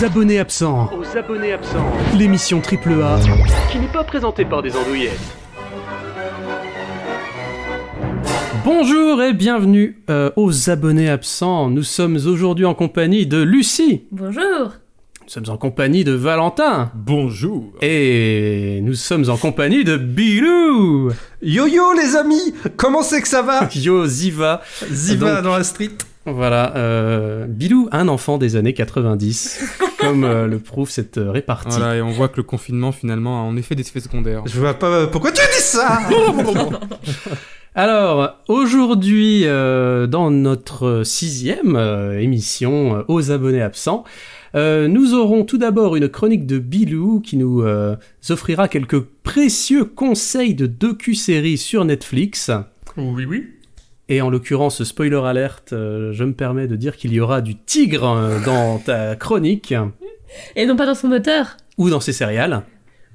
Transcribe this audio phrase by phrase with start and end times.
[0.00, 3.18] Aux abonnés absents, Aux abonnés absents, l'émission Triple A
[3.70, 5.18] qui n'est pas présentée par des andouillettes.
[8.64, 11.68] Bonjour et bienvenue euh, aux abonnés absents.
[11.68, 14.04] Nous sommes aujourd'hui en compagnie de Lucie.
[14.12, 14.72] Bonjour
[15.22, 16.90] Nous sommes en compagnie de Valentin.
[16.94, 17.72] Bonjour.
[17.82, 21.10] Et nous sommes en compagnie de Bilou.
[21.42, 23.68] Yo yo les amis, comment c'est que ça va?
[23.74, 24.62] Yo Ziva.
[24.90, 25.90] Ziva Donc- dans la street.
[26.24, 31.78] Voilà, euh, Bilou, un enfant des années 90, comme euh, le prouve cette euh, répartie.
[31.78, 34.42] Voilà, et on voit que le confinement finalement a en effet des effets secondaires.
[34.46, 36.00] Je vois pas pourquoi tu dis ça
[37.74, 44.04] Alors, aujourd'hui, euh, dans notre sixième euh, émission euh, aux abonnés absents,
[44.54, 47.96] euh, nous aurons tout d'abord une chronique de Bilou qui nous euh,
[48.28, 52.50] offrira quelques précieux conseils de docu-séries sur Netflix.
[52.98, 53.46] Oui oui.
[54.14, 57.56] Et en l'occurrence, spoiler alerte, euh, je me permets de dire qu'il y aura du
[57.56, 59.72] tigre euh, dans ta chronique
[60.54, 62.60] Et non pas dans son moteur ou dans ses céréales.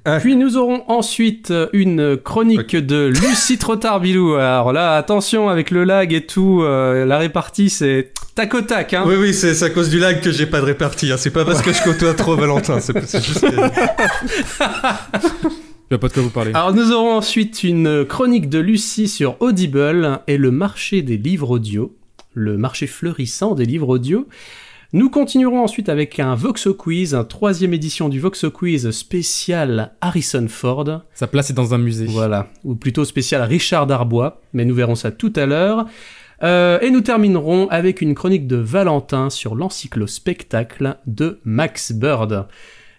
[0.04, 0.18] Ah.
[0.20, 4.34] Puis nous aurons ensuite euh, une chronique de Lucie Trotard Bilou.
[4.34, 8.92] Alors là, attention avec le lag et tout, euh, la répartie c'est tac au tac.
[8.94, 9.04] Hein.
[9.06, 11.12] Oui oui, c'est à cause du lag que j'ai pas de répartie.
[11.12, 11.16] hein.
[11.16, 12.80] C'est pas parce que je côtoie trop Valentin.
[12.80, 13.42] C'est c'est juste.
[13.42, 13.48] que-
[15.90, 16.50] Je vois pas de quoi vous parlez.
[16.54, 21.50] Alors nous aurons ensuite une chronique de Lucie sur Audible et le marché des livres
[21.50, 21.96] audio,
[22.34, 24.28] le marché fleurissant des livres audio.
[24.92, 30.46] Nous continuerons ensuite avec un Voxo Quiz, un troisième édition du Voxo Quiz spécial Harrison
[30.48, 31.02] Ford.
[31.14, 32.06] Sa place est dans un musée.
[32.06, 35.86] Voilà, ou plutôt spécial Richard Darbois, mais nous verrons ça tout à l'heure.
[36.42, 42.46] Euh, et nous terminerons avec une chronique de Valentin sur l'encyclo-spectacle de Max Bird.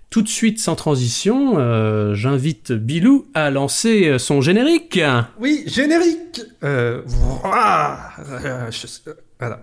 [0.10, 5.00] Tout de suite, sans transition, euh, j'invite Bilou à lancer son générique.
[5.40, 6.42] Oui, générique.
[6.64, 8.00] Euh, voilà.
[8.28, 9.60] Euh, je- euh, Voilà.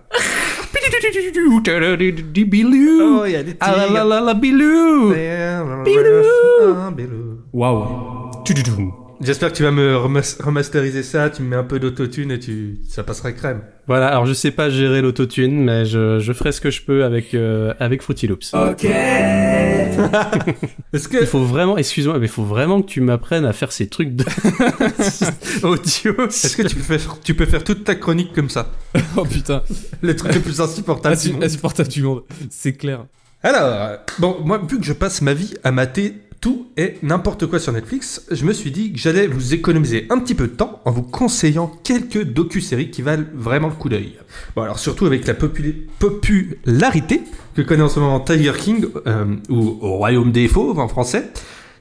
[2.33, 3.19] Bilou.
[3.19, 4.03] Oh, il y a des Ah la la tigres.
[4.07, 5.13] la la Bilou.
[5.13, 7.39] Ah, Bilou.
[7.53, 8.31] Waouh.
[9.19, 12.39] J'espère que tu vas me remas- remasteriser ça, tu me mets un peu d'autotune et
[12.39, 13.61] tu ça passera crème.
[13.87, 17.03] Voilà, alors je sais pas gérer l'autotune, mais je, je ferai ce que je peux
[17.03, 18.51] avec, euh, avec Fruity Loops.
[20.93, 23.71] Est-ce que Il faut vraiment, excuse-moi, mais il faut vraiment que tu m'apprennes à faire
[23.71, 24.23] ces trucs de
[25.63, 26.27] audio.
[26.27, 28.71] est-ce que tu peux faire tu peux faire toute ta chronique comme ça
[29.15, 29.63] oh putain.
[30.01, 31.43] Le truc le plus insupportable du monde.
[31.43, 32.23] Insupportable du monde.
[32.49, 33.05] C'est clair.
[33.43, 36.15] Alors, bon, moi, vu que je passe ma vie à mater
[36.47, 40.17] tout et n'importe quoi sur Netflix, je me suis dit que j'allais vous économiser un
[40.17, 44.17] petit peu de temps en vous conseillant quelques docu-séries qui valent vraiment le coup d'œil.
[44.55, 49.77] Bon, alors surtout avec la popularité que connaît en ce moment Tiger King, euh, ou
[49.81, 51.31] Au Royaume des Fauves en français.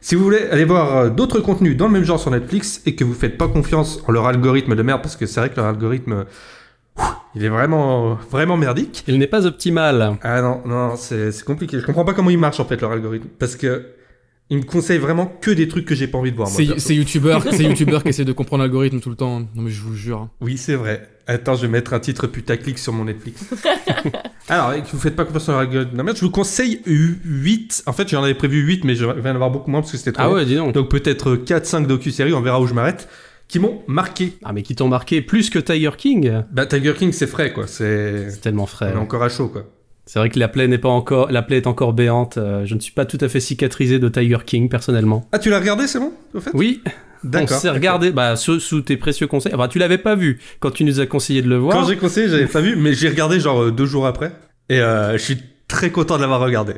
[0.01, 2.97] Si vous voulez aller voir euh, d'autres contenus dans le même genre sur Netflix et
[2.97, 5.57] que vous faites pas confiance en leur algorithme de merde, parce que c'est vrai que
[5.59, 7.05] leur algorithme, euh,
[7.37, 9.05] il est vraiment, vraiment merdique.
[9.07, 10.17] Il n'est pas optimal.
[10.23, 11.79] Ah non, non, c'est c'est compliqué.
[11.79, 13.29] Je comprends pas comment il marche en fait leur algorithme.
[13.39, 13.96] Parce que
[14.51, 16.49] il me conseille vraiment que des trucs que j'ai pas envie de voir.
[16.51, 19.41] moi, C'est youtubeur, c'est youtubeur qui essaie de comprendre l'algorithme tout le temps.
[19.41, 20.29] Non mais je vous jure.
[20.41, 21.09] Oui, c'est vrai.
[21.27, 23.45] Attends, je vais mettre un titre putaclic sur mon Netflix.
[24.49, 25.97] Alors, que vous faites pas confiance en leur algorithme.
[25.97, 27.83] de merde, je vous conseille 8.
[27.87, 29.99] En fait, j'en avais prévu 8, mais je vais en avoir beaucoup moins parce que
[29.99, 30.23] c'était trop.
[30.23, 30.73] Ah ouais, dis donc.
[30.73, 33.09] Donc peut-être 4-5 docu-séries, on verra où je m'arrête,
[33.49, 34.35] qui m'ont marqué.
[34.45, 36.43] Ah mais qui t'ont marqué plus que Tiger King?
[36.53, 37.67] Bah, Tiger King, c'est frais, quoi.
[37.67, 38.41] C'est.
[38.41, 38.93] Tellement On frais.
[38.93, 39.65] est encore à chaud, quoi.
[40.07, 42.39] C'est vrai que la plaie n'est pas encore, la plaie est encore béante.
[42.39, 45.29] Euh, je ne suis pas tout à fait cicatrisé de Tiger King personnellement.
[45.33, 46.51] Ah, tu l'as regardé, c'est bon, au fait?
[46.55, 46.81] Oui,
[47.25, 47.59] on D'accord.
[47.59, 49.53] s'est regardé, bah sous, sous tes précieux conseils.
[49.55, 51.77] Enfin, tu l'avais pas vu quand tu nous as conseillé de le voir.
[51.77, 54.33] Quand j'ai conseillé, j'avais pas vu, mais j'ai regardé genre euh, deux jours après.
[54.69, 56.75] Et euh, je suis très content de l'avoir regardé.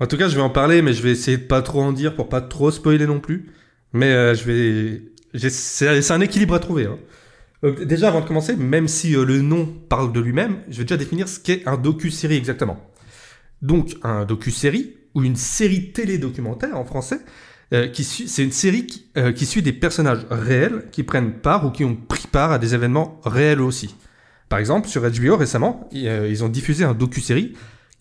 [0.00, 1.92] En tout cas, je vais en parler, mais je vais essayer de pas trop en
[1.92, 3.52] dire pour pas trop spoiler non plus.
[3.92, 5.48] Mais euh, je vais.
[5.48, 6.86] c'est un équilibre à trouver.
[6.86, 6.98] hein.
[7.62, 10.84] Donc, déjà, avant de commencer, même si euh, le nom parle de lui-même, je vais
[10.84, 12.78] déjà définir ce qu'est un docu-série exactement.
[13.62, 17.20] Donc, un docu-série, ou une série télé-documentaire en français,
[17.72, 21.70] euh, c'est une série qui, euh, qui suit des personnages réels qui prennent part ou
[21.70, 23.96] qui ont pris part à des événements réels aussi.
[24.48, 27.54] Par exemple, sur HBO récemment, euh, ils ont diffusé un docu-série.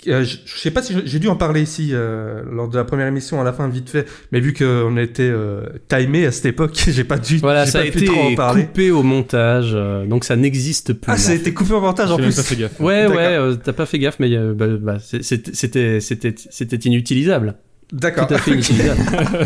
[0.08, 2.84] Euh, je, je sais pas si j'ai dû en parler ici euh, lors de la
[2.84, 6.46] première émission à la fin vite fait, mais vu qu'on était euh, timé à cette
[6.48, 8.64] époque, j'ai pas dû, Voilà, j'ai ça a pas pu été trop en parler.
[8.66, 11.12] coupé au montage, euh, donc ça n'existe plus.
[11.12, 12.36] Ah, ça a été coupé en montage en plus.
[12.36, 12.80] pas fait gaffe.
[12.80, 16.36] Ouais, ouais, euh, t'as pas fait gaffe, mais euh, bah, bah, c'est- c'était, c'était, c'était,
[16.50, 17.56] c'était inutilisable.
[17.94, 18.26] D'accord.
[18.28, 19.00] Tout à fait inutilisable.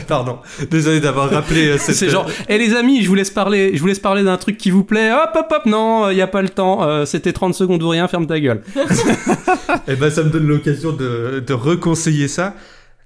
[0.07, 0.39] Pardon.
[0.71, 1.95] Désolé d'avoir rappelé euh, cette.
[1.95, 4.57] C'est genre, eh les amis, je vous laisse parler, je vous laisse parler d'un truc
[4.57, 5.11] qui vous plaît.
[5.11, 6.81] Hop, hop, hop, non, il y a pas le temps.
[6.87, 8.61] euh, c'était 30 secondes ou rien, ferme ta gueule.
[9.89, 12.55] Eh ben, ça me donne l'occasion de, de reconseiller ça.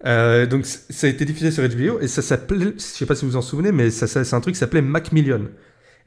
[0.06, 3.26] Euh, donc, ça a été diffusé sur HBO et ça s'appelait, je sais pas si
[3.26, 5.42] vous vous en souvenez, mais ça, ça- c'est un truc qui s'appelait Macmillion.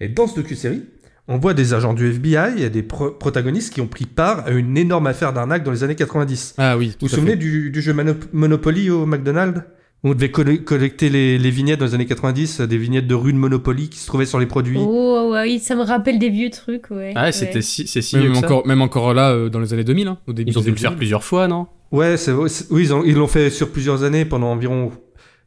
[0.01, 0.83] Et dans ce docu-série,
[1.29, 4.51] on voit des agents du FBI et des pro- protagonistes qui ont pris part à
[4.51, 6.55] une énorme affaire d'arnaque dans les années 90.
[6.59, 6.89] Ah oui.
[6.89, 9.63] Vous tout vous souvenez du, du jeu Mono- Monopoly au McDonald's?
[10.03, 13.15] Où on devait colle- collecter les, les vignettes dans les années 90, des vignettes de
[13.15, 14.77] rue de Monopoly qui se trouvaient sur les produits.
[14.79, 17.13] Oh, ouais, oui, ça me rappelle des vieux trucs, ouais.
[17.17, 17.33] Ah, ouais.
[17.33, 18.45] c'était si, c'est si Même ça.
[18.45, 20.73] encore, même encore là, euh, dans les années 2000, hein, au début Ils ont dû
[20.73, 20.99] le faire 2000.
[20.99, 21.69] plusieurs fois, non?
[21.91, 24.93] Ouais, oui, ils ont- ils l'ont fait sur plusieurs années, pendant environ,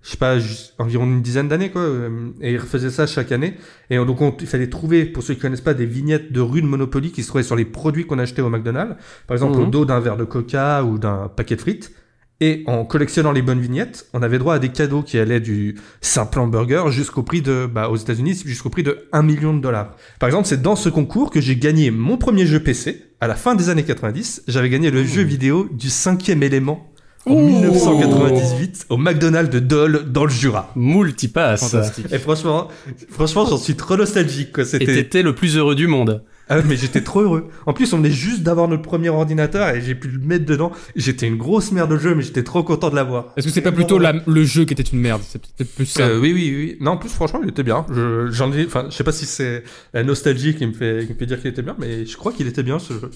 [0.08, 0.38] je sais pas,
[0.80, 1.82] environ une dizaine d'années, quoi.
[1.82, 3.56] euh, Et ils refaisaient ça chaque année.
[3.90, 6.62] Et donc, on- il fallait trouver, pour ceux qui connaissent pas, des vignettes de rue
[6.62, 8.96] de Monopoly qui se trouvaient sur les produits qu'on achetait au McDonald's.
[9.28, 9.64] Par exemple, Mhm.
[9.64, 11.92] au dos d'un verre de coca ou d'un paquet de frites.
[12.40, 15.76] Et en collectionnant les bonnes vignettes, on avait droit à des cadeaux qui allaient du
[16.00, 19.96] simple hamburger jusqu'au prix de, bah, aux États-Unis, jusqu'au prix de 1 million de dollars.
[20.20, 23.04] Par exemple, c'est dans ce concours que j'ai gagné mon premier jeu PC.
[23.20, 26.88] À la fin des années 90, j'avais gagné le jeu vidéo du cinquième élément
[27.28, 27.48] en Ouh.
[27.48, 30.72] 1998 au McDonald's de Dole dans le Jura.
[30.76, 31.70] Multipass.
[31.72, 32.06] Fantastique.
[32.12, 32.68] Et franchement,
[33.10, 34.64] franchement, j'en suis trop nostalgique, quoi.
[34.64, 36.24] Et C'était, t'étais le plus heureux du monde.
[36.50, 37.50] ah, mais j'étais trop heureux.
[37.66, 40.72] En plus, on venait juste d'avoir notre premier ordinateur et j'ai pu le mettre dedans.
[40.96, 43.34] J'étais une grosse merde de jeu, mais j'étais trop content de l'avoir.
[43.36, 45.22] Est-ce que c'est pas plutôt la- le jeu qui était une merde?
[45.28, 46.04] C'est peut-être plus ça.
[46.04, 46.78] Euh, oui, oui, oui.
[46.80, 47.86] Non, en plus, franchement, il était bien.
[47.94, 49.64] Je, j'en ai, enfin, je sais pas si c'est
[49.94, 52.32] la nostalgie qui me fait, qui me fait dire qu'il était bien, mais je crois
[52.32, 53.12] qu'il était bien ce jeu.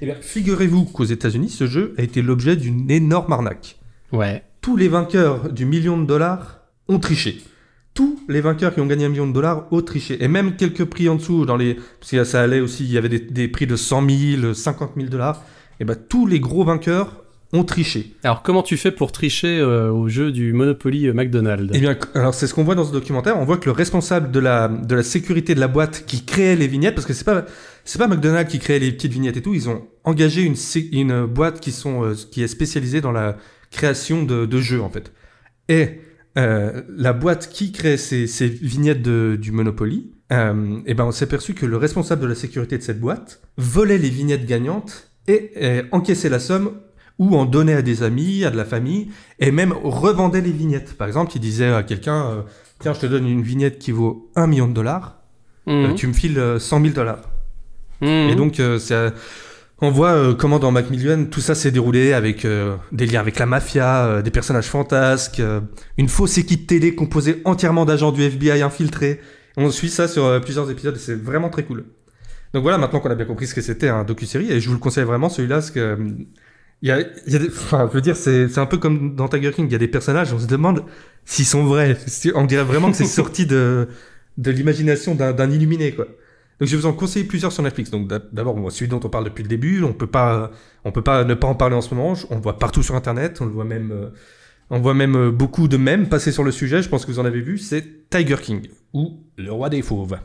[0.00, 3.76] Eh bien, figurez-vous qu'aux États-Unis, ce jeu a été l'objet d'une énorme arnaque.
[4.12, 4.42] Ouais.
[4.60, 7.38] Tous les vainqueurs du million de dollars ont triché.
[7.94, 10.22] Tous les vainqueurs qui ont gagné un million de dollars ont triché.
[10.22, 12.98] Et même quelques prix en dessous, dans les, parce que ça allait aussi, il y
[12.98, 14.08] avait des, des prix de 100
[14.40, 15.42] 000, 50 000 dollars.
[15.80, 18.14] Et ben, tous les gros vainqueurs ont triché.
[18.24, 21.72] Alors, comment tu fais pour tricher euh, au jeu du Monopoly euh, McDonald's?
[21.74, 23.38] Eh bien, alors c'est ce qu'on voit dans ce documentaire.
[23.38, 26.56] On voit que le responsable de la, de la sécurité de la boîte qui créait
[26.56, 27.46] les vignettes, parce que c'est pas,
[27.88, 31.60] c'est pas McDonald's qui créait les petites vignettes et tout, ils ont engagé une, boîte
[31.60, 33.36] qui, sont, euh, qui est spécialisée dans la
[33.70, 35.12] création de, de jeux, en fait.
[35.68, 36.00] Et
[36.36, 41.12] euh, la boîte qui crée ces, ces vignettes de, du Monopoly, euh, eh ben on
[41.12, 45.10] s'est aperçu que le responsable de la sécurité de cette boîte volait les vignettes gagnantes
[45.26, 46.72] et euh, encaissait la somme
[47.18, 49.08] ou en donnait à des amis, à de la famille,
[49.38, 50.94] et même revendait les vignettes.
[50.98, 52.44] Par exemple, il disait à quelqu'un,
[52.80, 55.18] tiens, je te donne une vignette qui vaut 1 million de dollars,
[55.68, 55.94] Mhm.
[55.96, 57.22] tu me files euh, 100 000 dollars.
[58.00, 58.30] Mhm.
[58.30, 59.10] Et donc, euh, c'est, euh,
[59.80, 63.38] on voit euh, comment dans Macmillan, tout ça s'est déroulé avec euh, des liens avec
[63.38, 65.60] la mafia, euh, des personnages fantasques, euh,
[65.98, 69.20] une fausse équipe télé composée entièrement d'agents du FBI infiltrés.
[69.56, 71.84] On suit ça sur euh, plusieurs épisodes et c'est vraiment très cool.
[72.54, 74.74] Donc voilà, maintenant qu'on a bien compris ce que c'était un docu-série, et je vous
[74.74, 75.80] le conseille vraiment celui-là, parce que...
[75.80, 75.96] euh,
[76.82, 79.16] il y a, y a des, enfin, je veux dire, c'est, c'est un peu comme
[79.16, 80.84] dans Tiger King, il y a des personnages, on se demande
[81.24, 81.96] s'ils sont vrais.
[82.34, 83.88] On dirait vraiment que c'est sorti de,
[84.38, 86.06] de l'imagination d'un, d'un illuminé, quoi.
[86.60, 87.90] Donc je vais vous en conseiller plusieurs sur Netflix.
[87.90, 90.50] Donc d'ab- d'abord, celui dont on parle depuis le début, on peut pas,
[90.84, 92.14] on peut pas ne pas en parler en ce moment.
[92.30, 94.08] On le voit partout sur Internet, on le voit même, euh,
[94.70, 96.82] on voit même euh, beaucoup de mèmes passer sur le sujet.
[96.82, 97.58] Je pense que vous en avez vu.
[97.58, 100.16] C'est Tiger King ou le roi des fauves.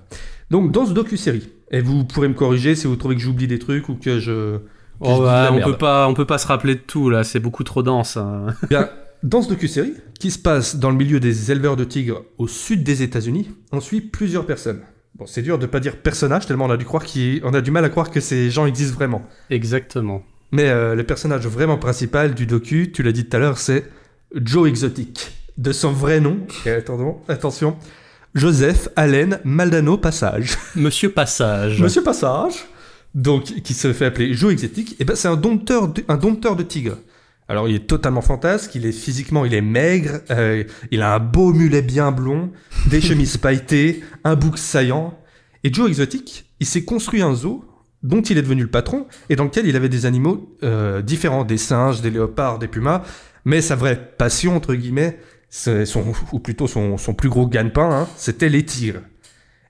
[0.52, 3.60] Donc dans ce docu-série, et vous pourrez me corriger si vous trouvez que j'oublie des
[3.60, 4.62] trucs ou que je, que
[5.00, 5.72] Oh, bah, la on merde.
[5.72, 7.24] peut pas, on peut pas se rappeler de tout là.
[7.24, 8.18] C'est beaucoup trop dense.
[8.18, 8.48] hein.
[8.70, 8.90] Bien,
[9.24, 12.84] dans ce docu-série, qui se passe dans le milieu des éleveurs de tigres au sud
[12.84, 14.82] des États-Unis, on suit plusieurs personnes.
[15.16, 17.04] Bon, c'est dur de pas dire personnage, tellement on a, dû croire
[17.44, 19.22] on a du mal à croire que ces gens existent vraiment.
[19.52, 20.24] Exactement.
[20.52, 23.86] Mais euh, le personnage vraiment principal du docu, tu l'as dit tout à l'heure, c'est
[24.36, 25.32] Joe Exotic.
[25.58, 27.78] De son vrai nom, et attendons, attention,
[28.34, 30.58] Joseph Allen Maldano Passage.
[30.76, 31.80] Monsieur Passage.
[31.80, 32.66] Monsieur Passage,
[33.14, 36.56] donc qui se fait appeler Joe Exotic, et ben c'est un dompteur, de, un dompteur
[36.56, 36.98] de tigres.
[37.50, 41.20] Alors il est totalement fantasque, il est physiquement il est maigre, euh, il a un
[41.20, 42.52] beau mulet bien blond,
[42.88, 45.18] des chemises pailletées, un bouc saillant.
[45.64, 47.66] Et Joe Exotic, il s'est construit un zoo
[48.02, 51.44] dont il est devenu le patron et dans lequel il avait des animaux euh, différents,
[51.46, 53.02] des singes, des léopards, des pumas.
[53.46, 57.90] Mais sa vraie passion entre guillemets, c'est son, ou plutôt son, son plus gros gagne-pain,
[57.92, 59.02] hein, c'était les tigres.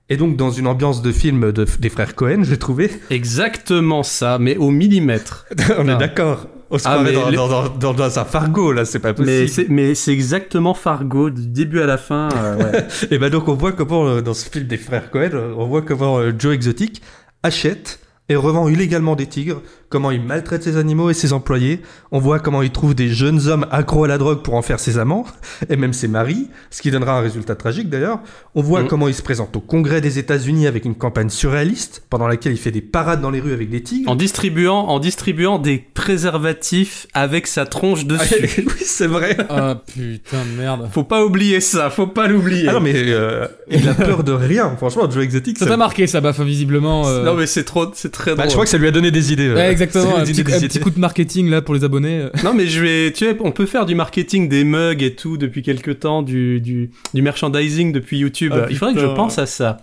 [0.10, 2.92] Et donc dans une ambiance de film de- des frères Cohen, j'ai trouvé.
[3.10, 5.46] Exactement ça, mais au millimètre.
[5.80, 5.94] On Ah.
[5.94, 6.48] est d'accord.
[6.76, 7.38] On se Ah, croirait dans, les-
[7.80, 9.68] dans, dans, un Fargo là, c'est pas possible.
[9.70, 12.30] mais c'est exactement Fargo du début à la fin.
[12.36, 12.88] euh, ouais.
[13.12, 15.68] Et ben donc on voit comment euh, dans ce film des frères Cohen, euh, on
[15.68, 17.04] voit comment euh, Joe Exotic
[17.44, 19.62] achète et revend illégalement des tigres,
[19.94, 21.82] comment il maltraite ses animaux et ses employés.
[22.12, 24.80] On voit comment il trouve des jeunes hommes accros à la drogue pour en faire
[24.80, 25.24] ses amants
[25.70, 28.20] et même ses maris, ce qui donnera un résultat tragique d'ailleurs.
[28.56, 28.88] On voit Mhm.
[28.88, 32.58] comment il se présente au Congrès des États-Unis avec une campagne surréaliste pendant laquelle il
[32.58, 34.10] fait des parades dans les rues avec des tigres.
[34.10, 38.50] en distribuant, en distribuant des préservatifs avec sa tronche dessus.
[38.66, 39.38] oui, c'est vrai.
[39.50, 40.90] Ah putain de merde.
[40.92, 42.68] faut pas oublier ça, faut pas l'oublier.
[42.70, 44.76] Ah non mais euh, il a peur de rien.
[44.78, 45.58] Franchement, Joe Exotic.
[45.60, 47.08] Ça t'a marqué ça, Baffa, visiblement.
[47.08, 48.50] euh, Non mais c'est trop, c'est très Bah, drôle.
[48.50, 49.48] je crois que ça lui a donné des idées.
[49.50, 49.56] euh.
[49.56, 52.28] Ouais, Exactement, un petit, petit coup de marketing là pour les abonnés.
[52.44, 55.38] Non, mais je vais, tu sais, on peut faire du marketing des mugs et tout
[55.38, 58.54] depuis quelques temps, du, du, du merchandising depuis YouTube.
[58.56, 59.78] Ah, Il faudrait que je pense à ça.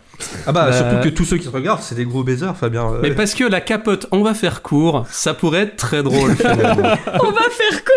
[0.46, 2.84] Ah bah, Bah, surtout que tous ceux qui te regardent, c'est des gros baisers, Fabien.
[2.92, 6.34] euh, Mais parce que la capote, on va faire court, ça pourrait être très drôle
[6.36, 6.76] finalement.
[7.22, 7.96] On va faire quoi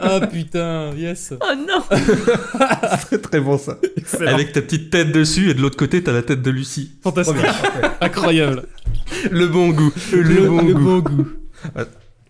[0.00, 1.34] ah putain, yes.
[1.40, 1.82] Oh non
[3.06, 3.76] très très bon ça.
[3.96, 4.32] Excellent.
[4.34, 6.92] Avec ta petite tête dessus et de l'autre côté, t'as la tête de Lucie.
[7.02, 7.36] Fantastique.
[8.00, 8.64] Incroyable.
[9.30, 9.92] le bon goût.
[10.12, 10.80] Le, bon le goût.
[10.80, 11.28] bon goût.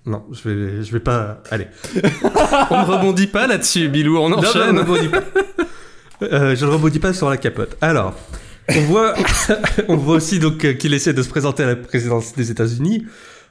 [0.05, 1.41] Non, je vais, je vais pas.
[1.51, 1.69] Allez.
[2.71, 4.73] On ne rebondit pas là-dessus, Bilou, on Non, non, enchaîne.
[4.75, 5.23] ne rebondis pas.
[6.23, 7.77] Euh, je ne rebondis pas sur la capote.
[7.81, 8.15] Alors,
[8.69, 9.15] on voit,
[9.89, 13.05] on voit aussi donc euh, qu'il essaie de se présenter à la présidence des États-Unis.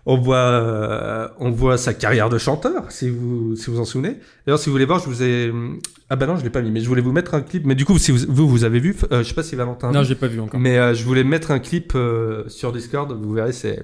[0.05, 4.17] On voit, euh, on voit sa carrière de chanteur, si vous, si vous en souvenez.
[4.45, 5.53] D'ailleurs, si vous voulez voir, je vous ai.
[6.09, 7.65] Ah bah non, je l'ai pas mis, mais je voulais vous mettre un clip.
[7.65, 9.91] Mais du coup, si vous, vous, vous avez vu, euh, je sais pas si Valentin.
[9.91, 10.59] Non, j'ai pas vu encore.
[10.59, 13.11] Mais euh, je voulais mettre un clip euh, sur Discord.
[13.11, 13.83] Vous verrez, c'est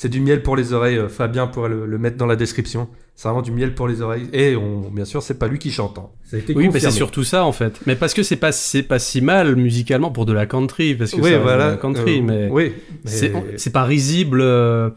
[0.00, 0.96] c'est du miel pour les oreilles.
[0.96, 2.88] Euh, Fabien pourrait le, le mettre dans la description.
[3.16, 4.28] C'est vraiment du miel pour les oreilles.
[4.32, 5.98] Et on, bien sûr, c'est pas lui qui chante.
[5.98, 6.06] hein.
[6.24, 7.80] Ça a été Oui, mais c'est surtout ça en fait.
[7.84, 11.10] Mais parce que c'est pas, c'est pas si mal musicalement pour de la country, parce
[11.10, 11.66] que Oui, ça voilà.
[11.66, 12.74] de la country, euh, mais oui.
[13.06, 14.90] c'est, mais c'est pas risible euh,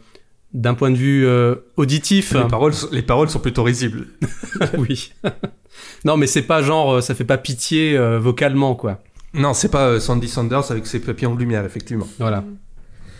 [0.54, 2.32] d'un point de vue euh, auditif.
[2.34, 4.06] les paroles, sont- les paroles sont plutôt risibles.
[4.78, 5.12] oui.
[6.04, 9.00] non, mais c'est pas genre, ça fait pas pitié euh, vocalement, quoi.
[9.34, 12.06] Non, c'est pas euh, Sandy Sanders avec ses papillons de lumière, effectivement.
[12.20, 12.44] Voilà.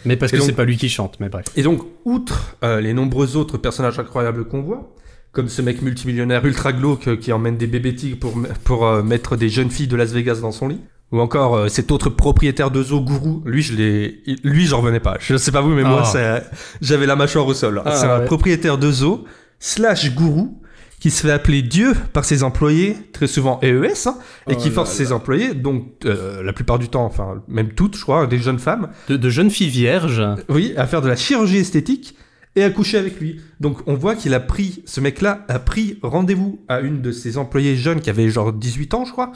[0.04, 1.46] Mais parce Et que c'est pas lui qui chante, mais bref.
[1.56, 4.94] Et donc, outre euh, les nombreux autres personnages incroyables qu'on voit,
[5.32, 9.02] comme ce mec multimillionnaire ultra glauque euh, qui emmène des bébés tigres pour, pour euh,
[9.02, 10.80] mettre des jeunes filles de Las Vegas dans son lit,
[11.12, 15.00] ou encore euh, cet autre propriétaire de zoo, Gourou, lui, je l'ai, lui, j'en revenais
[15.00, 15.16] pas.
[15.20, 16.10] Je sais pas vous, mais moi, Ah.
[16.10, 16.44] c'est-
[16.80, 17.82] j'avais la mâchoire au sol.
[17.84, 19.24] Ah, c'est un propriétaire de zoo
[19.58, 20.61] slash gourou
[21.02, 24.18] qui se fait appeler Dieu par ses employés, très souvent EES, hein,
[24.48, 25.04] et Oh qui là force là.
[25.04, 28.60] ses employés, donc euh, la plupart du temps, enfin même toutes, je crois, des jeunes
[28.60, 30.22] femmes, De, de jeunes filles vierges.
[30.48, 32.16] oui, à faire de la chirurgie esthétique
[32.54, 33.40] et à coucher avec lui.
[33.58, 37.36] Donc on voit qu'il a pris, ce mec-là a pris rendez-vous à une de ses
[37.36, 39.32] employées jeunes qui avait genre 18 ans, je crois.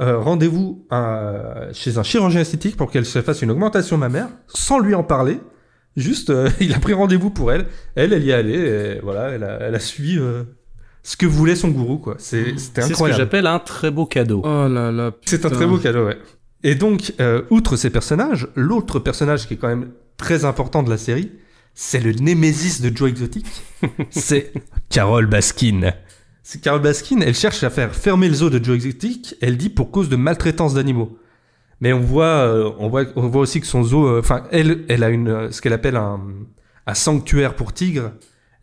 [0.00, 0.86] Euh, rendez-vous
[1.72, 5.40] chez un chirurgien esthétique pour qu'elle se fasse une augmentation mammaire sans lui en parler.
[5.96, 7.66] Juste, euh, il a pris rendez-vous pour elle.
[7.96, 8.54] Elle, elle y est allée.
[8.54, 10.44] Et voilà, elle a, elle a suivi euh,
[11.02, 12.16] ce que voulait son gourou, quoi.
[12.18, 13.18] C'est- C'était C'est ce que incroyable.
[13.20, 14.42] j'appelle un très beau cadeau.
[14.44, 15.12] Oh là là.
[15.24, 16.18] C'est un très beau cadeau, ouais.
[16.62, 20.90] Et donc, euh, outre ces personnages, l'autre personnage qui est quand même très important de
[20.90, 21.32] la série,
[21.74, 23.46] c'est le némésis de Joe Exotic.
[24.10, 24.52] c'est
[24.90, 25.92] Carole Baskin.
[26.42, 29.70] C'est Carole Baskin, elle cherche à faire fermer le zoo de Joe Exotic, elle dit
[29.70, 31.16] pour cause de maltraitance d'animaux.
[31.80, 34.84] Mais on voit, euh, on voit, on voit aussi que son zoo, euh, enfin, elle,
[34.88, 36.20] elle a une, ce qu'elle appelle un,
[36.86, 38.12] un sanctuaire pour tigres.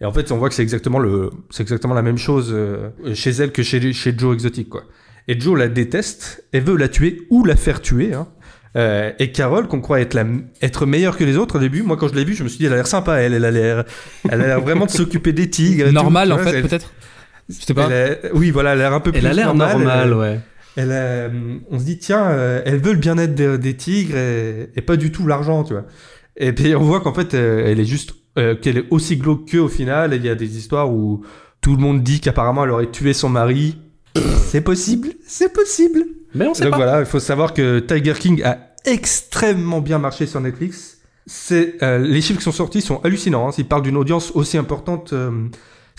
[0.02, 2.90] Et en fait, on voit que c'est exactement le, c'est exactement la même chose euh,
[3.14, 4.84] chez elle que chez, chez Joe Exotic, quoi.
[5.28, 8.14] Et Joe la déteste, elle veut la tuer ou la faire tuer.
[8.14, 8.28] Hein.
[8.76, 10.26] Euh, et Carole, qu'on croit être, la,
[10.62, 12.60] être meilleure que les autres au début, moi quand je l'ai vue, je me suis
[12.60, 13.86] dit, elle a l'air sympa, elle, elle a l'air,
[14.30, 15.86] elle a l'air vraiment de s'occuper des tigres.
[15.86, 16.94] et tout, Normal en fait, elle- peut-être.
[17.50, 17.88] Je sais pas.
[17.88, 20.14] a- oui, voilà, elle a l'air un peu plus Elle a l'air normale, normale, elle-
[20.14, 20.40] ouais.
[20.76, 21.30] elle a-
[21.72, 24.96] on se dit tiens, euh, elle veut le bien-être des, des tigres et, et pas
[24.98, 25.86] du tout l'argent, tu vois.
[26.36, 29.46] Et puis on voit qu'en fait, euh, elle est juste, euh, qu'elle est aussi glauque
[29.46, 30.14] qu'eux au final.
[30.14, 31.24] Et il y a des histoires où
[31.62, 33.78] tout le monde dit qu'apparemment elle aurait tué son mari.
[34.48, 36.04] c'est possible, c'est possible.
[36.36, 36.78] Mais on sait Donc pas.
[36.78, 40.98] voilà, il faut savoir que Tiger King a extrêmement bien marché sur Netflix.
[41.26, 43.50] C'est euh, les chiffres qui sont sortis sont hallucinants.
[43.50, 43.52] Hein.
[43.58, 45.14] Ils parlent d'une audience aussi importante.
[45.14, 45.32] euh,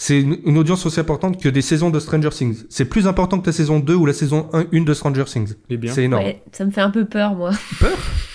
[0.00, 2.64] c'est une, une audience aussi importante que des saisons de Stranger Things.
[2.70, 5.54] C'est plus important que la saison 2 ou la saison 1, une de Stranger Things.
[5.88, 6.22] C'est énorme.
[6.24, 7.50] Ouais, ça me fait un peu peur, moi.
[7.80, 7.90] Peur?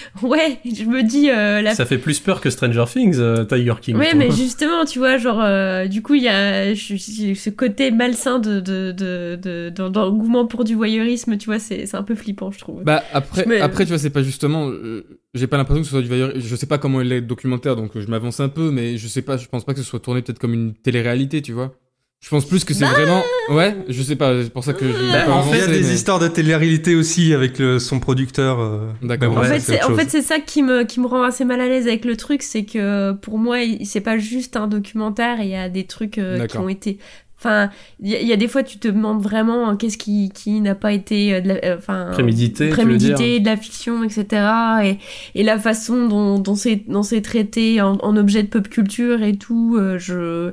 [0.22, 3.74] Ouais, je me dis euh, la Ça fait plus peur que Stranger Things, euh, Tiger
[3.80, 3.96] King.
[3.96, 4.18] Ouais, toi.
[4.18, 7.90] mais justement, tu vois, genre, euh, du coup, il y a je- je- ce côté
[7.90, 12.02] malsain de, de, de, de- d'en- d'engouement pour du voyeurisme, tu vois, c'est, c'est un
[12.02, 12.82] peu flippant, je trouve.
[12.84, 14.68] Bah après, me- après tu vois, c'est pas justement.
[14.68, 16.32] euh, j'ai pas l'impression que ce soit du voyeur.
[16.36, 19.06] Je sais pas comment il est documentaire, donc euh, je m'avance un peu, mais je
[19.08, 19.36] sais pas.
[19.36, 21.74] Je pense pas que ce soit tourné peut-être comme une télé-réalité, tu vois.
[22.20, 23.22] Je pense plus que c'est Bah vraiment.
[23.50, 24.42] Ouais, je sais pas.
[24.42, 26.26] C'est pour ça que j'ai Bah, pas en Il y a des mais- histoires de
[26.26, 28.58] télé-réalité aussi avec le, son producteur.
[28.58, 29.30] euh, D'accord.
[29.30, 31.60] mais en ouais, fait, en fait, c'est ça qui me, qui me rend assez mal
[31.60, 35.48] à l'aise avec le truc, c'est que pour moi, c'est pas juste un documentaire, il
[35.48, 36.98] y a des trucs euh, qui ont été.
[37.38, 37.68] Enfin,
[38.00, 40.30] il y, a- il y a des fois, tu te demandes vraiment euh, qu'est-ce qui,
[40.34, 41.34] qui n'a pas été.
[41.34, 44.42] euh, de la- euh, Enfin, Prémédité, prémédité, de la fiction, etc.
[44.82, 44.98] Et,
[45.36, 49.22] et la façon dont, dont c'est, dont c'est traité en, en objet de pop culture
[49.22, 50.52] et tout, euh, je.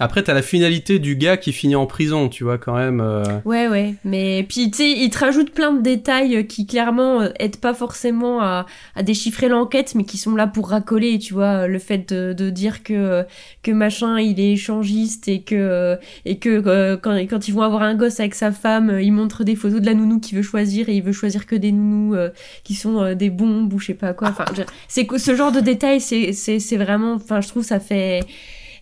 [0.00, 3.00] Après, t'as la finalité du gars qui finit en prison, tu vois, quand même.
[3.00, 3.94] euh, Ouais, ouais.
[4.04, 7.74] Mais puis, tu sais, il te rajoute plein de détails qui, clairement, euh, aident pas
[7.74, 11.68] forcément à, à déchiffrer l'enquête, mais qui sont là pour racoler, tu vois.
[11.68, 13.22] Le fait de, de dire que, euh,
[13.62, 17.62] que machin, il est échangiste et que, euh, et que euh, quand, quand ils vont
[17.62, 20.36] avoir un gosse avec sa femme, euh, il montre des photos de la nounou qu'il
[20.36, 22.30] veut choisir et il veut choisir que des nounous euh,
[22.64, 24.26] qui sont euh, des bombes ou je sais pas quoi.
[24.30, 24.44] Enfin,
[24.88, 28.20] c'est ce genre de détails, c'est vraiment, enfin, je trouve ça fait,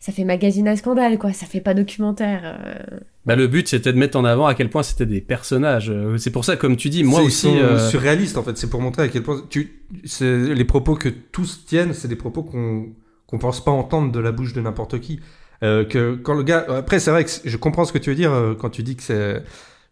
[0.02, 1.32] ça fait magazine à scandale, quoi.
[1.32, 2.40] Ça fait pas documentaire.
[2.44, 2.98] euh.
[3.24, 5.90] Bah, le but, c'était de mettre en avant à quel point c'était des personnages.
[5.90, 7.46] Euh, C'est pour ça, comme tu dis, moi aussi.
[7.46, 8.58] Euh, surréalistes en fait.
[8.58, 12.16] C'est pour montrer à quel point tu, c'est les propos que tous tiennent, c'est des
[12.16, 12.88] propos qu'on
[13.28, 15.20] qu'on pense pas entendre de la bouche de n'importe qui.
[15.62, 18.16] Euh, que quand le gars, après c'est vrai que je comprends ce que tu veux
[18.16, 19.44] dire euh, quand tu dis que c'est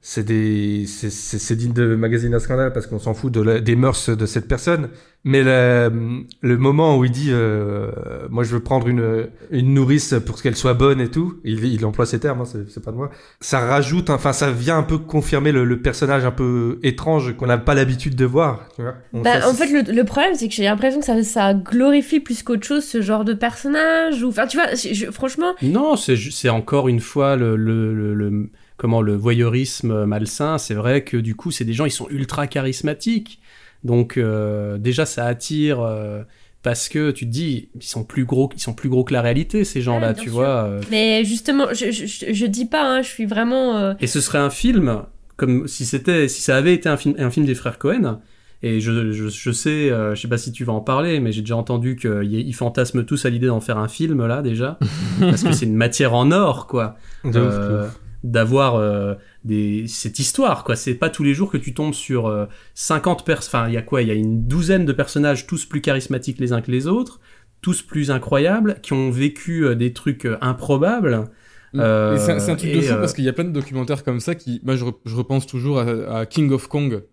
[0.02, 3.40] c'est des c'est- c'est c'est digne de magazine à scandale parce qu'on s'en fout de
[3.42, 4.88] la- des mœurs de cette personne.
[5.25, 7.90] Mais le, le moment où il dit euh,
[8.30, 11.85] moi je veux prendre une une nourrice pour qu'elle soit bonne et tout, il, il
[11.85, 13.11] emploie ces termes, hein, c'est c'est pas de moi.
[13.40, 17.47] Ça rajoute, enfin ça vient un peu confirmer le, le personnage un peu étrange qu'on
[17.49, 18.66] n'a pas l'habitude de voir.
[18.76, 21.23] Tu vois Bah, ça, en fait, le, le problème, c'est que j'ai l'impression que ça,
[21.23, 24.23] ça glorifie plus qu'autre chose ce genre de personnage.
[24.23, 28.14] Ou, enfin, tu vois, je- je- franchement, Non, c'est encore une fois le, le, le,
[28.14, 28.50] le-
[28.81, 30.57] comment le voyeurisme malsain.
[30.57, 33.41] C'est vrai que du coup, c'est des gens, ils sont ultra charismatiques.
[33.85, 36.23] Donc euh, déjà, ça attire euh,
[36.63, 39.21] parce que tu te dis, ils sont plus gros, ils sont plus gros que la
[39.21, 40.33] réalité, ces gens-là, tu sûr.
[40.33, 40.65] vois.
[40.65, 40.81] euh.
[40.91, 43.77] mais justement, je, je, dis pas, hein, je suis vraiment.
[43.77, 45.03] euh, Et ce serait un film
[45.37, 48.21] comme si c'était, si ça avait été un film, un film des frères Cohen.
[48.63, 51.33] Et je, je, je sais, euh, je sais pas si tu vas en parler, mais
[51.33, 54.79] j'ai déjà entendu qu'ils fantasment tous à l'idée d'en faire un film là déjà,
[55.21, 56.97] parce que c'est une matière en or quoi.
[57.25, 58.01] de ouf, de ouf.
[58.25, 62.27] D'avoir euh, des cette histoire quoi c'est pas tous les jours que tu tombes sur
[62.27, 64.03] euh, 50 personnes enfin il y a quoi?
[64.03, 67.21] Il y a une douzaine de personnages tous plus charismatiques les uns que les autres
[67.62, 71.31] tous plus incroyables qui ont vécu euh, des trucs euh, improbables
[71.77, 74.03] Euh, Et c'est un- truc de fou euh, parce qu'il y a plein de documentaires
[74.03, 74.61] comme ça qui.
[74.65, 75.85] Moi, je, re- je repense toujours à,
[76.19, 77.05] à King of Kong.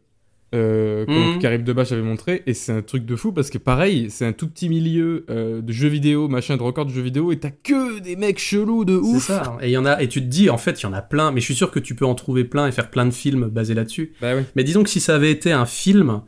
[0.56, 1.06] Euh.
[1.42, 4.32] Karim Debache avait montré et c'est un truc de fou parce que pareil c'est un
[4.32, 7.50] tout petit milieu euh, de jeux vidéo machin de records de jeux vidéo et t'as
[7.50, 9.24] que des mecs chelous de c'est ouf.
[9.28, 10.94] ça et il y en a et tu te dis en fait il y en
[10.94, 13.06] a plein mais je suis sûr que tu peux en trouver plein et faire plein
[13.06, 14.14] de films basés là-dessus.
[14.22, 16.22] Bah Mais disons que si ça avait été un film,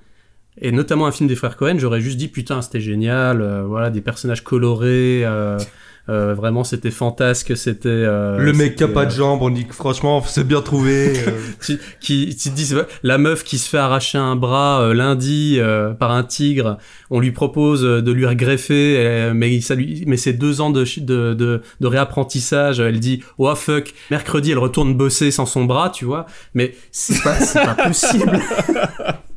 [0.60, 3.90] et notamment un film des frères Cohen, j'aurais juste dit putain c'était génial, euh, voilà
[3.90, 5.24] des personnages colorés,
[6.10, 9.66] euh, vraiment c'était fantasque, c'était euh, le mec qui a pas de jambes, on dit
[9.66, 11.14] que franchement c'est bien trouvé.
[11.28, 11.32] euh.
[11.62, 12.74] qui, qui, qui te dit,
[13.04, 16.78] la meuf qui se fait arracher un bras euh, lundi euh, par un tigre,
[17.10, 20.84] on lui propose euh, de lui greffer, mais ça lui, mais c'est deux ans de,
[21.00, 22.80] de, de, de réapprentissage.
[22.80, 26.26] Elle dit, oh fuck, mercredi elle retourne bosser sans son bras, tu vois.
[26.54, 28.40] Mais c'est pas, c'est pas possible.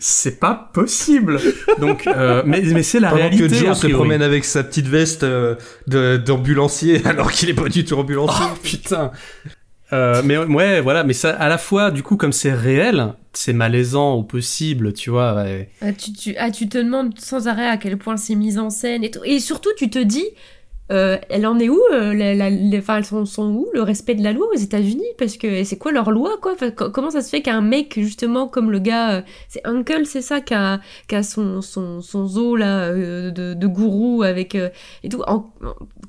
[0.00, 1.40] c'est pas possible.
[1.80, 3.48] Donc, euh, mais, mais c'est la Pendant réalité.
[3.48, 5.56] que Joe se promène avec sa petite veste euh,
[6.18, 8.44] d'ambulancier alors qu'il est pas du tout ambulancier.
[8.48, 9.12] Oh putain.
[9.92, 13.52] Euh, mais ouais, voilà, mais ça, à la fois, du coup, comme c'est réel, c'est
[13.52, 15.34] malaisant au possible, tu vois.
[15.34, 15.70] ouais.
[15.80, 18.68] ah, tu, tu, ah, tu te demandes sans arrêt à quel point c'est mis en
[18.70, 19.20] scène et tout.
[19.24, 20.24] Et surtout, tu te dis,
[20.92, 24.14] euh, elle en est où euh, la, la- Enfin, elles sont, sont où le respect
[24.14, 25.04] de la loi aux États-Unis?
[25.18, 26.54] Parce que c'est quoi leur loi, quoi?
[26.92, 30.40] Comment ça se fait qu'un mec, justement, comme le gars, euh, c'est Uncle, c'est ça,
[30.40, 30.80] qui a,
[31.12, 34.68] a son, son, son zoo là euh, de, de gourou avec euh,
[35.02, 35.22] et tout?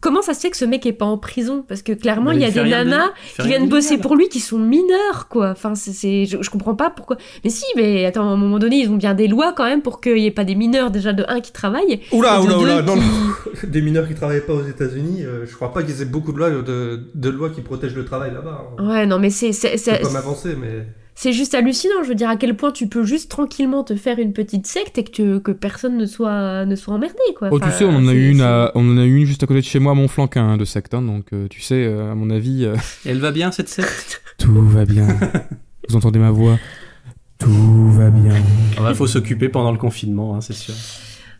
[0.01, 1.63] Comment ça se fait que ce mec est pas en prison?
[1.67, 4.39] Parce que clairement, il y a des de- nanas qui viennent bosser pour lui qui
[4.39, 8.29] sont mineurs quoi enfin c'est c'est je, je comprends pas pourquoi mais si mais attends
[8.29, 10.31] à un moment donné ils ont bien des lois quand même pour qu'il y ait
[10.31, 13.05] pas des mineurs déjà de un qui travaillent Oula, oula, oula, non, qui- non.
[13.63, 16.37] Des mineurs qui travaillent pas aux États-Unis, euh, je crois pas qu'ils aient beaucoup de
[16.37, 18.61] lois, de, de lois qui protègent le travail là-bas.
[18.77, 18.87] hein.
[18.89, 20.85] ouais non mais c'est c'est Je c'est peux pas m'avancer, mais.
[21.19, 24.19] C'est juste hallucinant je veux dire à quel point tu peux juste tranquillement te faire
[24.19, 27.59] une petite secte et que tu- que personne ne soit ne soit emmerdé quoi Oh,
[27.59, 29.47] tu sais, on en a eu une, à- on en a eu une juste à
[29.47, 30.93] côté de chez moi, à Montflanquin, hein, de secte.
[30.93, 32.75] hein, donc, euh, tu sais, euh, à mon avis, euh,
[33.05, 34.21] Elle va bien cette secte?
[34.37, 35.07] Tout va bien.
[35.89, 36.57] Vous entendez ma voix?
[37.39, 38.33] Tout va bien.
[38.35, 40.73] Il Ah, faut s'occuper pendant le confinement, hein, c'est sûr.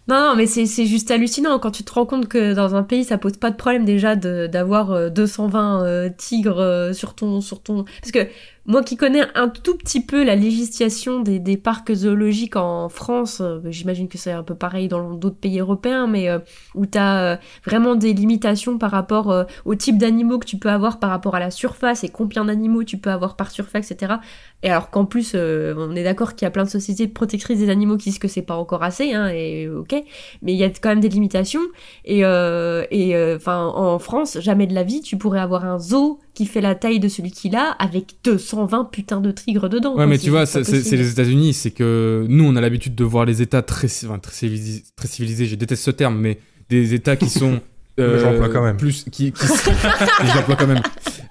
[0.08, 2.84] Non, non, mais c'est c'est juste hallucinant quand tu te rends compte que dans un
[2.84, 7.14] pays, ça pose pas de problème déjà de- d'avoir euh, 220 euh, tigres euh, sur
[7.14, 7.84] ton sur ton.
[8.02, 8.20] Parce que
[8.68, 13.40] moi qui connais un tout petit peu la législation des, des parcs zoologiques en France,
[13.40, 16.40] euh, j'imagine que c'est un peu pareil dans d'autres pays européens, mais euh,
[16.76, 21.00] où t'as euh, vraiment des limitations par rapport au type d'animaux que tu peux avoir
[21.00, 24.16] par rapport à la surface et combien d'animaux tu peux avoir par surface, etc.
[24.64, 27.70] Et alors qu'en plus, on est d'accord qu'il y a plein de sociétés protectrices des
[27.70, 29.94] animaux qui disent que c'est pas encore assez, hein, et ok,
[30.42, 31.62] mais il y a quand même des limitations.
[32.06, 36.62] Et enfin, en France, jamais de la vie, tu pourrais avoir un zoo qui fait
[36.62, 38.22] la taille de celui qu'il a avec
[38.58, 39.96] 220 putains de tigres dedans.
[39.96, 43.26] Ouais, mais tu vois, c'est les États-Unis, c'est que nous, on a l'habitude de voir
[43.26, 46.40] les États très, enfin, très, civilisés, très civilisés, je déteste ce terme, mais
[46.70, 47.60] des États qui sont.
[47.98, 48.78] J'emploie quand même.
[48.78, 49.46] Plus, qui, qui
[50.24, 50.84] Mais j'emploie quand même.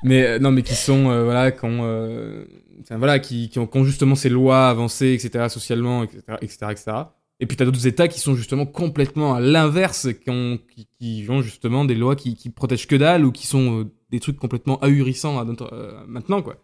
[0.02, 2.44] Mais euh, non, mais qui sont, euh, voilà, qui ont, euh,
[2.82, 6.66] enfin, voilà, qui, qui, ont, qui ont justement ces lois avancées, etc., socialement, etc., etc.,
[6.70, 6.92] etc.
[7.38, 11.26] Et puis t'as d'autres États qui sont justement complètement à l'inverse, qui ont, qui, qui
[11.28, 14.38] ont justement des lois qui, qui protègent que dalle ou qui sont euh, des trucs
[14.38, 16.56] complètement ahurissants à notre, euh, maintenant, quoi.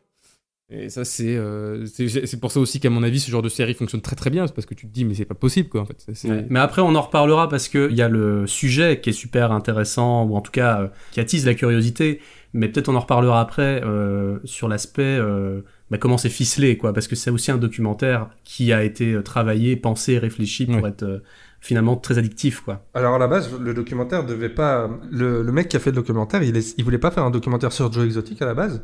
[0.70, 3.74] Et ça, c'est euh, c'est pour ça aussi qu'à mon avis, ce genre de série
[3.74, 4.46] fonctionne très très bien.
[4.46, 6.02] C'est parce que tu te dis, mais c'est pas possible, quoi, en fait.
[6.24, 6.46] Ouais.
[6.48, 10.24] Mais après, on en reparlera parce qu'il y a le sujet qui est super intéressant,
[10.24, 12.20] ou en tout cas euh, qui attise la curiosité.
[12.54, 16.94] Mais peut-être on en reparlera après euh, sur l'aspect euh, bah, comment c'est ficelé, quoi.
[16.94, 20.88] Parce que c'est aussi un documentaire qui a été travaillé, pensé, réfléchi pour Ouais.
[20.88, 21.18] être euh,
[21.60, 22.84] finalement très addictif, quoi.
[22.94, 24.90] Alors à la base, le documentaire devait pas.
[25.10, 26.74] Le, le mec qui a fait le documentaire, il, est...
[26.78, 28.82] il voulait pas faire un documentaire sur Joe Exotic à la base.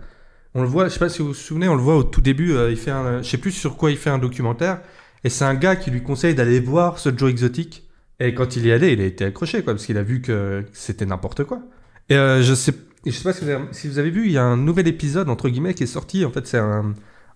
[0.59, 2.21] On le voit, je sais pas si vous vous souvenez, on le voit au tout
[2.21, 2.53] début.
[2.53, 4.81] euh, il fait un, je sais plus sur quoi il fait un documentaire,
[5.23, 7.85] et c'est un gars qui lui conseille d'aller voir ce Joe Exotic.
[8.19, 10.65] Et quand il y allait, il a été accroché, quoi, parce qu'il a vu que
[10.73, 11.61] c'était n'importe quoi.
[12.09, 12.75] Et euh, je sais,
[13.07, 14.89] je sais pas si vous, avez, si vous avez vu, il y a un nouvel
[14.89, 16.25] épisode entre guillemets qui est sorti.
[16.25, 16.95] En fait, c'est un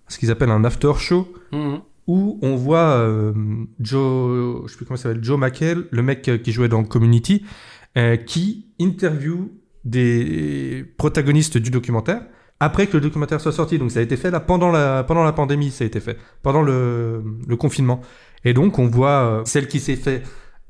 [0.09, 1.81] ce qu'ils appellent un after show Mhm.
[2.09, 3.33] où on voit euh,
[3.81, 7.45] Joe, je sais plus comment s'appelle, Joe McHale, le mec euh, qui jouait dans Community,
[7.97, 9.53] euh, qui interview
[9.85, 12.23] des protagonistes du documentaire
[12.63, 13.77] après que le documentaire soit sorti.
[13.79, 16.17] Donc ça a été fait là pendant la pendant la pandémie, ça a été fait
[16.43, 17.23] pendant le,
[17.59, 18.01] confinement.
[18.45, 20.23] Et donc on voit euh, celle qui s'est fait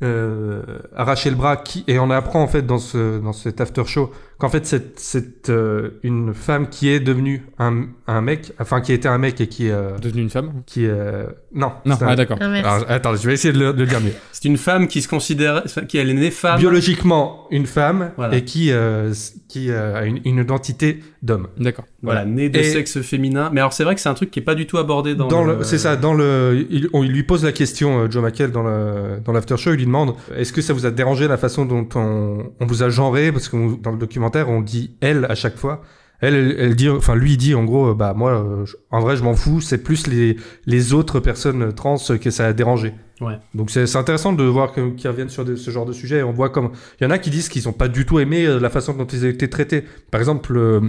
[0.02, 0.62] euh,
[0.96, 4.10] arracher le bras et on apprend en fait dans ce dans cet after show
[4.42, 8.92] qu'en fait c'est c'est euh, une femme qui est devenue un un mec, enfin qui
[8.92, 12.08] était un mec et qui euh, Devenu une femme qui euh, non Non, c'est un-
[12.08, 12.38] ah, d'accord.
[12.40, 14.12] Ah, alors, attends, je vais essayer de le, de le dire mieux.
[14.32, 16.58] C'est une femme qui se considère, qui elle est née femme.
[16.58, 18.36] Biologiquement, une femme Voilà.
[18.36, 19.12] et qui, euh,
[19.48, 21.46] qui euh, a une, une identité d'homme.
[21.58, 21.84] D'accord.
[22.02, 23.50] Voilà, née de Et- sexe féminin.
[23.52, 25.28] Mais alors c'est vrai que c'est un truc qui est pas du tout abordé dans,
[25.28, 28.22] Dans le, c'est ça, dans le, il, on- il lui pose la question, euh, Joe
[28.24, 31.28] McHale, dans le, dans l'after show, il lui demande, est-ce que ça vous a dérangé
[31.28, 34.96] la façon dont on, on vous a genré, parce que dans le documentaire, on dit
[35.00, 35.82] elle à chaque fois.
[36.20, 39.00] Elle, elle, elle dit, enfin, lui, dit, en gros, euh, bah, moi, euh, je- en
[39.00, 42.94] vrai, je m'en fous, c'est plus les, les autres personnes trans que ça a dérangé.
[43.20, 43.38] Ouais.
[43.54, 46.18] Donc, c'est intéressant de voir qu'ils reviennent sur de- ce genre de sujet.
[46.18, 48.20] Et on voit comme, il y en a qui disent qu'ils ont pas du tout
[48.20, 49.82] aimé euh, la façon dont ils ont été traités.
[50.12, 50.80] Par exemple, le,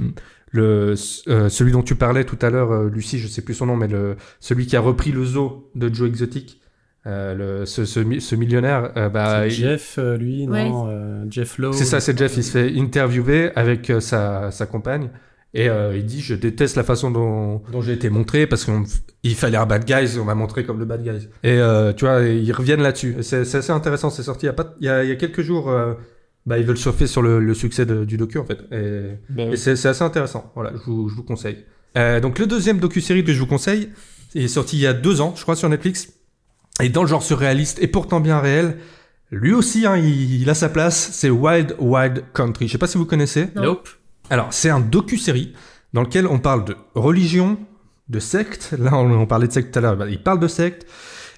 [0.51, 0.93] le,
[1.27, 3.87] euh, celui dont tu parlais tout à l'heure, Lucie, je sais plus son nom, mais
[3.87, 6.59] le, celui qui a repris le zoo de Joe Exotic,
[7.05, 10.69] euh, le, ce, ce, ce millionnaire, euh, bah, C'est il- Jeff, euh, lui, Ouais.
[10.69, 11.73] non euh, Jeff Lowe.
[11.73, 15.09] c'est ça, c'est Jeff, il se fait interviewer avec euh, sa, sa compagne.
[15.55, 19.35] Et euh, il dit, je déteste la façon dont, dont j'ai été montré parce qu'il
[19.35, 21.09] fallait un bad guy, on m'a montré comme le bad guy.
[21.43, 23.17] Et euh, tu vois, ils reviennent là-dessus.
[23.19, 25.09] Et C'est c'est assez intéressant, c'est sorti il y a, pas, il y a, il
[25.09, 25.69] y a quelques jours.
[25.69, 25.93] euh,
[26.47, 28.57] bah, ils veulent surfer sur le, le succès de- du docu en fait.
[28.71, 29.11] Et,
[29.41, 29.57] et oui.
[29.57, 30.51] c'est c'est assez intéressant.
[30.55, 31.59] Voilà, je vous, je vous conseille.
[31.97, 33.89] Euh, donc le deuxième docu-série que je vous conseille
[34.35, 36.11] est sorti il y a deux ans, je crois, sur Netflix.
[36.81, 38.77] Et dans le genre surréaliste et pourtant bien réel,
[39.31, 41.09] lui aussi, hein, il, il a sa place.
[41.13, 42.67] C'est Wild Wild Country.
[42.67, 43.49] Je sais pas si vous connaissez.
[43.55, 43.89] Nope.
[44.29, 45.53] Alors, c'est un docu-série
[45.93, 47.57] dans lequel on parle de religion,
[48.09, 48.73] de secte.
[48.79, 49.95] Là, on, on parlait de secte tout à l'heure.
[49.97, 50.87] bah, il parle de secte,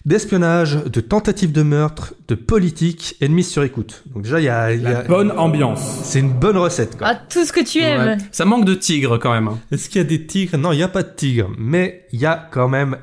[0.06, 4.04] d'espionnage, de tentative de meurtre, de politique et de mise sur écoute.
[4.14, 6.02] Donc déjà, il y a, il y a- La bonne ambiance.
[6.04, 6.98] c'est une bonne recette.
[6.98, 7.08] Quoi.
[7.10, 8.06] Ah, tout ce que tu aimes.
[8.06, 8.18] Ouais.
[8.32, 9.48] Ça manque de tigres quand même.
[9.48, 9.60] hein.
[9.72, 10.58] Est-ce qu'il y a des tigres?
[10.58, 12.98] Non, il n'y a pas de tigres, mais il y a quand même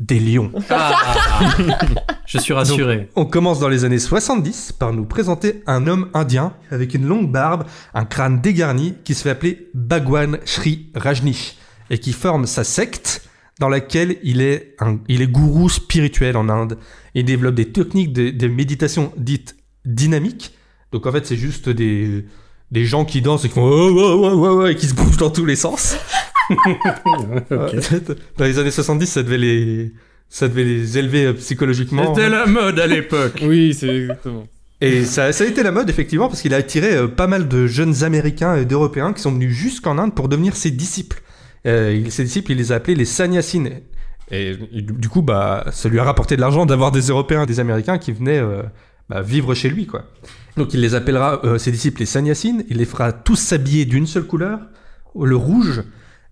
[0.00, 0.52] des lions.
[2.26, 3.08] Je suis rassuré.
[3.16, 7.30] On commence dans les années 70 par nous présenter un homme indien avec une longue
[7.30, 11.56] barbe, un crâne dégarni qui se fait appeler Bhagwan Sri Rajneesh
[11.90, 13.22] et qui forme sa secte
[13.58, 16.78] dans laquelle il est, un, il est gourou spirituel en Inde.
[17.14, 19.56] Il développe des techniques de, de méditation dites
[19.86, 20.54] dynamiques.
[20.92, 22.26] Donc en fait, c'est juste des,
[22.70, 24.94] des gens qui dansent et qui font oh, oh, oh, oh, oh, et qui se
[24.94, 25.96] bougent dans tous les sens.
[28.36, 29.92] Dans les années 70, ça devait les,
[30.28, 32.14] ça devait les élever euh, psychologiquement.
[32.14, 33.42] C'était la mode à l'époque.
[33.42, 34.46] Oui, c'est exactement.
[34.80, 37.48] Et ça, ça a été la mode, effectivement, parce qu'il a attiré euh, pas mal
[37.48, 41.22] de jeunes Américains et d'Européens qui sont venus jusqu'en Inde pour devenir ses disciples.
[41.66, 43.80] Euh, ses disciples, il les a appelés les sannyasines.
[44.30, 47.60] Et du du coup, bah, ça lui a rapporté de l'argent d'avoir des Européens, des
[47.60, 48.62] Américains qui venaient euh,
[49.08, 50.04] bah, vivre chez lui, quoi.
[50.56, 52.64] Donc il les appellera, euh, ses disciples, les sannyasines.
[52.68, 54.60] Il les fera tous s'habiller d'une seule couleur,
[55.20, 55.82] le rouge,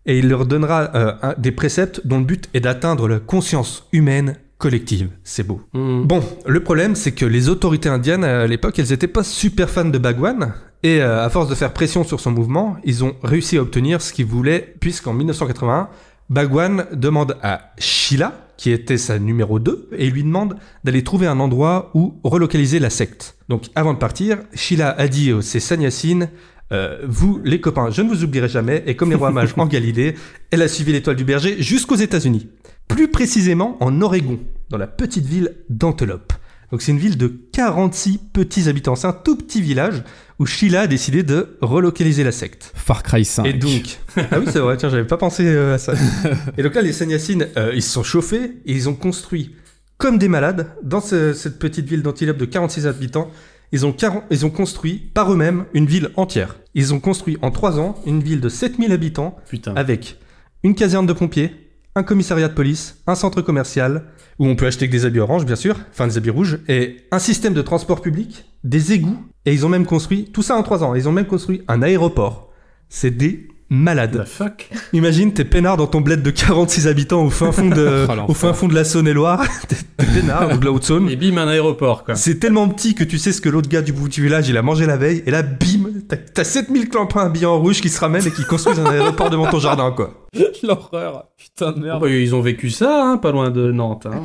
[0.06, 4.36] et il leur donnera euh, des préceptes dont le but est d'atteindre la conscience humaine
[4.58, 5.10] collective.
[5.24, 5.60] C'est beau.
[5.72, 6.04] Hmm.
[6.04, 9.84] Bon, le problème, c'est que les autorités indiennes à l'époque, elles étaient pas super fans
[9.84, 13.56] de Bhagwan, et euh, à force de faire pression sur son mouvement, ils ont réussi
[13.56, 15.88] à obtenir ce qu'ils voulaient, puisqu'en 1981,
[16.30, 21.40] Bhagwan demande à Sheila, qui était sa numéro 2, et lui demande d'aller trouver un
[21.40, 23.36] endroit où relocaliser la secte.
[23.48, 26.28] Donc avant de partir, Sheila a dit aux ses sannyasines,
[26.72, 29.66] euh, vous, les copains, je ne vous oublierai jamais, et comme les rois mages en
[29.66, 30.14] Galilée,
[30.50, 32.48] elle a suivi l'étoile du berger jusqu'aux États-Unis.
[32.88, 34.38] Plus précisément en Oregon,
[34.70, 36.32] dans la petite ville d'Antelope.
[36.70, 38.96] Donc c'est une ville de 46 petits habitants.
[38.96, 40.02] C'est un tout petit village
[40.40, 42.72] où Sheila a décidé de relocaliser la secte.
[42.74, 43.46] Far Cry 5.
[43.46, 45.92] Et donc, ah oui c'est vrai, tiens, j'avais pas pensé euh, à ça.
[46.58, 49.54] et donc là, les sannyasines, euh, ils se sont chauffés et ils ont construit
[49.98, 53.30] comme des malades dans ce- cette petite ville d'Antelope de 46 habitants.
[53.72, 56.56] Ils ont, 40 ils ont construit par eux-mêmes une ville entière.
[56.74, 59.74] Ils ont construit en trois ans une ville de 7000 habitants Putain.
[59.74, 60.18] avec
[60.62, 61.52] une caserne de pompiers,
[61.94, 64.04] un commissariat de police, un centre commercial,
[64.38, 66.96] où on peut acheter que des habits orange, bien sûr, enfin des habits rouges, et
[67.12, 70.62] un système de transport public, des égouts, et ils ont même construit, tout ça en
[70.62, 72.50] trois ans, ils ont même construit un aéroport.
[72.88, 74.22] C'est des malades.
[74.24, 74.68] The fuck?
[74.92, 78.34] Imagine, t'es peinard dans ton bled de 46 habitants au fin fond de, Oh, au
[78.34, 79.42] fin fond de la Saône-et-Loire.
[79.68, 81.08] t'es peinard ou de la Haute-Saône.
[81.08, 82.14] Et bim, un aéroport, quoi.
[82.14, 84.56] C'est tellement petit que tu sais ce que l'autre gars du bout du village il
[84.56, 87.88] a mangé la veille, et là, bim, t'as- t'as 7000 clampins habillés en rouge qui
[87.88, 90.26] se ramènent et qui construisent un aéroport devant ton jardin, quoi.
[90.62, 91.24] L'horreur.
[91.36, 92.00] Putain de merde.
[92.00, 94.06] bah, ils ont vécu ça, hein, pas loin de Nantes.
[94.06, 94.22] Hein.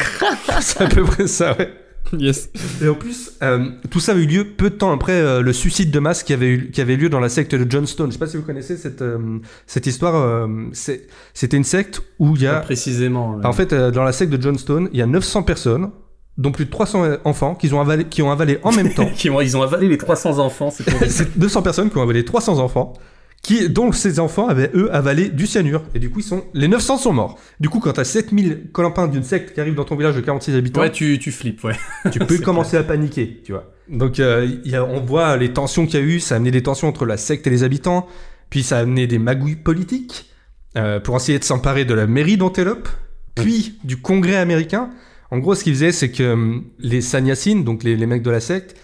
[0.62, 1.70] C'est à peu près ça, ouais.
[2.18, 2.50] Yes.
[2.82, 5.54] Et en plus, euh, tout ça a eu lieu peu de temps après euh, le
[5.54, 8.08] suicide de masse qui avait, eu, qui avait lieu dans la secte de John Stone.
[8.10, 10.48] Je sais pas si vous connaissez cette, euh, cette histoire.
[10.74, 12.60] C'était une secte où il y Pas a...
[12.62, 13.36] précisément.
[13.36, 13.46] ouais.
[13.46, 15.92] En fait, dans la secte de John Stone, il y a 900 personnes,
[16.38, 19.10] dont plus de 300 enfants, qui ont avalé, qui ont avalé en même temps.
[19.16, 22.60] Qui ont- ils ont avalé les 300 enfants, C'est 200 personnes qui ont avalé 300
[22.60, 22.94] enfants,
[23.42, 25.84] qui, dont ces enfants avaient, eux, avalé du cyanure.
[25.96, 27.40] Et du coup, ils sont, les 900 sont morts.
[27.60, 30.56] Du coup, quand t'as 7000 colampins d'une secte qui arrivent dans ton village de 46
[30.56, 31.76] habitants, Ouais, tu, tu flippes, ouais.
[32.12, 33.72] tu peux commencer à paniquer, tu vois.
[33.88, 36.52] Donc, euh, y a- on voit les tensions qu'il y a eu, ça a amené
[36.52, 38.08] des tensions entre la secte et les habitants,
[38.50, 40.30] puis ça a amené des magouilles politiques,
[40.78, 42.88] euh, pour essayer de s'emparer de la mairie d'Antelope,
[43.36, 44.90] puis du Congrès américain.
[45.32, 48.32] En gros, ce qu'ils faisaient, c'est que hum, les sannyasines, donc les, les mecs de
[48.32, 48.76] la secte,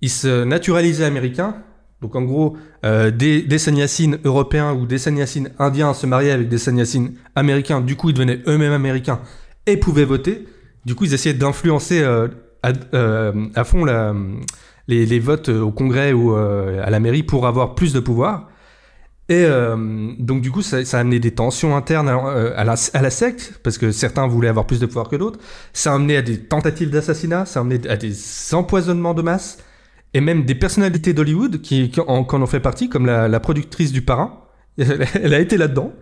[0.00, 1.56] ils se naturalisaient américains.
[2.06, 6.48] Donc en gros, euh, des, des sannyasines européens ou des sannyasines indiens se mariaient avec
[6.48, 7.80] des sannyasines américains.
[7.80, 9.18] Du coup, ils devenaient eux-mêmes américains
[9.66, 10.46] et pouvaient voter.
[10.84, 12.28] Du coup, ils essayaient d'influencer euh,
[12.62, 13.84] à, euh, à fond
[14.86, 18.50] les, votes au Congrès ou à la mairie pour avoir plus de pouvoir.
[19.28, 19.44] Et
[20.20, 22.14] donc du coup, ça, ça a amené des tensions internes à,
[22.56, 25.40] à la, à la secte, parce que certains voulaient avoir plus de pouvoir que d'autres.
[25.72, 28.14] Ça a amené à des tentatives d'assassinat, ça a amené à des
[28.54, 29.58] empoisonnements de masse,
[30.14, 34.02] et même des personnalités d'Hollywood qui, qui en, fait partie, comme la, la productrice du
[34.02, 34.40] Parrain.
[34.78, 35.92] Elle, a été là-dedans.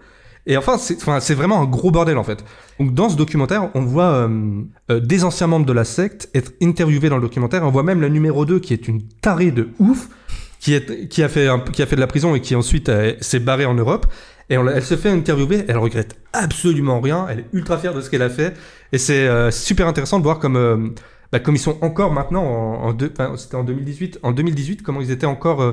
[0.47, 2.45] Et enfin, c'est enfin, vraiment un gros bordel en fait.
[2.79, 6.53] Donc dans ce documentaire, on voit euh, euh, des anciens membres de la secte être
[6.61, 7.63] interviewés dans le documentaire.
[7.65, 10.09] On voit même la numéro 2 qui est une tarée de ouf,
[10.61, 12.89] qui, est, qui, a, fait un- qui a fait de la prison et qui ensuite
[12.89, 14.07] euh, s'est barrée en Europe.
[14.51, 18.11] Et elle se fait interviewer, elle regrette absolument rien, elle est ultra fière de ce
[18.11, 18.55] qu'elle a fait.
[18.93, 20.89] Et c'est euh, super intéressant de voir comme, euh,
[21.33, 22.97] bah, comme ils sont encore maintenant, en,
[23.37, 25.73] c'était en 2018, en 2018, comment ils étaient encore euh,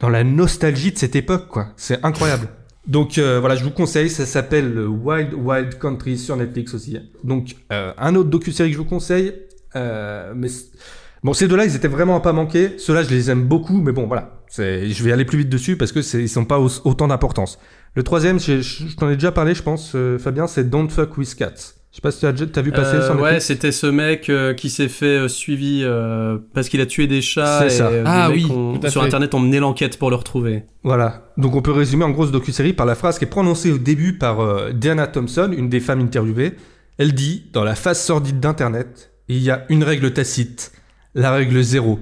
[0.00, 1.68] dans la nostalgie de cette époque, quoi.
[1.76, 2.48] C'est incroyable.
[2.86, 6.98] Donc euh, voilà, je vous conseille, ça s'appelle Wild Wild Country sur Netflix aussi.
[7.22, 9.32] Donc euh, un autre docu-série que je vous conseille,
[10.34, 10.48] mais
[11.22, 12.72] bon ces deux-là ils étaient vraiment à pas manquer.
[12.78, 15.92] Ceux-là je les aime beaucoup, mais bon voilà, je vais aller plus vite dessus parce
[15.92, 17.60] que ils sont pas au- autant d'importance.
[17.94, 21.34] Le troisième, je, je- t'en ai déjà parlé, je pense, Fabien, c'est Don't Fuck with
[21.36, 21.74] Cats.
[21.92, 24.54] Je sais pas si tu as, vu passer Euh, sur ouais, c'était ce mec euh,
[24.54, 27.58] qui s'est fait euh, suivi euh, parce qu'il a tué des chats.
[27.60, 27.88] C'est et, ça.
[27.88, 28.44] euh, Ah oui,
[28.88, 29.06] sur fait.
[29.06, 30.64] internet ont mené l'enquête pour le retrouver.
[30.84, 31.30] Voilà.
[31.36, 33.76] Donc on peut résumer en gros ce docu-série par la phrase qui est prononcée au
[33.76, 36.54] début par euh, Diana Thompson, une des femmes interviewées.
[36.96, 40.72] Elle dit Dans la phase sordide d'Internet, il y a une règle tacite,
[41.14, 42.00] la règle zéro.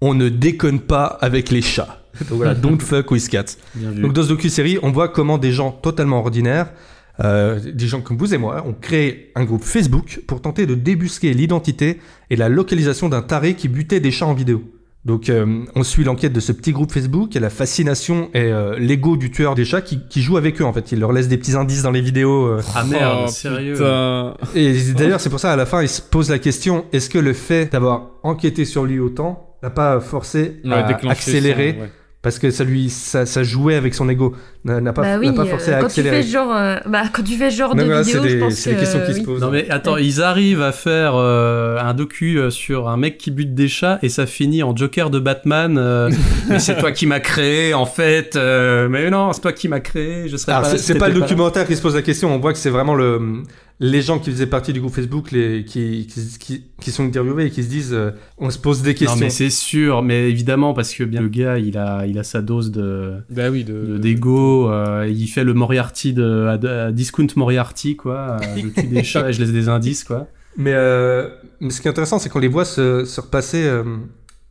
[0.00, 2.02] On ne déconne pas avec les chats.
[2.30, 3.56] Donc voilà, don't fuck with cats.
[3.74, 4.00] Bien vu.
[4.00, 6.72] Donc dans ce docu-série, on voit comment des gens totalement ordinaires,
[7.20, 10.74] euh, des gens comme vous et moi, ont créé un groupe Facebook pour tenter de
[10.74, 11.98] débusquer l'identité
[12.30, 14.62] et la localisation d'un taré qui butait des chats en vidéo.
[15.04, 18.78] Donc euh, on suit l'enquête de ce petit groupe Facebook et la fascination et euh,
[18.78, 20.92] l'ego du tueur des chats qui, qui joue avec eux en fait.
[20.92, 22.46] Il leur laisse des petits indices dans les vidéos.
[22.46, 22.62] euh.
[22.76, 23.72] ah merde, Oh, sérieux.
[23.72, 24.34] putain.
[24.54, 27.18] Et d'ailleurs c'est pour ça à la fin il se pose la question est-ce que
[27.18, 31.90] le fait d'avoir enquêté sur lui autant n'a pas forcé Ouais, à accélérer ouais.
[32.22, 35.32] Parce que ça lui ça, ça jouait avec son ego n'a n'a pas, bah oui,
[35.34, 36.22] pas euh, forcé à quand tu accélérer.
[36.22, 38.70] fais genre, euh, bah, quand tu fais genre de vidéo, c'est je des, pense c'est
[38.70, 39.40] des que questions qui se posent.
[39.40, 43.32] Non mais attends, ils arrivent à faire euh, un docu euh, sur un mec qui
[43.32, 45.76] bute des chats et ça finit en Joker de Batman.
[45.78, 46.10] euh,
[46.48, 48.36] mais c'est toi qui m'as créé en fait.
[48.36, 50.28] euh, mais non, c'est toi qui m'as créé.
[50.28, 50.78] Je serais Alors, pas.
[50.78, 51.20] c'est pas le là.
[51.20, 53.42] documentaire qui se pose la question, on voit que c'est vraiment le,
[53.84, 57.46] les gens qui faisaient partie du groupe Facebook les, qui, qui, qui, qui sont interviewés
[57.46, 59.18] et qui se disent euh, on se pose des Non questions.
[59.20, 62.42] mais c'est sûr, mais évidemment parce que bien le gars, il a, il a sa
[62.42, 63.72] dose de Bah oui, de.
[63.72, 64.70] de- d'ego.
[64.70, 68.36] euh, il fait le Moriarty de à, à Discount Moriarty quoi.
[68.40, 70.28] euh, je tue des chats et je laisse des indices quoi.
[70.56, 71.28] Mais, euh,
[71.60, 73.82] mais ce qui est intéressant, c'est qu'on les voit se, se repasser euh,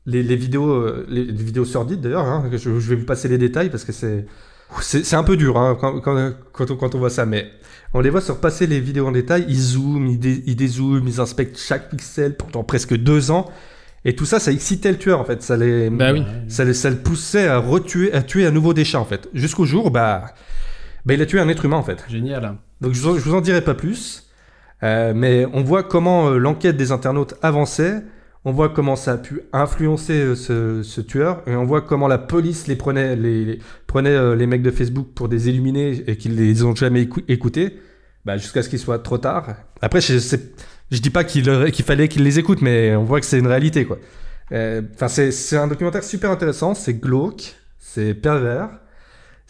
[0.08, 2.26] les, les vidéos, euh, les, les vidéos sordides d'ailleurs.
[2.26, 4.26] Hein, je vais vous passer les détails parce que c'est
[4.82, 7.26] c'est c'est un peu dur hein, quand, quand, quand, on, quand on voit ça.
[7.26, 7.48] Mais
[7.94, 9.46] on les voit se repasser les vidéos en détail.
[9.50, 13.50] Ils zooment, ils, dé- ils dézooment, ils inspectent chaque pixel pendant presque deux ans.
[14.06, 15.44] Et tout ça, ça excitait le tueur en fait.
[15.44, 16.24] Ça les, Bah oui.
[16.48, 19.30] ça, le- ça le poussait à retuer, à tuer à nouveau des chats en fait.
[19.34, 20.26] Jusqu'au jour, bah,
[21.06, 22.04] bah, il a tué un être humain en fait.
[22.10, 22.56] Génial.
[22.80, 24.28] Donc je vous en, je vous en dirai pas plus,
[24.84, 28.02] Euh, mais on voit comment euh, l'enquête des internautes avançait.
[28.44, 32.08] On voit comment ça a pu influencer euh, ce, ce tueur, et on voit comment
[32.08, 36.04] la police les prenait, les, les- prenait euh, les mecs de Facebook pour des illuminés
[36.08, 37.78] et qu'ils les ont jamais écou- écoutés,
[38.26, 39.56] bah, jusqu'à ce qu'il soit trop tard.
[39.82, 41.44] Après, je, je dis pas qu'il
[41.84, 44.00] fallait qu'ils les écoutent, mais on voit que c'est une réalité, quoi.
[44.52, 48.70] Euh, Enfin, c'est c'est un documentaire super intéressant, c'est glauque, c'est pervers,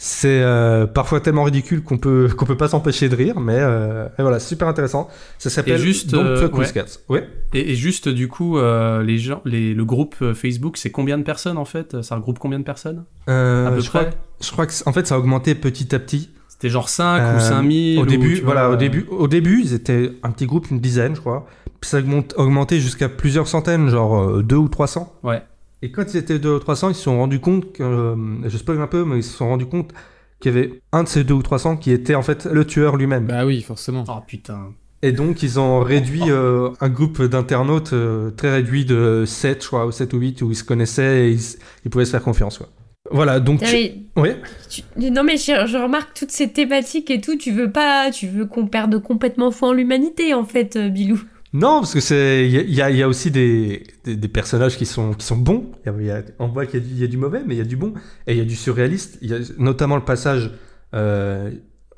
[0.04, 4.08] c'est euh, parfois tellement ridicule qu'on peut qu'on peut pas s'empêcher de rire, mais euh,
[4.18, 5.08] et voilà, super intéressant.
[5.38, 6.74] Ça s'appelle juste, Don't euh, Fuck with ouais.
[6.74, 6.98] Cats.
[7.08, 7.30] Ouais.
[7.54, 11.20] Et, et juste, du coup, euh, les gens, les, le groupe euh, Facebook, c'est combien
[11.20, 12.02] de personnes en fait?
[12.02, 13.04] Ça regroupe combien de personnes?
[13.28, 14.14] À peu je crois, près?
[14.42, 16.32] je crois que en fait ça a augmenté petit à petit.
[16.48, 19.62] C'était genre 5 Euh, ou 5000 Au ou, début, vois, voilà, au début, au début,
[19.62, 21.46] ils étaient un petit groupe, une dizaine, je crois.
[21.80, 25.14] Puis ça a augmenté jusqu'à plusieurs centaines, genre euh, deux ou 300.
[25.22, 25.44] Ouais.
[25.82, 28.16] Et quand ils étaient deux ou 300, ils se sont rendus compte que, euh,
[28.48, 29.92] je spoil un peu, mais ils se sont rendus compte
[30.40, 32.98] qu'il y avait un de ces deux ou 300 qui était en fait le tueur
[32.98, 33.26] lui-même.
[33.26, 34.04] Bah oui, forcément.
[34.08, 34.74] Oh putain.
[35.04, 39.68] Et donc, ils ont réduit euh, un groupe d'internautes euh, très réduit de 7, je
[39.68, 41.38] crois, ou 7 ou 8, où ils se connaissaient et
[41.86, 42.70] ils, pouvaient se faire confiance, quoi.
[43.10, 43.64] Voilà, donc...
[43.64, 44.30] Tu- mais Oui
[44.70, 48.28] tu- Non mais je, je remarque toutes ces thématiques et tout, tu veux pas, tu
[48.28, 51.20] veux qu'on perde complètement foi en l'humanité en fait, euh, Bilou.
[51.52, 52.48] Non, parce que c'est...
[52.48, 55.72] Y y, il y a aussi des, des, des personnages qui sont, qui sont bons.
[55.86, 57.56] Il y a- on voit qu'il y, a du- il y a du mauvais, mais
[57.56, 57.94] il y a du bon.
[58.28, 59.18] Et il y a du surréaliste.
[59.22, 60.52] Il y a notamment le passage
[60.94, 61.52] euh,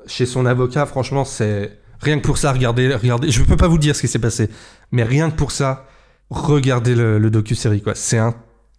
[0.06, 0.86] chez son avocat.
[0.86, 1.78] Franchement, c'est...
[2.00, 3.30] Rien que pour ça, regardez, regardez.
[3.30, 4.50] Je peux pas vous dire ce qui s'est passé,
[4.92, 5.86] mais rien que pour ça,
[6.28, 7.94] regardez le, le docu-série, quoi.
[7.94, 8.34] C'est un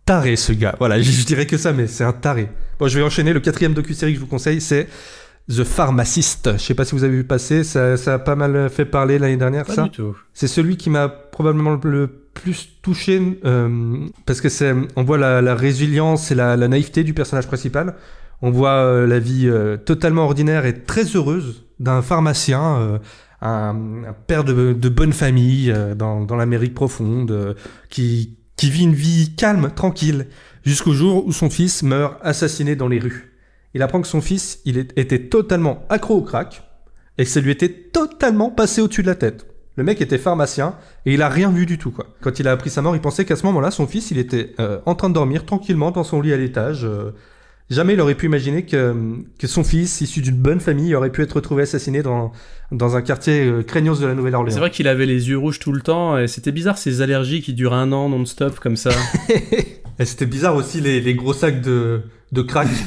[0.05, 0.75] taré, ce gars.
[0.77, 2.49] Voilà, je, je dirais que ça, mais c'est un taré.
[2.77, 3.33] Bon, je vais enchaîner.
[3.33, 4.87] Le quatrième docu-série que je vous conseille, c'est
[5.49, 6.51] The Pharmacist.
[6.53, 7.63] Je sais pas si vous avez vu passer.
[7.63, 9.89] Ça, ça a pas mal fait parler l'année dernière, Pas ça.
[10.33, 15.55] C'est celui qui m'a probablement le plus touché euh, parce que c'est, on voit la,
[15.55, 17.95] résilience et la, naïveté du personnage principal.
[18.43, 22.99] On voit euh, la vie euh, totalement ordinaire et très heureuse d'un pharmacien, euh,
[23.41, 27.55] un, père de, bonne famille dans, l'Amérique profonde,
[27.89, 30.27] qui, qui vit une vie calme, tranquille,
[30.63, 33.33] jusqu'au jour où son fils meurt assassiné dans les rues.
[33.73, 36.63] Il apprend que son fils, il était totalement accro au crack
[37.17, 39.45] et que ça lui était totalement passé au-dessus de la tête.
[39.77, 42.07] Le mec était pharmacien et il a rien vu du tout quoi.
[42.21, 44.53] Quand il a appris sa mort, il pensait qu'à ce moment-là, son fils, il était
[44.59, 46.85] euh, en train de dormir tranquillement dans son lit à l'étage.
[46.85, 47.11] euh,
[47.69, 48.95] jamais il aurait pu imaginer que,
[49.39, 52.31] que son fils, issu d'une bonne famille, aurait pu être retrouvé assassiné dans,
[52.71, 54.57] dans un quartier euh, craignos de la C'est Nouvelle-Orléans.
[54.59, 57.53] vrai qu'il avait les yeux rouges tout le temps et c'était bizarre ces allergies qui
[57.53, 58.91] durent un an non-stop comme ça.
[59.99, 62.67] et c'était bizarre aussi les, les gros sacs de, de crack.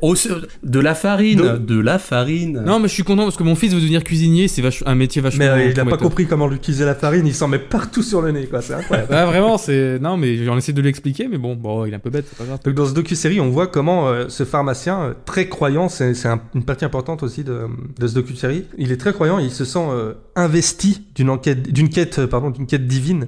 [0.00, 0.14] Oh,
[0.62, 2.62] de la farine, Donc- de la farine.
[2.64, 4.94] Non, mais je suis content parce que mon fils veut devenir cuisinier, c'est vach- un
[4.94, 5.40] métier vachement.
[5.44, 8.22] Mais euh, il a pas compris comment utiliser la farine, il s'en met partout sur
[8.22, 9.08] le nez quoi, c'est incroyable.
[9.12, 9.98] Ah, vraiment, c'est.
[9.98, 12.38] Non, mais j'en essaie de l'expliquer, mais bon, bon, il est un peu bête, c'est
[12.38, 12.58] pas grave.
[12.64, 16.28] Donc dans ce docu-série, on voit comment euh, ce pharmacien, euh, très croyant, c'est c'est
[16.28, 17.62] un- une partie importante aussi de,
[17.98, 21.88] de ce docu-série, il est très croyant, il se sent euh, investi d'une enquête, d'une
[21.88, 23.26] quête, pardon, d'une quête divine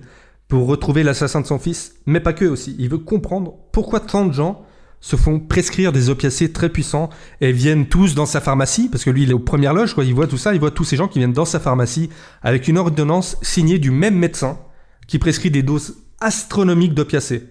[0.48, 2.76] pour retrouver l'assassin de son fils, mais pas que aussi.
[2.78, 4.64] Il veut comprendre pourquoi tant de gens
[5.00, 9.10] se font prescrire des opiacés très puissants et viennent tous dans sa pharmacie, parce que
[9.10, 10.04] lui il est aux premières loges, quoi.
[10.04, 12.10] Il voit tout ça, il voit tous ces gens qui viennent dans sa pharmacie
[12.42, 14.58] avec une ordonnance signée du même médecin
[15.06, 17.48] qui prescrit des doses astronomiques d'opiacés.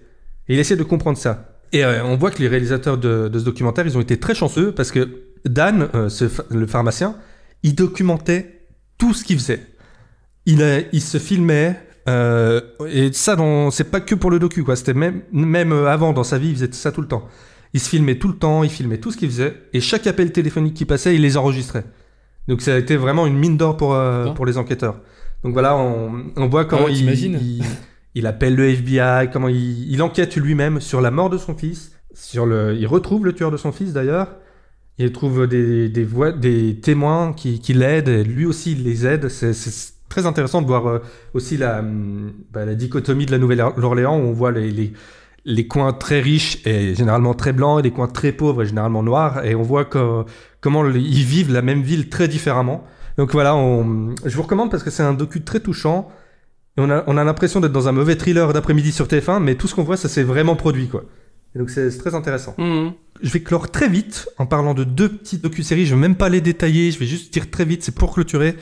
[0.48, 1.60] Et il essaie de comprendre ça.
[1.72, 4.72] Et euh, on voit que les réalisateurs de, ce documentaire, ils ont été très chanceux
[4.72, 6.08] parce que Dan, euh,
[6.50, 7.16] le pharmacien,
[7.62, 8.66] il documentait
[8.98, 9.62] tout ce qu'il faisait.
[10.46, 11.85] Il se filmait.
[12.08, 13.36] Euh, et ça,
[13.70, 14.76] c'est pas que pour le docu, quoi.
[14.76, 17.28] C'était même, même euh, avant, dans sa vie, il faisait ça tout le temps.
[17.74, 19.54] Il se filmait tout le temps, il filmait tout ce qu'il faisait.
[19.72, 21.84] Et chaque appel téléphonique qui passait, il les enregistrait.
[22.48, 25.00] Donc ça a été vraiment une mine d'or pour, euh, pour les enquêteurs.
[25.42, 27.62] Donc voilà, on, on voit comment ouais, il, il,
[28.14, 31.92] il appelle le FBI, comment il, il enquête lui-même sur la mort de son fils.
[32.14, 34.36] Sur le, il retrouve le tueur de son fils d'ailleurs.
[34.98, 39.28] Il trouve des, des, voix, des témoins qui, qui l'aident, lui aussi il les aide.
[39.28, 39.52] C'est
[40.08, 40.98] très intéressant de voir euh,
[41.34, 44.92] aussi la, hum, bah, la dichotomie de la Nouvelle-Orléans où on voit les, les,
[45.44, 49.02] les coins très riches et généralement très blancs et les coins très pauvres et généralement
[49.02, 49.44] noirs.
[49.44, 50.24] Et on voit que,
[50.60, 52.84] comment ils vivent la même ville très différemment.
[53.16, 56.10] Donc voilà, on, je vous recommande parce que c'est un docu très touchant.
[56.76, 59.54] Et on a, on a l'impression d'être dans un mauvais thriller d'après-midi sur TF1, mais
[59.54, 61.04] tout ce qu'on voit, ça s'est vraiment produit, quoi.
[61.54, 62.54] Et donc c'est très intéressant.
[62.58, 62.92] Mhm.
[63.22, 65.86] Je vais clore très vite en parlant de deux petites docu-séries.
[65.86, 68.56] Je vais même pas les détailler, je vais juste dire très vite, c'est pour clôturer.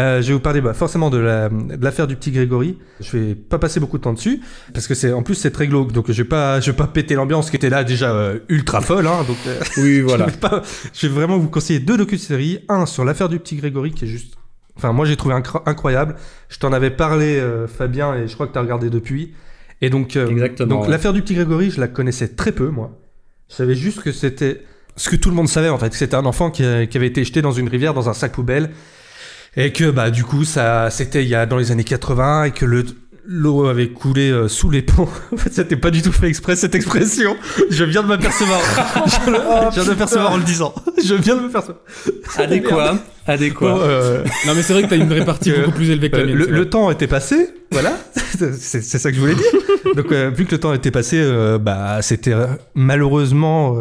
[0.00, 2.78] Euh, je vais vous parler bah, forcément de la- de l'affaire du petit Grégory.
[3.00, 4.40] Je vais pas passer beaucoup de temps dessus
[4.72, 6.86] parce que c'est en plus c'est très glauque, donc je vais pas je vais pas
[6.86, 9.06] péter l'ambiance qui était là déjà euh, ultra folle.
[9.06, 10.26] Hein, donc euh, Oui, voilà.
[10.26, 10.62] je, vais pas-
[10.94, 12.60] je vais vraiment vous conseiller deux docu-séries.
[12.68, 14.34] Un sur l'affaire du petit Grégory qui est juste,
[14.76, 16.16] enfin moi j'ai trouvé incro- incroyable.
[16.48, 19.34] Je t'en avais parlé Fabien et je crois que t'as regardé depuis.
[19.82, 20.90] Et donc Exactement, donc ouais.
[20.90, 22.98] l'affaire du petit Grégory, je la connaissais très peu moi.
[23.48, 24.62] Je savais juste que c'était
[24.96, 27.40] ce que tout le monde savait en fait, c'était un enfant qui avait été jeté
[27.42, 28.70] dans une rivière dans un sac poubelle
[29.56, 32.50] et que bah du coup ça c'était il y a dans les années 80 et
[32.52, 32.84] que le
[33.32, 35.06] l'eau avait coulé euh, sous les ponts.
[35.32, 37.36] en fait, c'était pas du tout fait exprès cette expression.
[37.70, 38.58] Je viens de m'apercevoir.
[39.06, 40.74] je, le- je viens de m'apercevoir en le disant.
[41.04, 41.78] Je viens de m'apercevoir.
[42.38, 42.96] Adéquat.
[43.28, 43.66] Adéquat.
[43.68, 46.22] Bon, euh, Non, mais c'est vrai que t'as une répartie beaucoup plus élevée que la
[46.22, 46.48] Euh, mienne.
[46.50, 47.92] le, temps était passé, voilà,
[48.58, 49.94] c'est ça que je voulais dire.
[49.94, 53.76] Donc, euh, vu que le temps était passé, euh, bah, c'était euh, malheureusement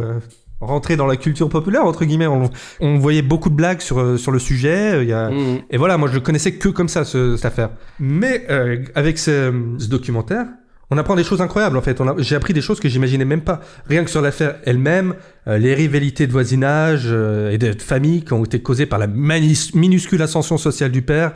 [0.61, 2.27] rentré dans la culture populaire entre guillemets.
[2.27, 2.49] On,
[2.79, 4.93] on voyait beaucoup de blagues sur euh, sur le sujet.
[4.95, 5.29] euh, il y a...
[5.29, 5.61] Mm.
[5.69, 7.69] Et voilà, moi je connaissais que comme ça ce- cette affaire.
[7.99, 10.45] Mais euh, avec ce, ce documentaire,
[10.91, 12.01] on apprend des choses incroyables en fait.
[12.01, 13.61] A- J'ai appris des choses que j'imaginais même pas.
[13.87, 15.13] Rien que sur l'affaire elle-même,
[15.47, 19.07] euh, les rivalités de voisinage euh, et de famille qui ont été causées par la
[19.07, 21.33] minuscule ascension sociale du père.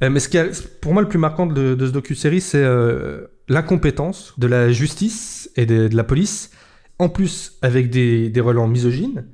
[0.00, 0.50] Mais ce qui est
[0.80, 5.48] pour moi le plus marquant de, de ce docu-série, c'est euh, l'incompétence de la justice
[5.56, 6.50] et de, de la police,
[6.98, 9.24] en plus avec des, des relents misogynes,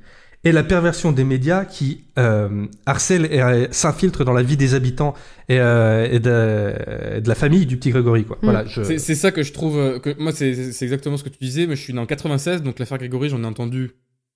[0.45, 4.75] et la perversion des médias qui euh, harcèlent et euh, s'infiltrent dans la vie des
[4.75, 5.15] habitants
[5.49, 8.25] et, euh, et de, et de la famille du petit Grégory.
[8.25, 8.37] Quoi.
[8.37, 8.45] Mm.
[8.45, 8.83] Voilà, je...
[8.99, 9.77] C'est ça que je trouve.
[9.79, 10.53] euh, Que, moi, c'est
[10.83, 11.67] exactement ce que tu disais.
[11.67, 13.91] Mais je suis né en 96, donc l'affaire Grégory, j'en ai entendu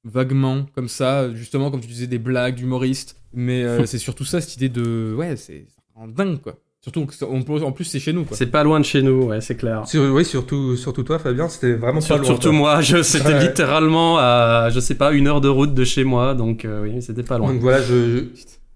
[0.04, 3.16] vaguement, comme ça, justement, comme tu disais, des blagues d'humoristes.
[3.32, 5.14] Mais euh, c'est surtout ça, cette idée de.
[5.16, 6.58] Ouais, c'est en dingue, quoi.
[6.82, 8.36] Surtout, on peut- en plus, c'est chez nous, quoi.
[8.36, 9.86] C'est pas loin de chez nous, ouais, c'est clair.
[9.86, 13.34] Sur- oui, surtout, surtout toi, Fabien, c'était vraiment pas Sur- loin, surtout moi, je, c'était
[13.34, 13.40] Ouais.
[13.46, 17.00] littéralement à, je sais pas, une heure de route de chez moi, donc euh, oui,
[17.00, 17.52] c'était pas loin.
[17.52, 18.24] Donc voilà, je,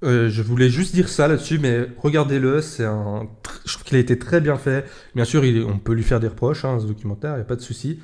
[0.04, 3.26] euh, je voulais juste dire ça là-dessus, mais regardez-le, c'est un,
[3.64, 4.84] je trouve qu'il a été très bien fait.
[5.16, 7.44] Bien sûr, il on peut lui faire des reproches, hein, ce documentaire, il n'y a
[7.44, 7.98] pas de souci,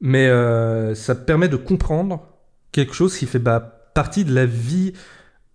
[0.00, 2.26] mais euh, ça permet de comprendre
[2.72, 4.94] quelque chose qui fait bah, partie de la vie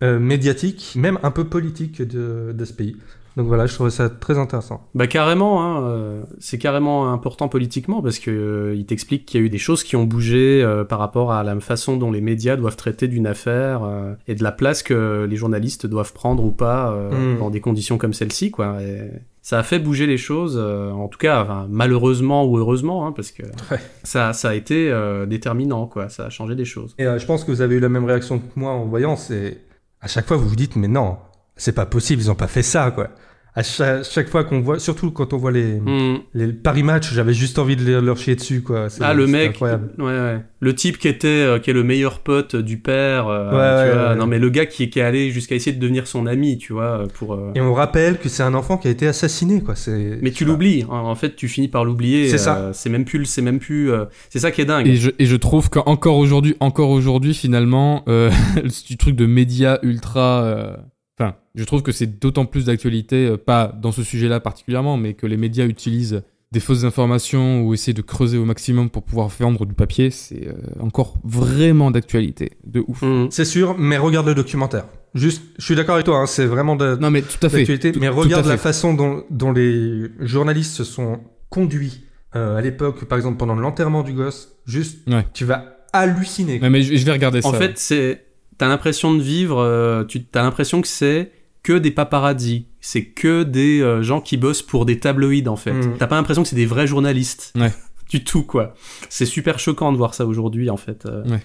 [0.03, 2.95] euh, médiatique, même un peu politique de, de ce pays.
[3.37, 4.87] Donc voilà, je trouvais ça très intéressant.
[4.95, 9.43] Bah carrément, hein, euh, c'est carrément important politiquement parce que euh, il t'explique qu'il y
[9.43, 12.21] a eu des choses qui ont bougé euh, par rapport à la façon dont les
[12.21, 13.81] médias doivent traiter d'une affaire
[14.27, 17.39] et de la place que les journalistes doivent prendre ou pas euh, Mm.
[17.39, 18.81] dans des conditions comme celle-ci, quoi.
[18.81, 19.09] Et
[19.41, 23.11] ça a fait bouger les choses, euh, en tout cas, enfin, malheureusement ou heureusement, hein,
[23.13, 23.79] parce que Ouais.
[24.03, 26.09] ça, ça a été euh, déterminant, quoi.
[26.09, 26.93] Ça a changé des choses.
[26.99, 29.15] Et euh, je pense que vous avez eu la même réaction que moi en voyant,
[29.15, 29.57] c'est
[30.01, 31.17] à chaque fois vous vous dites mais non,
[31.59, 33.09] c'est pas possible, ils ont pas fait ça quoi.
[33.55, 36.19] À chaque, chaque fois qu'on voit, surtout quand on voit les, Mm.
[36.35, 38.89] les paris match, j'avais juste envie de leur- leur chier dessus quoi.
[38.89, 39.89] C'est- Ah le c'est mec, incroyable.
[39.97, 40.39] ouais, ouais.
[40.59, 43.89] le type qui était, euh, qui est le meilleur pote du père, euh, Ouais, tu
[43.89, 44.09] ouais, vois.
[44.11, 44.15] ouais.
[44.15, 46.73] non mais le gars qui, qui est allé jusqu'à essayer de devenir son ami, tu
[46.73, 47.33] vois, pour.
[47.33, 49.75] euh, Et on rappelle que c'est un enfant qui a été assassiné quoi.
[49.75, 50.19] C'est.
[50.21, 50.93] Mais tu l'oublies, hein.
[50.95, 52.29] en fait, tu finis par l'oublier.
[52.29, 52.55] C'est ça.
[52.57, 54.87] euh, C'est même plus, c'est même plus, euh, c'est ça qui est dingue.
[54.87, 58.29] Et je, et je trouve qu'encore aujourd'hui, encore aujourd'hui, finalement, euh,
[58.87, 60.77] du truc de médias ultra.
[61.19, 65.13] Enfin, je trouve que c'est d'autant plus d'actualité, euh, pas dans ce sujet-là particulièrement, mais
[65.15, 69.27] que les médias utilisent des fausses informations ou essaient de creuser au maximum pour pouvoir
[69.27, 73.01] vendre du papier, c'est euh, encore vraiment d'actualité, de ouf.
[73.03, 73.27] Mm.
[73.29, 74.85] C'est sûr, mais regarde le documentaire.
[75.13, 77.65] Juste, je suis d'accord avec toi, hein, c'est vraiment de, Non, mais tout à fait.
[77.65, 82.05] Tout- mais regarde la façon dont, dont les journalistes se sont conduits
[82.35, 84.53] euh, à l'époque, par exemple pendant l'enterrement du gosse.
[84.65, 85.25] Juste, Ouais.
[85.33, 86.59] tu vas halluciner.
[86.61, 87.57] Ouais, mais je, je vais regarder En ça.
[87.57, 88.23] fait, c'est,
[88.59, 91.31] t'as l'impression de vivre, euh, tu t'as l'impression que c'est
[91.63, 95.73] que des paparazzis, c'est que des euh, gens qui bossent pour des tabloïds en fait.
[95.73, 95.97] Mm.
[95.97, 97.53] T'as pas l'impression que c'est des vrais journalistes.
[97.55, 97.71] Ouais.
[98.09, 98.73] Du tout quoi.
[99.09, 101.05] C'est super choquant de voir ça aujourd'hui en fait.
[101.05, 101.23] euh.
[101.25, 101.41] Ouais.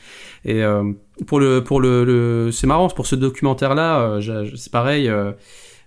[0.47, 0.83] Et euh,
[1.27, 4.19] pour le pour le, le- c'est marrant pour ce documentaire là,
[4.57, 5.07] c'est pareil.
[5.11, 5.33] euh,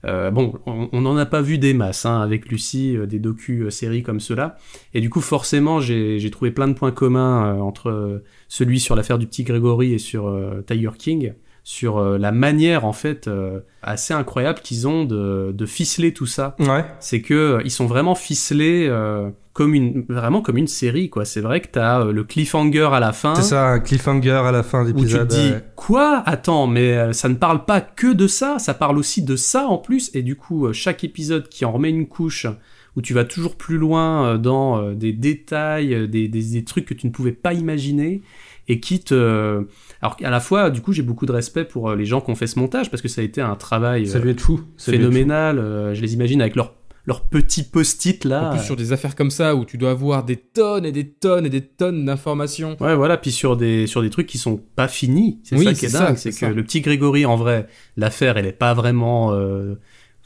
[0.05, 4.03] euh, bon, on n'en a pas vu des masses hein, avec Lucie, euh, des docu-séries
[4.03, 4.57] comme cela.
[4.93, 8.95] Et du coup, forcément, j'ai trouvé plein de points communs euh, entre euh, celui sur
[8.95, 11.33] l'affaire du petit Grégory et sur euh, Tiger King,
[11.67, 16.25] sur euh, la manière en fait euh, assez incroyable qu'ils ont de, de ficeler tout
[16.25, 16.55] ça.
[16.59, 16.85] Ouais.
[17.01, 21.25] C'est que euh, ils sont vraiment ficelés euh, comme une vraiment comme une série quoi.
[21.25, 24.63] C'est vrai que t'as le cliffhanger à la fin C'est ça, un cliffhanger à la
[24.63, 25.65] fin de où tu te dis ouais.
[25.75, 26.23] quoi?
[26.25, 29.77] Attends, mais ça ne parle pas que de ça, ça parle aussi de ça en
[29.77, 32.47] plus, et du coup, chaque épisode qui en remet une couche,
[32.95, 37.07] où tu vas toujours plus loin dans des détails, des, des, des trucs que tu
[37.07, 38.21] ne pouvais pas imaginer,
[38.69, 39.65] et qui te...
[40.01, 42.29] Alors à la fois, du coup, j'ai beaucoup de respect pour euh, les gens qui
[42.31, 44.41] ont fait ce montage, parce que ça a été un travail Ça euh, devait être
[44.41, 44.61] fou.
[44.77, 45.11] Ça devait être fou.
[45.13, 46.73] phénoménal, euh, je les imagine avec leur,
[47.05, 48.49] leur petit post-it là.
[48.49, 51.07] En plus, sur des affaires comme ça, où tu dois avoir des tonnes et des
[51.09, 52.77] tonnes et des tonnes d'informations.
[52.79, 55.39] Ouais, voilà, puis sur des, sur des trucs qui sont pas finis.
[55.43, 56.17] C'est Oui, ça qui est c'est ça, dingue.
[56.17, 56.49] c'est que ça.
[56.49, 59.31] le petit Grégory, en vrai, l'affaire, elle est pas vraiment.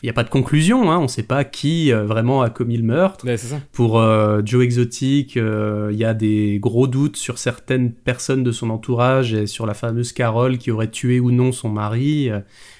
[0.04, 0.98] Il n'y a pas de conclusion, hein.
[1.00, 3.26] on sait pas qui euh, vraiment a commis le meurtre.
[3.26, 3.60] Ouais, c'est ça.
[3.72, 8.70] Pour euh, Joe Exotic, il y a des gros doutes sur certaines personnes de son
[8.72, 12.30] entourage et sur la fameuse Carole qui aurait tué ou non son mari.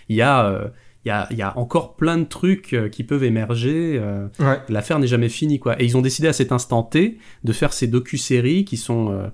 [0.10, 0.46] Il y a.
[0.48, 0.68] euh,
[1.04, 4.00] il y, a, il y a encore plein de trucs euh, qui peuvent émerger.
[4.00, 4.60] euh, Ouais.
[4.70, 5.82] l'affaire n'est jamais finie quoi.
[5.82, 9.26] Et ils ont décidé à cet instant T de faire ces docu-séries qui sont euh,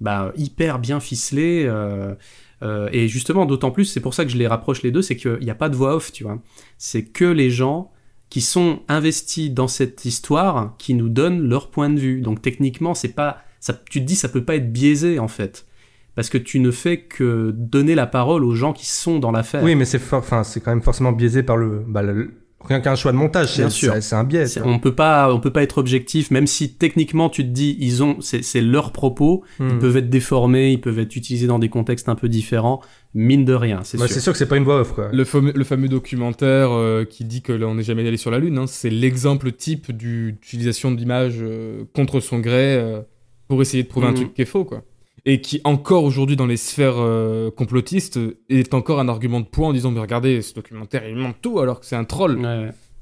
[0.00, 1.64] bah, hyper bien ficelées.
[1.66, 2.14] euh,
[2.62, 5.16] euh, et justement, d'autant plus, c'est pour ça que je les rapproche les deux, c'est
[5.16, 6.38] qu'il n'y a pas de voix off, tu vois.
[6.76, 7.90] C'est que les gens
[8.30, 12.20] qui sont investis dans cette histoire, qui nous donnent leur point de vue.
[12.20, 15.66] Donc techniquement, c'est pas, ça, tu te dis, ça peut pas être biaisé en fait,
[16.14, 19.62] parce que tu ne fais que donner la parole aux gens qui sont dans l'affaire.
[19.62, 22.32] Oui, mais c'est enfin, c'est quand même forcément biaisé par le, bah, le-
[22.64, 23.94] rien qu'un choix de montage, Bien c'est sûr.
[24.02, 24.44] c'est- un biais.
[24.64, 28.02] On peut pas, on peut pas être objectif, même si techniquement tu te dis, ils
[28.02, 29.78] ont, c'est c'est leurs propos, ils Hmm.
[29.78, 32.80] peuvent être déformés, ils peuvent être utilisés dans des contextes un peu différents,
[33.14, 34.14] mine de rien, c'est Bah, sûr.
[34.14, 35.08] c'est sûr que c'est pas une voix off, quoi.
[35.12, 38.30] Le fameux, le fameux documentaire euh, qui dit que là, on n'est jamais allé sur
[38.30, 43.00] la Lune, hein, c'est l'exemple type du- d'utilisation d'images euh, contre son gré euh,
[43.46, 44.16] pour essayer de prouver un Mhm.
[44.16, 44.82] truc qui est faux, quoi.
[45.30, 48.18] Et qui, encore aujourd'hui, dans les sphères euh, complotistes,
[48.48, 51.60] est encore un argument de poids en disant Mais regardez, ce documentaire, il montre tout
[51.60, 52.40] alors que c'est un troll.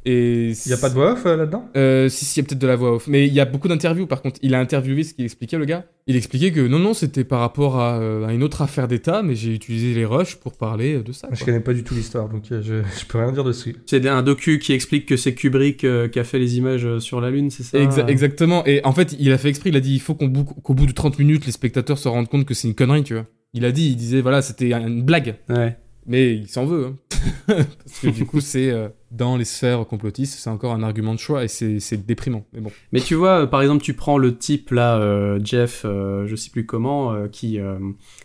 [0.08, 1.68] Et Il y a pas de voix off euh, là-dedans?
[1.76, 3.08] Euh, si, si, il y a peut-être de la voix off.
[3.08, 4.38] Mais il y a beaucoup d'interviews, par contre.
[4.42, 5.84] Il a interviewé ce qu'il expliquait, le gars.
[6.06, 9.22] Il expliquait que non, non, c'était par rapport à, euh, à une autre affaire d'État,
[9.24, 11.26] mais j'ai utilisé les rushs pour parler de ça.
[11.32, 11.46] Je quoi.
[11.46, 13.74] connais pas du tout l'histoire, donc euh, je, je peux rien dire dessus.
[13.86, 17.20] C'est un docu qui explique que c'est Kubrick euh, qui a fait les images sur
[17.20, 17.76] la Lune, c'est ça?
[17.76, 18.64] Exa- exactement.
[18.66, 20.92] Et en fait, il a fait exprès, il a dit il faut qu'au bout de
[20.92, 23.26] 30 minutes, les spectateurs se rendent compte que c'est une connerie, tu vois.
[23.54, 25.36] Il a dit, il disait, voilà, c'était une blague.
[25.48, 25.76] Ouais.
[26.06, 26.86] Mais il s'en veut.
[26.86, 26.96] hein.
[27.46, 31.18] Parce que du coup, c'est euh, dans les sphères complotistes, c'est encore un argument de
[31.18, 32.44] choix et c'est déprimant.
[32.52, 32.70] Mais bon.
[32.92, 36.50] Mais tu vois, euh, par exemple, tu prends le type là, euh, Jeff, je sais
[36.50, 37.58] plus comment, qui,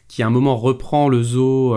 [0.08, 1.76] qui à un moment reprend le zoo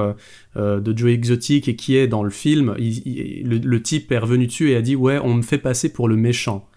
[0.56, 2.74] de Joe Exotic et qui est dans le film.
[2.78, 5.58] il- il- le, le type est revenu dessus et a dit ouais, on me fait
[5.58, 6.68] passer pour le méchant.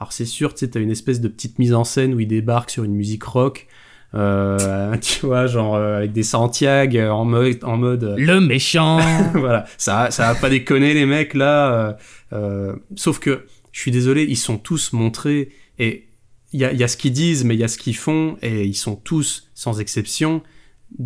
[0.00, 2.26] Alors c'est sûr, tu sais, t'as une espèce de petite mise en scène où il
[2.26, 3.68] débarque sur une musique rock.
[4.14, 8.40] Euh, tu vois, genre euh, avec des Santiago euh, en mode, en mode euh, Le
[8.40, 8.98] méchant
[9.34, 11.72] voilà, ça, ça va pas déconner les mecs là.
[11.72, 11.92] euh,
[12.32, 15.48] euh, sauf que, je suis désolé, ils sont tous montrés
[15.78, 16.04] et
[16.52, 17.96] il y a, il y a ce qu'ils disent, mais il y a ce qu'ils
[17.96, 20.40] font et ils sont tous, sans exception,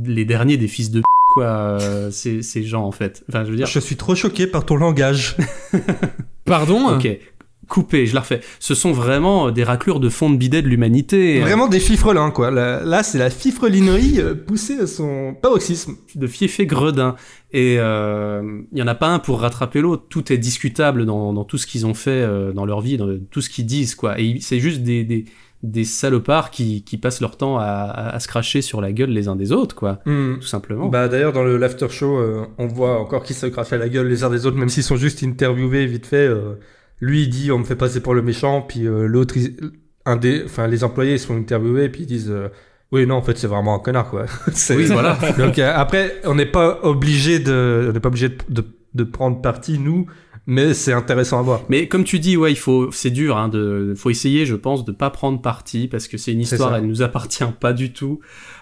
[0.04, 1.46] les derniers des fils de p- quoi.
[1.46, 3.24] euh, ces, ces gens en fait.
[3.30, 3.66] Enfin, je veux dire.
[3.66, 5.36] Je suis trop choqué par ton langage.
[6.44, 6.94] Pardon?
[6.96, 7.08] Ok,
[7.68, 8.40] coupé, je la refais.
[8.58, 11.38] Ce sont vraiment des raclures de fond de bidet de l'humanité.
[11.40, 12.50] Vraiment des fifrelins, quoi.
[12.50, 15.94] Là, là, c'est la fifrelinerie euh, poussée à son paroxysme.
[16.14, 17.14] de fiefé gredin.
[17.52, 18.42] Et euh,
[18.72, 20.04] il y en a pas un pour rattraper l'autre.
[20.08, 23.08] Tout est discutable dans, dans tout ce qu'ils ont fait euh, dans leur vie, dans
[23.30, 24.18] tout ce qu'ils disent, quoi.
[24.18, 25.24] Et c'est juste des, des,
[25.62, 29.10] des salopards qui, qui passent leur temps à, à, à se cracher sur la gueule
[29.10, 30.00] les uns des autres, quoi.
[30.04, 30.88] Tout simplement.
[30.88, 33.88] Bah d'ailleurs dans le l'after show, euh, on voit encore qu'ils se crachent à la
[33.88, 36.28] gueule les uns des autres, même s'ils sont juste interviewés vite fait.
[37.00, 39.34] Lui il dit on me fait passer pour le méchant, puis euh, l'autre,
[40.04, 42.48] un des, enfin les employés ils se font interviewer, puis ils disent euh,
[42.92, 44.26] oui non en fait c'est vraiment un connard quoi.
[44.70, 45.18] Oui, voilà.
[45.38, 49.04] Donc euh, après on n'est pas obligé de, on n'est pas obligé de, de, de
[49.04, 50.06] prendre parti nous,
[50.50, 51.60] mais c'est intéressant à voir.
[51.68, 54.84] Mais comme tu dis, ouais, il faut, c'est dur, hein, de, faut essayer, je pense,
[54.84, 58.18] de pas prendre parti parce que c'est une histoire, elle nous appartient pas du tout.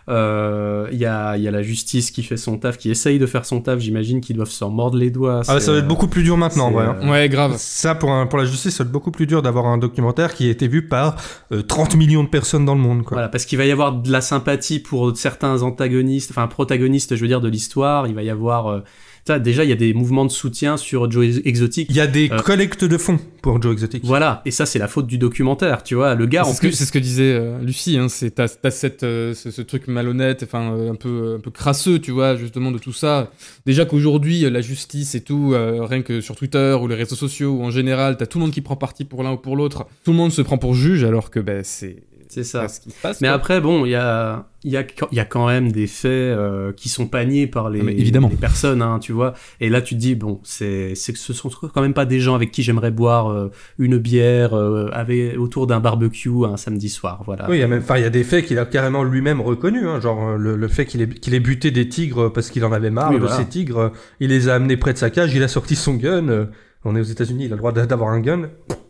[0.09, 3.19] Euh, Il y a, il y a la justice qui fait son taf, qui essaye
[3.19, 3.79] de faire son taf.
[3.81, 5.41] J'imagine qu'ils doivent s'en mordre les doigts.
[5.49, 6.87] Ah, ça va être euh, beaucoup plus dur maintenant vrai.
[6.87, 6.97] hein.
[7.03, 7.55] euh, Ouais, grave.
[7.59, 10.35] Ça, pour, un- pour la justice, ça va être beaucoup plus dur d'avoir un documentaire
[10.35, 11.17] qui a été vu par
[11.53, 13.03] euh, 30 millions de personnes dans le monde.
[13.03, 13.17] Quoi.
[13.17, 17.21] Voilà, parce qu'il va y avoir de la sympathie pour certains antagonistes, enfin protagonistes, je
[17.21, 18.07] veux dire, de l'histoire.
[18.07, 18.81] Il va y avoir, euh,
[19.27, 21.89] ça, déjà, il y a des mouvements de soutien sur Joe Exotic.
[21.91, 24.05] Il y a des Euh, collectes de fonds pour Joe Exotic.
[24.05, 26.15] Voilà, et ça, c'est la faute du documentaire, tu vois.
[26.15, 28.31] Le gars, en C'est ce, que- plus, c'est ce que disait euh, Lucie, hein, c'est
[28.31, 31.99] t'as, t'as cette, euh, ce, ce truc malhonnête, enfin euh, un peu un peu crasseux,
[31.99, 33.31] tu vois, justement de tout ça.
[33.67, 37.51] Déjà qu'aujourd'hui la justice et tout, euh, rien que sur Twitter ou les réseaux sociaux
[37.59, 39.87] ou en général, t'as tout le monde qui prend parti pour l'un ou pour l'autre.
[40.05, 41.97] Tout le monde se prend pour juge, alors que ben c'est
[42.45, 42.69] c'est ça.
[42.69, 43.21] ce qui se passe.
[43.21, 43.35] Mais quoi.
[43.37, 46.89] après, bon, il y a, y, a, y a quand même des faits euh, qui
[46.89, 48.29] sont paniés par les, Ah, évidemment.
[48.29, 49.35] les personnes, hein, tu vois.
[49.61, 52.35] Et là, tu te dis, bon, c'est, que ce sont quand même pas des gens
[52.35, 57.23] avec qui j'aimerais boire euh, une bière euh, avec, autour d'un barbecue un samedi soir,
[57.27, 57.49] voilà.
[57.49, 60.69] Oui, il y a des faits qu'il a carrément lui-même reconnus, hein, genre le, le
[60.69, 63.21] fait qu'il ait, qu'il ait buté des tigres parce qu'il en avait marre Oui, de
[63.21, 63.37] voilà.
[63.37, 63.93] ces tigres.
[64.21, 66.49] Il les a amenés près de sa cage, il a sorti son gun.
[66.85, 68.49] on est aux États-Unis, il a le droit d'a- d'avoir un gun.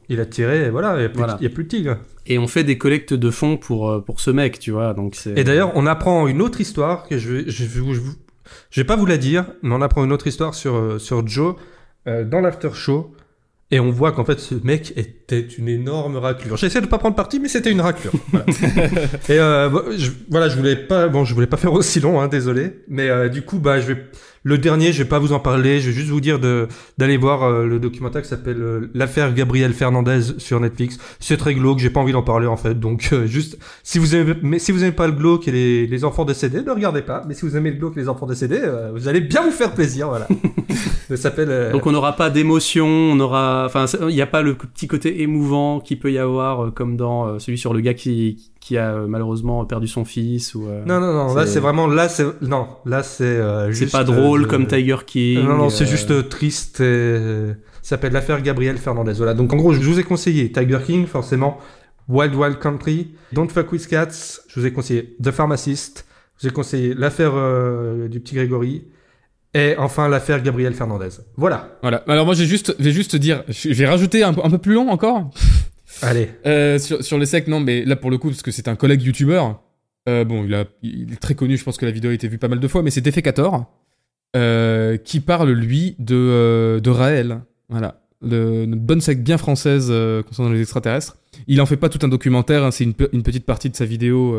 [0.09, 1.37] Il a tiré, et voilà, il n'y a, plus de- Voilà.
[1.41, 1.97] il y a plus de tigres.
[2.27, 4.95] Et on fait des collectes de fonds pour, euh, pour ce mec, tu vois.
[4.95, 5.17] Donc.
[5.37, 7.65] Et d'ailleurs, on apprend une autre histoire que je vais, je
[8.71, 11.27] je, vais pas vous la dire, mais on apprend une autre histoire sur, euh, sur
[11.27, 11.57] Joe
[12.07, 13.13] euh, dans l'after show.
[13.73, 16.57] Et on voit qu'en fait, ce mec était une énorme raclure.
[16.57, 18.13] J'essaie de pas prendre parti, mais c'était une raclure.
[18.31, 18.45] Voilà.
[19.29, 22.29] et euh, je, voilà, je voulais pas, bon, je voulais pas faire aussi long, hein,
[22.29, 22.85] désolé.
[22.87, 24.05] Mais euh, du coup, bah, je vais,
[24.47, 25.81] le dernier, je vais pas vous en parler.
[25.81, 26.69] Je vais juste vous dire de
[26.99, 30.99] d'aller voir euh, le documentaire qui s'appelle euh, l'affaire Gabriel Fernandez sur Netflix.
[31.19, 31.81] C'est très glauque.
[31.81, 32.79] J'ai pas envie d'en parler en fait.
[32.79, 35.87] Donc euh, juste, si vous aimez, mais si vous aimez pas le glauque et les,
[35.89, 37.25] les enfants décédés, ne regardez pas.
[37.27, 39.51] Mais si vous aimez le glauque et les enfants décédés, euh, vous allez bien vous
[39.51, 40.09] faire plaisir.
[40.09, 40.29] Voilà.
[41.09, 41.49] Ça s'appelle.
[41.51, 44.87] euh, Donc on n'aura pas d'émotion, on aura, enfin, il n'y a pas le petit
[44.87, 48.37] côté émouvant qui peut y avoir euh, comme dans euh, celui sur le gars qui,
[48.37, 50.67] qui a euh, malheureusement perdu son fils ou.
[50.67, 51.87] euh, Non, non, non, là c'est- vraiment.
[51.87, 52.25] Là, c'est.
[52.43, 53.25] Non, là c'est.
[53.25, 55.45] euh, C'est pas drôle euh, comme Tiger King.
[55.45, 56.81] Non, non, c'est juste triste.
[56.81, 57.53] Et...
[57.83, 59.13] Ça s'appelle l'affaire Gabriel Fernandez.
[59.13, 59.35] Voilà.
[59.35, 61.59] Donc en gros, je vous ai conseillé Tiger King, forcément.
[62.09, 63.13] Wild Wild Country.
[63.33, 64.41] Don't Fuck With Cats.
[64.49, 66.07] Je vous ai conseillé The Pharmacist.
[66.39, 68.85] Je vous ai conseillé l'affaire euh, du petit Grégory.
[69.55, 71.09] Et enfin l'affaire Gabriel Fernandez.
[71.37, 71.79] Voilà.
[71.83, 72.03] Voilà.
[72.09, 74.59] Alors moi, j'ai juste, je vais juste dire, je vais rajouter un, peu- un peu
[74.59, 75.31] plus long encore.
[76.03, 76.29] Allez.
[76.47, 78.77] Euh, sur, sur les sectes, non, mais là pour le coup, parce que c'est un
[78.77, 79.63] collègue youtubeur.
[80.09, 82.39] Euh, bon, il, a, est très connu, je pense que la vidéo a été vue
[82.39, 83.65] pas mal de fois, mais c'est Defecator,
[84.37, 87.41] euh, qui parle, lui, de, de Raël.
[87.69, 88.03] Voilà.
[88.23, 89.93] Le, une bonne secte bien française
[90.27, 91.17] concernant les extraterrestres.
[91.49, 93.77] Il en fait pas tout un documentaire, hein, c'est une, pe- une petite partie de
[93.77, 94.35] sa vidéo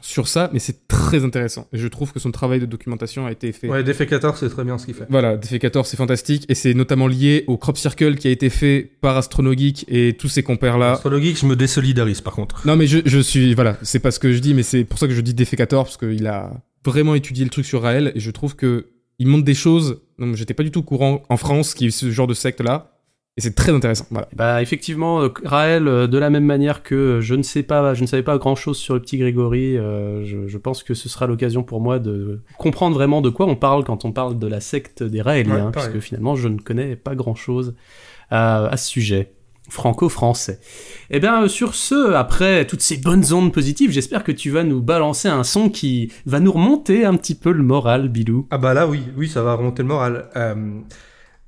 [0.00, 1.66] sur ça, mais c'est très intéressant.
[1.72, 3.68] Et je trouve que son travail de documentation a été fait.
[3.68, 5.06] Ouais, Defecator, c'est très bien ce qu'il fait.
[5.10, 8.90] Voilà, Defecator, c'est fantastique, et c'est notamment lié au Crop Circle qui a été fait
[9.00, 10.92] par Astronogeek et tous ses compères-là.
[10.92, 12.66] Astrologique, je me désolidarise par contre.
[12.66, 14.98] Non mais je, je suis voilà, c'est pas ce que je dis, mais c'est pour
[14.98, 16.52] ça que je dis Defecator parce qu'il a
[16.84, 18.86] vraiment étudié le truc sur Raël et je trouve que
[19.18, 21.90] il montre des choses dont j'étais pas du tout au courant en France qui est
[21.90, 22.99] ce genre de secte là
[23.36, 24.06] et c'est très intéressant.
[24.10, 24.28] Voilà.
[24.34, 28.02] Bah effectivement, euh, Raël, euh, de la même manière que je ne sais pas, je
[28.02, 31.08] ne savais pas grand chose sur le petit Grégory, euh, je, je pense que ce
[31.08, 34.46] sera l'occasion pour moi de comprendre vraiment de quoi on parle quand on parle de
[34.46, 37.74] la secte des Raéliens, Ouais, puisque finalement je ne connais pas grand chose
[38.30, 39.32] à, à ce sujet
[39.68, 40.58] franco-français.
[41.10, 44.82] Et bien sur ce, après toutes ces bonnes ondes positives, j'espère que tu vas nous
[44.82, 48.48] balancer un son qui va nous remonter un petit peu le moral, Bilou.
[48.50, 50.28] Ah bah là oui, oui, ça va remonter le moral.
[50.36, 50.80] Euh,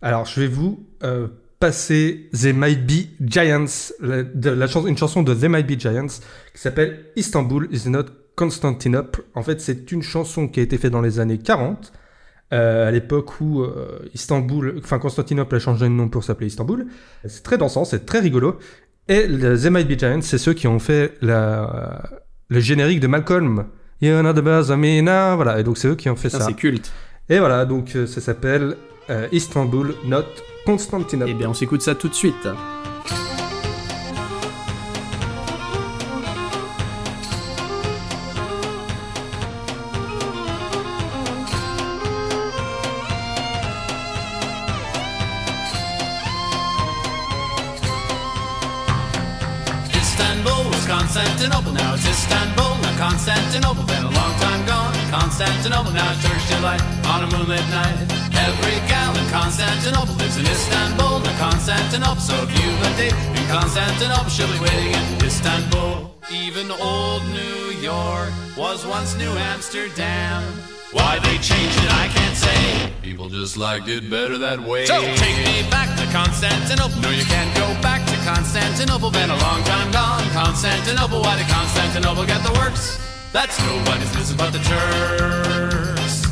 [0.01, 1.29] alors je vais vous euh,
[1.63, 6.09] passer The Might Be Giants, la, de, la une chanson de The Might Be Giants
[6.53, 9.23] qui s'appelle Istanbul is not Constantinople.
[9.37, 11.93] En fait, c'est une chanson qui a été faite dans les années 40,
[12.53, 16.87] euh, à l'époque où euh, Istanbul, enfin Constantinople a changé de nom pour s'appeler Istanbul.
[17.27, 18.59] C'est très dansant, c'est très rigolo.
[19.07, 22.03] Et le The Might Be Giants, c'est ceux qui ont fait la,
[22.49, 23.67] le générique de Malcolm.
[24.01, 25.37] You're not the boss of me now.
[25.37, 26.47] Voilà, et donc c'est eux qui ont fait Putain, ça.
[26.47, 26.91] C'est culte.
[27.29, 28.75] Et voilà, donc euh, ça s'appelle
[29.33, 30.25] Istanbul, not
[30.65, 31.31] Constantinople.
[31.31, 32.49] Et bien on s'écoute ça tout de suite.
[69.13, 70.43] Was New Amsterdam.
[70.93, 72.93] Why they changed it, I can't say.
[73.03, 74.87] People just liked it better that way.
[74.87, 77.01] So take me back to Constantinople.
[77.01, 79.11] No, you can't go back to Constantinople.
[79.11, 80.25] Been a long time gone.
[80.31, 81.21] Constantinople.
[81.23, 82.99] Why did Constantinople get the works?
[83.33, 86.23] That's nobody's business but the Turks.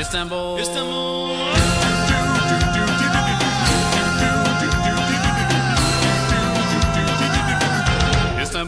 [0.00, 0.58] Istanbul.
[0.58, 0.99] Istanbul.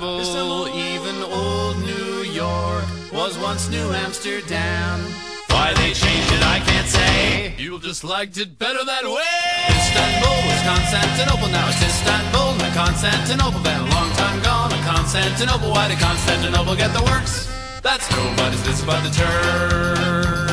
[0.03, 4.99] Even old New York was once New Amsterdam.
[5.47, 7.55] Why they changed it, I can't say.
[7.57, 9.39] You just liked it better that way.
[9.71, 13.61] Istanbul was Constantinople, now it's Istanbul, not Constantinople.
[13.63, 15.71] Been a long time gone, not Constantinople.
[15.71, 17.47] Why did Constantinople get the works?
[17.81, 20.52] That's nobody's business but the Turks.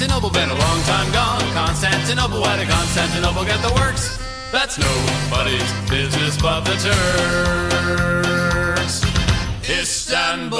[0.00, 0.30] Constantinople.
[0.30, 1.42] Been a long time gone.
[1.52, 2.40] Constantinople.
[2.40, 4.18] Why did Constantinople get the works?
[4.50, 6.74] That's nobody's business but the
[8.76, 9.02] Turks.
[9.68, 10.56] Istanbul.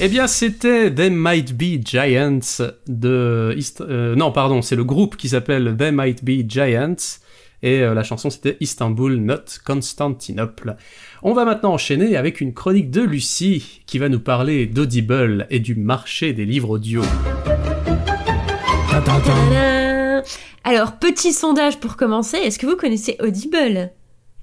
[0.00, 3.54] Eh bien, c'était They Might Be Giants de...
[3.82, 7.20] Euh, non, pardon, c'est le groupe qui s'appelle They Might Be Giants.
[7.62, 10.76] Et euh, la chanson, c'était Istanbul, not Constantinople.
[11.24, 15.60] On va maintenant enchaîner avec une chronique de Lucie qui va nous parler d'Audible et
[15.60, 17.02] du marché des livres audio.
[18.90, 20.22] Tadam.
[20.64, 22.38] Alors, petit sondage pour commencer.
[22.38, 23.92] Est-ce que vous connaissez Audible?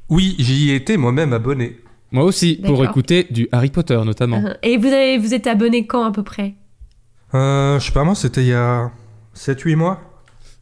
[0.07, 1.75] Oui, j'y ai été moi-même abonné.
[2.11, 4.39] Moi aussi pour écouter du Harry Potter notamment.
[4.39, 4.57] Uh-huh.
[4.63, 6.55] Et vous, avez, vous êtes abonné quand à peu près?
[7.34, 8.89] Euh, je sais pas, moi, c'était il y a
[9.36, 10.09] 7-8 mois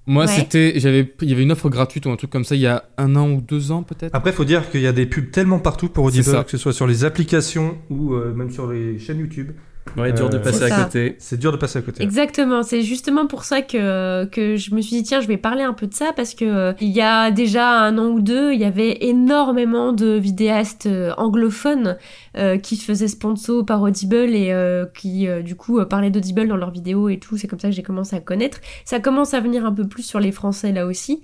[0.09, 0.31] Moi, Ouais.
[0.31, 2.67] c'était, j'avais, il y avait une offre gratuite ou un truc comme ça il y
[2.67, 4.15] a un an ou deux ans peut-être.
[4.15, 6.71] Après, faut dire qu'il y a des pubs tellement partout pour Audible, que ce soit
[6.73, 9.51] sur les applications ou euh, même sur les chaînes YouTube.
[9.95, 11.15] Ouais, dur de Euh, passer C'est à côté.
[11.19, 12.03] C'est dur de passer à côté.
[12.03, 15.63] Exactement, c'est justement pour ça que, que je me suis dit tiens je vais parler
[15.63, 18.53] un peu de ça parce que euh, il y a déjà un an ou deux
[18.53, 21.97] il y avait énormément de vidéastes euh, anglophones
[22.37, 26.09] euh, qui se faisaient sponsor par Audible et euh, qui euh, du coup euh, parlaient
[26.11, 28.59] d'Audible dans leurs vidéos et tout, c'est comme ça que j'ai commencé à connaître.
[28.85, 31.21] Ça commence à venir un peu plus sur les français là aussi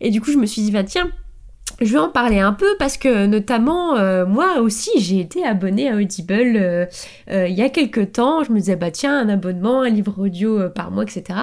[0.00, 1.10] et du coup je me suis dit bah tiens
[1.84, 5.88] je vais en parler un peu parce que notamment euh, moi aussi j'ai été abonnée
[5.88, 6.86] à Audible euh,
[7.30, 8.44] euh, il y a quelques temps.
[8.44, 11.40] Je me disais bah tiens un abonnement, un livre audio par mois, etc.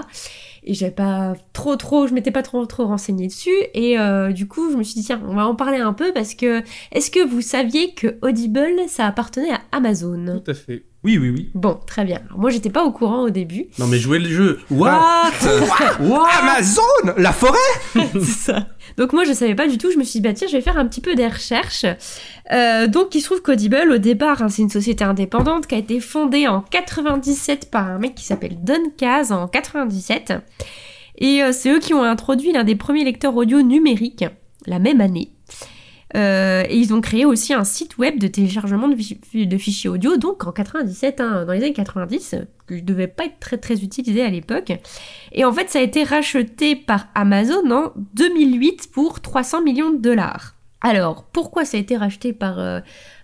[0.63, 3.95] Et j'avais pas trop trop, je m'étais pas trop trop renseignée dessus et
[4.33, 6.61] du coup je me suis dit tiens on va en parler un peu parce que
[6.91, 10.41] est-ce que vous saviez que Audible ça appartenait à Amazon?
[10.43, 10.83] Tout à fait.
[11.03, 11.49] Oui, oui, oui.
[11.53, 12.19] Bon très bien.
[12.25, 13.67] Alors, moi j'étais pas au courant au début.
[13.79, 14.59] Non, mais jouer le jeu.
[14.69, 15.31] What?
[16.01, 16.27] What?
[16.41, 17.13] Amazon?
[17.17, 17.57] La forêt?
[18.13, 18.67] C'est ça.
[18.97, 20.61] Donc moi je savais pas du tout, je me suis dit bah tiens je vais
[20.61, 21.85] faire un petit peu des recherches.
[22.51, 25.77] Euh, donc il se trouve qu'Audible au départ hein, c'est une société indépendante qui a
[25.77, 30.33] été fondée en 97 par un mec qui s'appelle Don Caz en 97.
[31.19, 34.25] Et euh, c'est eux qui ont introduit l'un des premiers lecteurs audio numériques
[34.65, 35.31] la même année.
[36.15, 39.89] Euh, et ils ont créé aussi un site web de téléchargement de, fi- de fichiers
[39.89, 42.35] audio, donc en 97, hein, dans les années 90,
[42.65, 44.71] que je devais pas être très très utilisé à l'époque.
[45.33, 49.97] Et en fait, ça a été racheté par Amazon en 2008 pour 300 millions de
[49.99, 50.55] dollars.
[50.81, 52.79] Alors, pourquoi ça a été racheté par euh,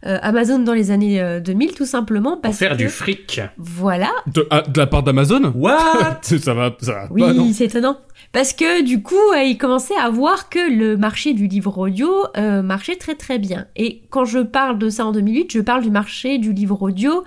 [0.06, 2.76] euh, Amazon dans les années euh, 2000 Tout simplement Pour parce faire que...
[2.78, 3.40] du fric.
[3.58, 5.54] Voilà, De, ah, de la part d'Amazon?
[5.56, 6.20] What?
[6.22, 7.98] Ça va, ça va oui, c'est étonnant.
[8.36, 12.10] Parce que du coup, euh, il commençait à voir que le marché du livre audio
[12.36, 13.66] euh, marchait très très bien.
[13.78, 17.24] Et quand je parle de ça en 2008, je parle du marché du livre audio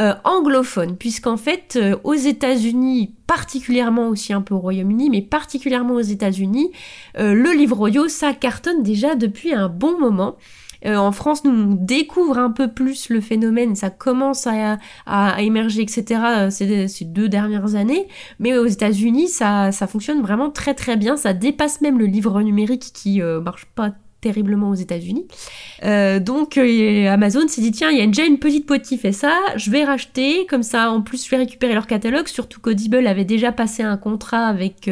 [0.00, 6.00] euh, anglophone, puisqu'en fait, aux États-Unis, particulièrement aussi un peu au Royaume-Uni, mais particulièrement aux
[6.00, 6.72] États-Unis,
[7.16, 10.34] le livre audio, ça cartonne déjà depuis un bon moment.
[10.86, 14.78] Euh, en France, nous, on découvre un peu plus le phénomène, ça commence à,
[15.40, 16.20] émerger, etc.
[16.38, 18.08] euh, Ces, deux dernières années.
[18.38, 21.16] Mais aux États-Unis, ça, fonctionne vraiment très très bien.
[21.16, 25.26] Ça dépasse même le livre numérique qui euh, marche pas terriblement aux États-Unis.
[25.82, 29.32] Donc Amazon s'est dit tiens, il y a déjà une petite boîte qui fait ça,
[29.56, 33.24] je vais racheter, comme ça en plus je vais récupérer leur catalogue, surtout qu'Audible avait
[33.24, 34.90] déjà passé un contrat avec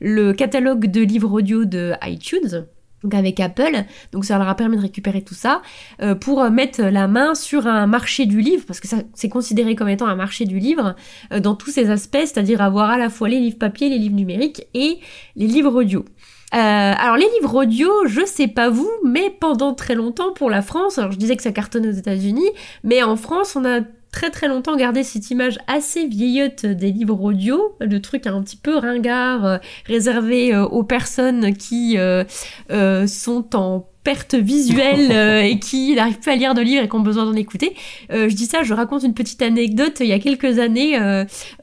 [0.00, 2.64] le catalogue de livres audio de iTunes.
[3.02, 5.62] Donc avec Apple, donc ça leur a permis de récupérer tout ça
[6.02, 9.30] euh, pour euh, mettre la main sur un marché du livre, parce que ça c'est
[9.30, 10.94] considéré comme étant un marché du livre
[11.32, 14.16] euh, dans tous ses aspects, c'est-à-dire avoir à la fois les livres papier, les livres
[14.16, 14.98] numériques et
[15.36, 16.04] les livres audio.
[16.52, 20.98] Alors les livres audio, je sais pas vous, mais pendant très longtemps pour la France,
[20.98, 22.50] alors je disais que ça cartonnait aux États-Unis,
[22.82, 23.82] mais en France on a
[24.12, 28.56] très très longtemps gardé cette image assez vieillotte des livres audio, de trucs un petit
[28.56, 32.24] peu ringards, euh, réservés euh, aux personnes qui euh,
[32.70, 36.88] euh, sont en perte visuelle euh, et qui n'arrivent plus à lire de livres et
[36.88, 37.74] qui ont besoin d'en écouter.
[38.10, 39.98] Euh, je dis ça, je raconte une petite anecdote.
[40.00, 40.98] Il y a quelques années,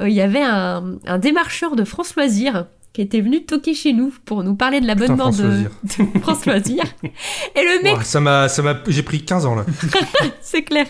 [0.02, 2.68] il y avait un, un démarcheur de France Loisirs
[2.98, 5.70] qui était venu toquer chez nous pour nous parler de l'abonnement de, France Loisirs.
[6.16, 6.96] de France Loisirs.
[7.56, 9.68] Et le mec ça m'a, ça m'a, j'ai pris 15 ans là.
[10.42, 10.88] c'est clair.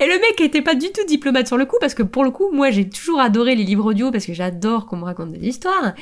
[0.00, 2.30] Et le mec était pas du tout diplomate sur le coup parce que pour le
[2.30, 5.48] coup, moi j'ai toujours adoré les livres audio parce que j'adore qu'on me raconte des
[5.48, 5.94] histoires.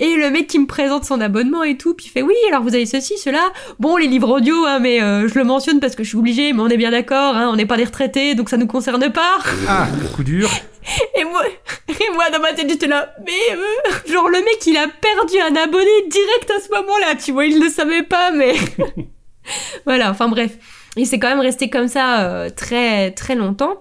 [0.00, 2.62] Et le mec qui me présente son abonnement et tout, puis il fait oui, alors
[2.62, 3.42] vous avez ceci, cela.
[3.78, 6.54] Bon, les livres audio, hein, mais euh, je le mentionne parce que je suis obligée,
[6.54, 9.12] mais on est bien d'accord, hein, on n'est pas des retraités, donc ça nous concerne
[9.12, 9.36] pas.
[9.68, 9.86] Ah,
[10.16, 10.48] coup dur.
[11.16, 11.42] Et moi,
[11.88, 15.40] et moi dans ma tête j'étais là, mais euh, genre le mec il a perdu
[15.40, 18.54] un abonné direct à ce moment-là, tu vois, il ne le savait pas, mais
[19.86, 20.52] voilà, enfin bref.
[20.96, 23.78] Il s'est quand même resté comme ça euh, très très longtemps.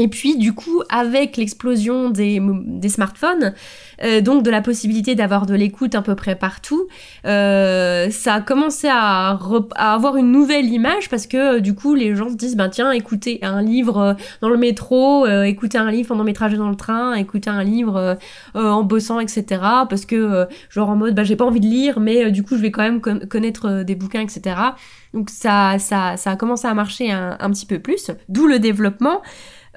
[0.00, 3.52] Et puis du coup, avec l'explosion des, des smartphones,
[4.02, 6.88] euh, donc de la possibilité d'avoir de l'écoute à peu près partout,
[7.26, 9.38] euh, ça a commencé à,
[9.76, 12.92] avoir une nouvelle image parce que euh, du coup les gens se disent ben tiens
[12.92, 17.12] écoutez un livre dans le métro, écouter un livre pendant mes trajets dans le train,
[17.12, 18.16] écouter un livre
[18.54, 19.44] en bossant etc.
[19.90, 22.62] Parce que genre en mode bah j'ai pas envie de lire mais du coup je
[22.62, 24.56] vais quand même con- connaître des bouquins etc.
[25.12, 28.58] Donc ça ça ça a commencé à marcher un, un petit peu plus, d'où le
[28.58, 29.20] développement.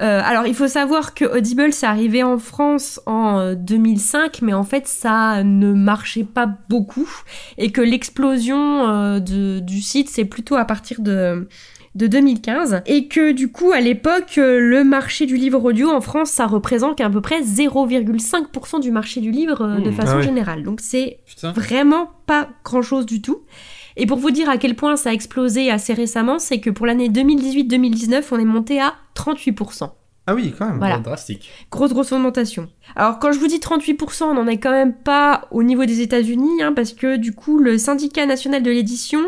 [0.01, 4.53] Euh, alors, il faut savoir que Audible, c'est arrivé en France en euh, 2005, mais
[4.53, 7.07] en fait, ça ne marchait pas beaucoup
[7.59, 11.47] et que l'explosion euh, de- du site, c'est plutôt à partir de
[11.95, 16.01] de 2015 et que du coup à l'époque euh, le marché du livre audio en
[16.01, 19.93] France ça représente à peu près 0,5% du marché du livre euh, de Mmh.
[19.93, 20.23] façon Ah ouais.
[20.23, 21.19] générale donc c'est
[21.53, 23.41] vraiment pas grand chose du tout.
[23.97, 26.85] Et pour vous dire à quel point ça a explosé assez récemment, c'est que pour
[26.85, 29.91] l'année 2018-2019, on est monté à 38%.
[30.25, 30.77] Ah oui, quand même.
[30.77, 30.99] Voilà.
[30.99, 31.49] Drastique.
[31.69, 32.69] Grosse, grosse augmentation.
[32.95, 35.99] Alors, quand je vous dis 38%, on n'en est quand même pas au niveau des
[35.99, 39.19] États-Unis, hein, parce que du coup, le syndicat national de l'édition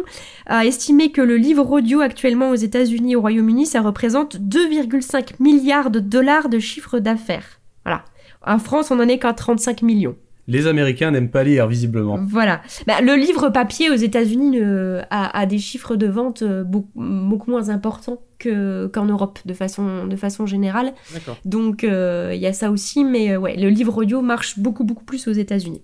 [0.45, 5.31] a estimé que le livre audio actuellement aux États-Unis et au Royaume-Uni, ça représente 2,5
[5.39, 7.59] milliards de dollars de chiffre d'affaires.
[7.83, 8.05] Voilà.
[8.45, 10.15] En France, on en est qu'à 35 millions.
[10.47, 12.19] Les Américains n'aiment pas lire, visiblement.
[12.27, 12.61] Voilà.
[12.85, 16.91] Bah, le livre papier aux États-Unis euh, a, a des chiffres de vente euh, beaucoup,
[16.95, 20.93] beaucoup moins importants que- qu'en Europe, de façon, de façon générale.
[21.13, 21.37] D'accord.
[21.45, 24.83] Donc euh, il y a ça aussi, mais euh, ouais, le livre audio marche beaucoup
[24.83, 25.81] beaucoup plus aux États-Unis.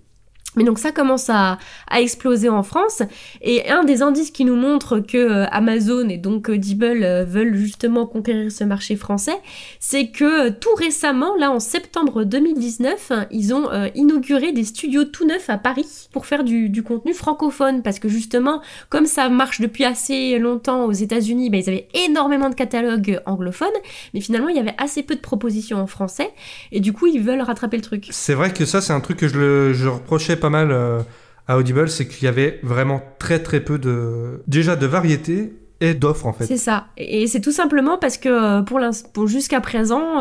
[0.56, 3.02] Mais donc ça commence à, à exploser en France.
[3.40, 7.54] Et un des indices qui nous montre que euh, Amazon et donc Audible euh, veulent
[7.54, 9.36] justement conquérir ce marché français,
[9.80, 15.04] c'est que euh, tout récemment, là en septembre 2019, ils ont euh, inauguré des studios
[15.04, 17.82] tout neufs à Paris pour faire du, du contenu francophone.
[17.82, 22.50] Parce que justement, comme ça marche depuis assez longtemps aux États-Unis, ben, ils avaient énormément
[22.50, 23.68] de catalogues anglophones,
[24.14, 26.30] mais finalement il y avait assez peu de propositions en français.
[26.72, 28.08] Et du coup ils veulent rattraper le truc.
[28.10, 31.00] C'est vrai que ça, c'est un truc que je, le, je reprochais pas mal euh,
[31.48, 34.42] à Audible, c'est qu'il y avait vraiment très très peu de.
[34.46, 36.46] Déjà de variété et d'offres en fait.
[36.46, 36.86] C'est ça.
[36.96, 38.80] Et c'est tout simplement parce que euh, pour,
[39.14, 40.20] pour jusqu'à présent,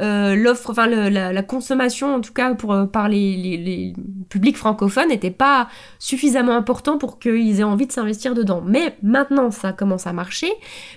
[0.00, 3.92] euh, l'offre, enfin la, consommation, en tout cas pour par les, les, les
[4.28, 8.62] publics francophones, n'était pas suffisamment important pour qu'ils aient envie de s'investir dedans.
[8.66, 10.52] Mais maintenant, ça commence à marcher.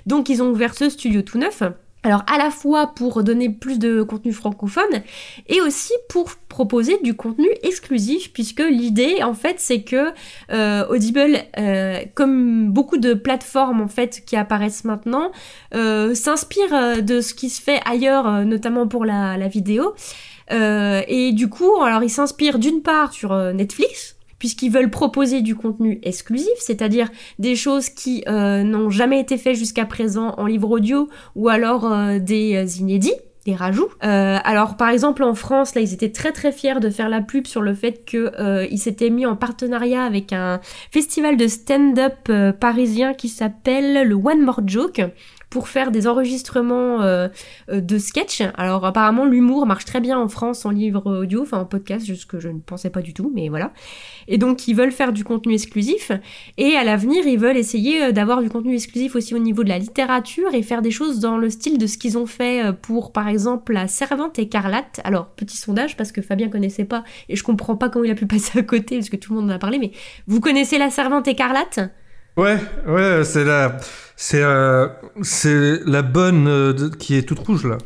[0.05, 1.63] Donc ils ont ouvert ce studio tout neuf.
[2.07, 5.01] Alors à la fois pour donner plus de contenu francophone
[5.47, 10.13] et aussi pour proposer du contenu exclusif puisque l'idée en fait c'est que
[10.49, 15.33] euh, Audible euh, comme beaucoup de plateformes en fait qui apparaissent maintenant
[15.75, 19.93] euh, s'inspire de ce qui se fait ailleurs notamment pour la, la vidéo.
[20.49, 25.99] Et du coup alors ils s'inspirent d'une part sur Netflix puisqu'ils veulent proposer du contenu
[26.03, 27.09] exclusif, c'est-à-dire
[27.39, 31.91] des choses qui euh, n'ont jamais été faites jusqu'à présent en livre audio ou alors
[31.91, 33.13] euh, des euh, inédits
[33.45, 33.87] des rajouts.
[34.01, 37.47] Alors par exemple en France, là ils étaient très très fiers de faire la pub
[37.47, 40.59] sur le fait que euh, s'étaient mis en partenariat avec un
[40.91, 42.29] festival de stand-up
[42.59, 45.01] parisien qui s'appelle le One More Joke
[45.49, 47.27] pour faire des enregistrements euh,
[47.71, 48.43] euh, de sketch.
[48.55, 52.25] Alors apparemment l'humour marche très bien en France en livre audio, enfin en podcast, ce
[52.25, 53.71] que je ne pensais pas du tout, mais voilà.
[54.27, 56.11] Et donc ils veulent faire du contenu exclusif
[56.57, 59.69] et à l'avenir ils veulent essayer euh, d'avoir du contenu exclusif aussi au niveau de
[59.69, 62.73] la littérature et faire des choses dans le style de ce qu'ils ont fait euh,
[62.73, 64.99] pour par exemple la Servante écarlate.
[65.03, 68.15] Alors petit sondage parce que Fabien connaissait pas et je comprends pas comment il a
[68.15, 69.91] pu passer à côté parce que tout le monde en a parlé, mais
[70.27, 71.79] vous connaissez la Servante écarlate?
[72.35, 73.77] Ouais, ouais, c'est la,
[74.17, 74.87] c'est, euh,
[75.21, 77.77] c'est la bonne euh, de- qui est toute rouge là.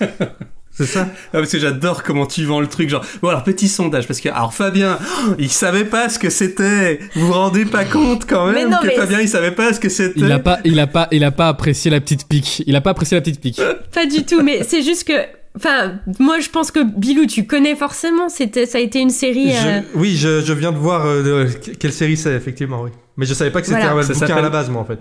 [0.70, 1.08] c'est ça?
[1.26, 4.20] Ah, parce que j'adore comment tu vends le truc, genre, bon alors petit sondage, parce
[4.20, 4.98] que, alors Fabien,
[5.28, 8.70] oh, il savait pas ce que c'était, vous vous rendez pas compte quand Mais même
[8.70, 10.86] non, que mais Fabien il savait pas ce que c'était Il a pas, il a
[10.86, 12.62] pas, il a pas apprécié la petite pique.
[12.66, 13.60] Il a pas apprécié la petite pique.
[13.92, 15.12] Pas du tout, mais c'est juste que.
[15.56, 19.52] Enfin, moi je pense que Bilou, tu connais forcément, c'était, ça a été une série.
[19.56, 22.90] euh, Je- oui, je, je viens de voir euh, de- quelle série c'est effectivement, oui.
[23.16, 23.94] Mais je savais pas que c'était Voilà.
[23.98, 24.98] un Ça bouquin à s'appelle- la base, moi en fait.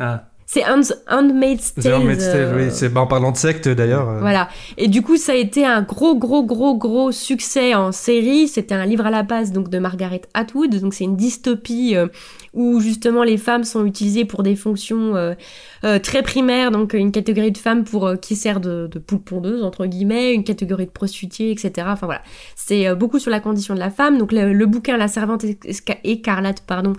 [0.00, 1.94] Ah, C'est Hand- Handmaid's Tale.
[1.94, 2.64] Handmaid's Tale, oui.
[2.70, 4.08] C'est bah, en parlant de secte d'ailleurs.
[4.08, 4.48] euh, Voilà.
[4.78, 8.48] Et du coup, ça a été un gros, gros, gros, gros succès en série.
[8.48, 10.74] C'était un livre à la base donc de Margaret Atwood.
[10.80, 12.08] Donc c'est une dystopie euh,
[12.52, 15.34] où justement les femmes sont utilisées pour des fonctions euh,
[15.84, 16.72] euh, très primaires.
[16.72, 20.42] Donc une catégorie de femmes pour qui sert de, de poule pondeuse entre guillemets, une
[20.42, 21.86] catégorie de prostituées, etc.
[21.90, 22.22] Enfin voilà.
[22.56, 24.18] C'est beaucoup sur la condition de la femme.
[24.18, 26.94] Donc le, le bouquin La Servante Esca- écarlate, pardon,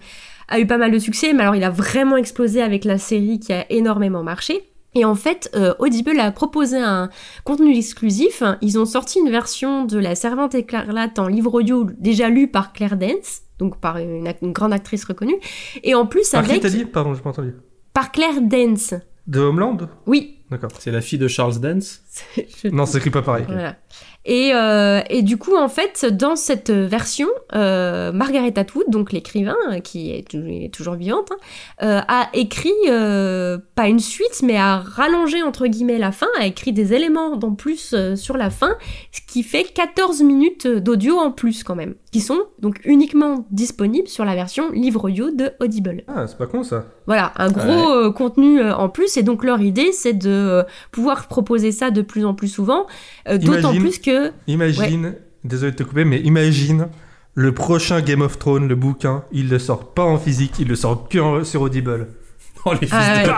[0.52, 3.40] a eu pas mal de succès, mais alors il a vraiment explosé avec la série
[3.40, 4.62] qui a énormément marché.
[4.94, 7.10] Et en fait, euh, Audible a proposé un
[7.46, 8.44] contenu exclusif.
[8.62, 12.74] Ils ont sorti une version de La Servante écarlate en livre audio déjà lu par
[12.74, 15.38] Claire Dance, donc par une, grande actrice reconnue,
[15.84, 16.84] et en plus Par qui avec t'as dit?
[16.86, 17.54] Pardon, j'ai pas entendu.
[17.94, 18.94] par Claire Dance.
[19.28, 19.78] De Homeland?
[20.08, 20.40] Oui.
[20.50, 20.72] D'accord.
[20.80, 22.02] c'est la fille de Charles Dance?
[22.36, 23.46] Je- Non, c'est écrit pas pareil.
[23.48, 23.78] Voilà.
[24.24, 29.56] Et, euh, et du coup, en fait, dans cette version, euh, Margaret Atwood, donc l'écrivain,
[29.72, 31.38] euh, qui est, tou- est toujours vivante, hein,
[31.84, 36.46] euh, a écrit, euh, pas une suite, mais a rallongé, entre guillemets, la fin, a
[36.46, 38.76] écrit des éléments en plus euh, sur la fin,
[39.12, 44.08] ce qui fait 14 minutes d'audio en plus quand même, qui sont donc uniquement disponibles
[44.08, 46.04] sur la version livre audio de Audible.
[46.08, 46.86] Ah, c'est pas con ça.
[47.08, 49.18] Voilà, un gros euh, contenu euh, en plus.
[49.18, 52.86] Et donc leur idée, c'est de euh, pouvoir proposer ça de plus en plus souvent.
[53.28, 54.11] euh, D'autant plus que...
[54.48, 56.88] Imagine, désolé de te couper, mais imagine
[57.34, 60.76] le prochain Game of Thrones, le bouquin, il le sort pas en physique, il le
[60.76, 62.08] sort que en- sur Audible.
[62.64, 63.30] Oh les fils Ah, de...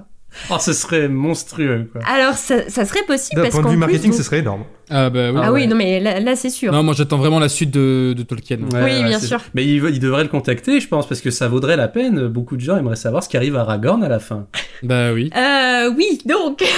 [0.00, 0.04] ouais.
[0.50, 2.02] oh ce serait monstrueux quoi.
[2.06, 4.40] Alors ça, ça serait possible D'un parce point de vue plus, marketing, donc- ce serait
[4.40, 4.64] énorme.
[4.94, 5.40] Ah bah oui.
[5.42, 6.70] Ah, oui, non mais là, là, c'est sûr.
[6.72, 8.58] Non, moi j'attends vraiment la suite de, de Tolkien.
[8.72, 9.40] Ouais, Oui, bien sûr.
[9.54, 12.26] Mais il, il devrait le contacter, je pense, parce que ça vaudrait la peine.
[12.28, 14.46] Beaucoup de gens aimeraient savoir ce qui arrive à Aragorn à la fin.
[14.82, 15.30] Bah oui.
[15.36, 16.62] Euh, oui, donc.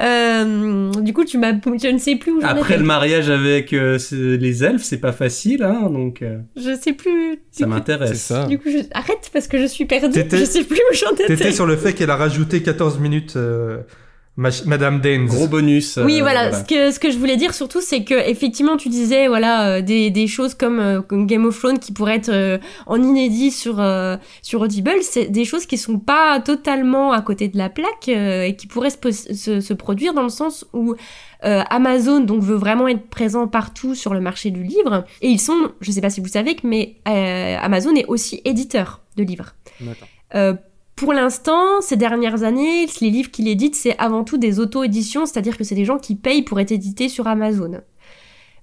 [0.00, 3.98] Euh, du coup, tu m'as, je ne sais plus où Après le mariage avec euh,
[4.12, 7.38] les elfes, c'est pas facile, hein, donc euh, Je sais plus.
[7.50, 8.10] ça m'intéresse.
[8.10, 8.46] C'est ça.
[8.46, 8.78] Du coup, je...
[8.92, 10.18] arrête parce que je suis perdue.
[10.30, 11.26] Je sais plus où j'en étais.
[11.26, 13.78] T'étais sur le fait qu'elle a rajouté 14 minutes, euh,
[14.36, 15.26] Madame Danes.
[15.26, 15.98] Gros bonus.
[15.98, 16.52] euh, Oui, voilà.
[16.52, 19.82] Ce que ce que je voulais dire surtout, c'est que effectivement, tu disais voilà euh,
[19.82, 22.56] des des choses comme, euh, comme Game of Thrones qui pourraient être euh,
[22.86, 27.48] en inédit sur euh, sur Audible, c'est des choses qui sont pas totalement à côté
[27.48, 30.94] de la plaque euh, et qui pourraient se, se se produire dans le sens où
[31.44, 35.40] euh, Amazon donc veut vraiment être présent partout sur le marché du livre et ils
[35.40, 39.54] sont, je sais pas si vous savez, mais euh, Amazon est aussi éditeur de livres.
[39.80, 40.08] D'accord.
[41.02, 45.58] Pour l'instant, ces dernières années, les livres qu'il édite, c'est avant tout des auto-éditions, c'est-à-dire
[45.58, 47.80] que c'est des gens qui payent pour être édités sur Amazon.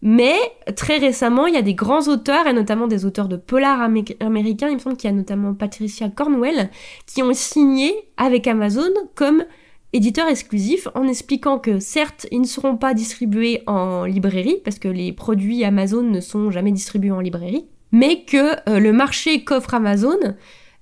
[0.02, 0.38] Mais
[0.78, 4.16] très récemment, il y a des grands auteurs, et notamment des auteurs de polar amé-
[4.22, 6.70] américains, il me semble qu'il y a notamment Patricia Cornwell,
[7.06, 9.44] qui ont signé avec Amazon comme
[9.92, 14.88] éditeur exclusif en expliquant que certes, ils ne seront pas distribués en librairie, parce que
[14.88, 19.74] les produits Amazon ne sont jamais distribués en librairie, mais que euh, le marché qu'offre
[19.74, 20.18] Amazon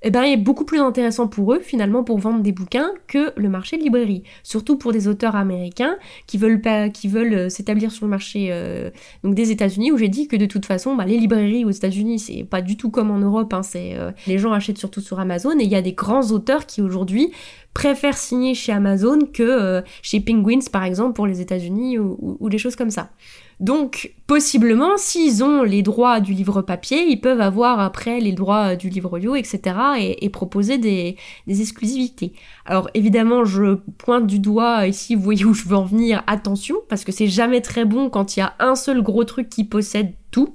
[0.07, 3.49] eh ben, est beaucoup plus intéressant pour eux, finalement, pour vendre des bouquins que le
[3.49, 4.23] marché de librairie.
[4.41, 5.97] Surtout pour des auteurs américains
[6.27, 8.89] qui veulent, pas, qui veulent euh, s'établir sur le marché euh,
[9.25, 12.19] donc des États-Unis, où j'ai dit que de toute façon, bah, les librairies aux États-Unis,
[12.19, 15.19] c'est pas du tout comme en Europe, hein, c'est, euh, les gens achètent surtout sur
[15.19, 17.33] Amazon, et il y a des grands auteurs qui aujourd'hui
[17.73, 22.77] préfèrent signer chez Amazon que chez Penguins, par exemple, pour les États-Unis, ou des choses
[22.77, 23.11] comme ça.
[23.59, 28.75] Donc, possiblement, s'ils ont les droits du livre papier, ils peuvent avoir après les droits
[28.75, 29.75] du livre audio, etc.,
[30.21, 31.15] et, proposer des,
[31.47, 32.33] exclusivités.
[32.65, 36.75] Alors, évidemment, je pointe du doigt ici, vous voyez où je veux en venir, attention,
[36.87, 39.63] parce que c'est jamais très bon quand il y a un seul gros truc qui
[39.63, 40.53] possède tout.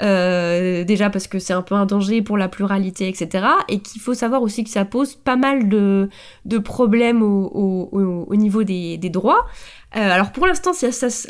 [0.00, 3.46] Euh, déjà parce que c'est un peu un danger pour la pluralité, etc.
[3.68, 6.08] Et qu'il faut savoir aussi que ça pose pas mal de,
[6.62, 9.46] problèmes au, au, au- au niveau des droits.
[9.96, 10.72] Euh, alors pour l'instant,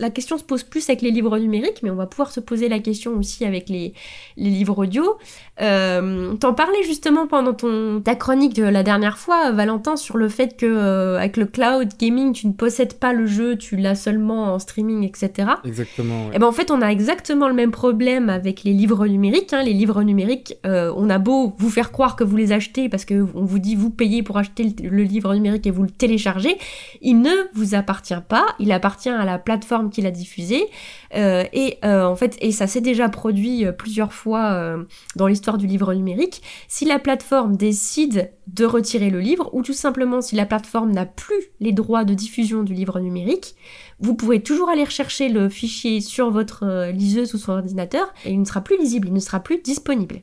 [0.00, 2.68] la question se pose plus avec les livres numériques, mais on va pouvoir se poser
[2.68, 3.94] la question aussi avec les,
[4.36, 5.16] les livres audio.
[5.60, 10.28] Euh, T'en parlais justement pendant ton, ta chronique de la dernière fois, Valentin, sur le
[10.28, 13.94] fait que euh, avec le cloud gaming, tu ne possèdes pas le jeu, tu l'as
[13.94, 15.50] seulement en streaming, etc.
[15.64, 16.26] Exactement.
[16.28, 16.36] ouais.
[16.36, 19.52] Et ben en fait, on a exactement le même problème avec les livres numériques.
[19.52, 19.62] hein.
[19.62, 23.04] Les livres numériques, euh, on a beau vous faire croire que vous les achetez parce
[23.04, 25.90] que on vous dit vous payez pour acheter le, le livre numérique et vous le
[25.90, 26.58] téléchargez,
[27.02, 28.46] il ne vous appartient pas.
[28.58, 30.66] Il appartient à la plateforme qui l'a diffusé.
[31.14, 34.38] Euh, et euh, en fait, et ça s'est déjà produit euh, plusieurs fois
[35.16, 36.42] dans l'histoire du livre numérique.
[36.68, 41.06] Si la plateforme décide de retirer le livre, ou tout simplement si la plateforme n'a
[41.06, 43.54] plus les droits de diffusion du livre numérique,
[44.00, 48.40] vous pourrez toujours aller rechercher le fichier sur votre liseuse ou sur ordinateur et il
[48.40, 50.22] ne sera plus lisible, il ne sera plus disponible.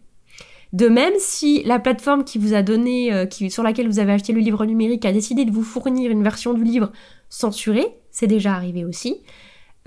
[0.74, 4.34] De même, si la plateforme qui vous a donné, qui, sur laquelle vous avez acheté
[4.34, 6.92] le livre numérique a décidé de vous fournir une version du livre
[7.30, 9.18] censurée, c'est déjà arrivé aussi,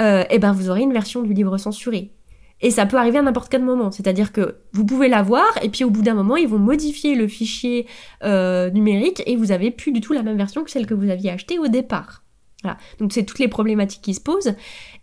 [0.02, 2.12] euh, et ben vous aurez une version du livre censurée.
[2.60, 5.84] Et ça peut arriver à n'importe quel moment, c'est-à-dire que vous pouvez l'avoir et puis
[5.84, 7.86] au bout d'un moment ils vont modifier le fichier
[8.24, 11.08] euh, numérique et vous avez plus du tout la même version que celle que vous
[11.08, 12.24] aviez achetée au départ.
[12.62, 12.76] Voilà.
[12.98, 14.54] Donc c'est toutes les problématiques qui se posent.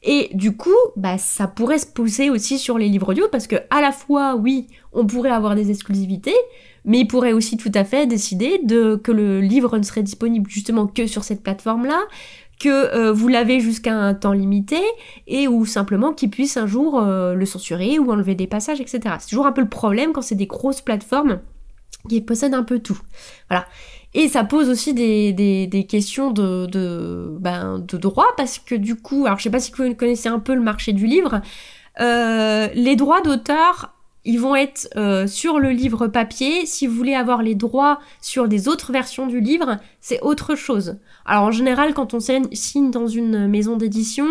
[0.04, 3.56] Et du coup, bah, ça pourrait se poser aussi sur les livres audio parce que
[3.72, 6.36] à la fois, oui, on pourrait avoir des exclusivités,
[6.86, 10.50] mais il pourrait aussi tout à fait décider de que le livre ne serait disponible
[10.50, 12.02] justement que sur cette plateforme-là,
[12.60, 14.80] que euh, vous l'avez jusqu'à un temps limité
[15.28, 19.02] et ou simplement qu'il puisse un jour euh, le censurer ou enlever des passages, etc.
[19.20, 21.40] C'est toujours un peu le problème quand c'est des grosses plateformes
[22.08, 23.00] qui possèdent un peu tout.
[23.50, 23.66] Voilà.
[24.14, 28.96] Et ça pose aussi des, des, questions de, de, ben, de droit, parce que du
[28.96, 31.42] coup, alors je sais pas si vous connaissez un peu le marché du livre,
[32.00, 33.95] euh, les droits d'auteur,
[34.26, 36.66] ils vont être euh, sur le livre papier.
[36.66, 40.98] Si vous voulez avoir les droits sur des autres versions du livre, c'est autre chose.
[41.26, 44.28] Alors en général, quand on signe- signe dans une maison d'édition,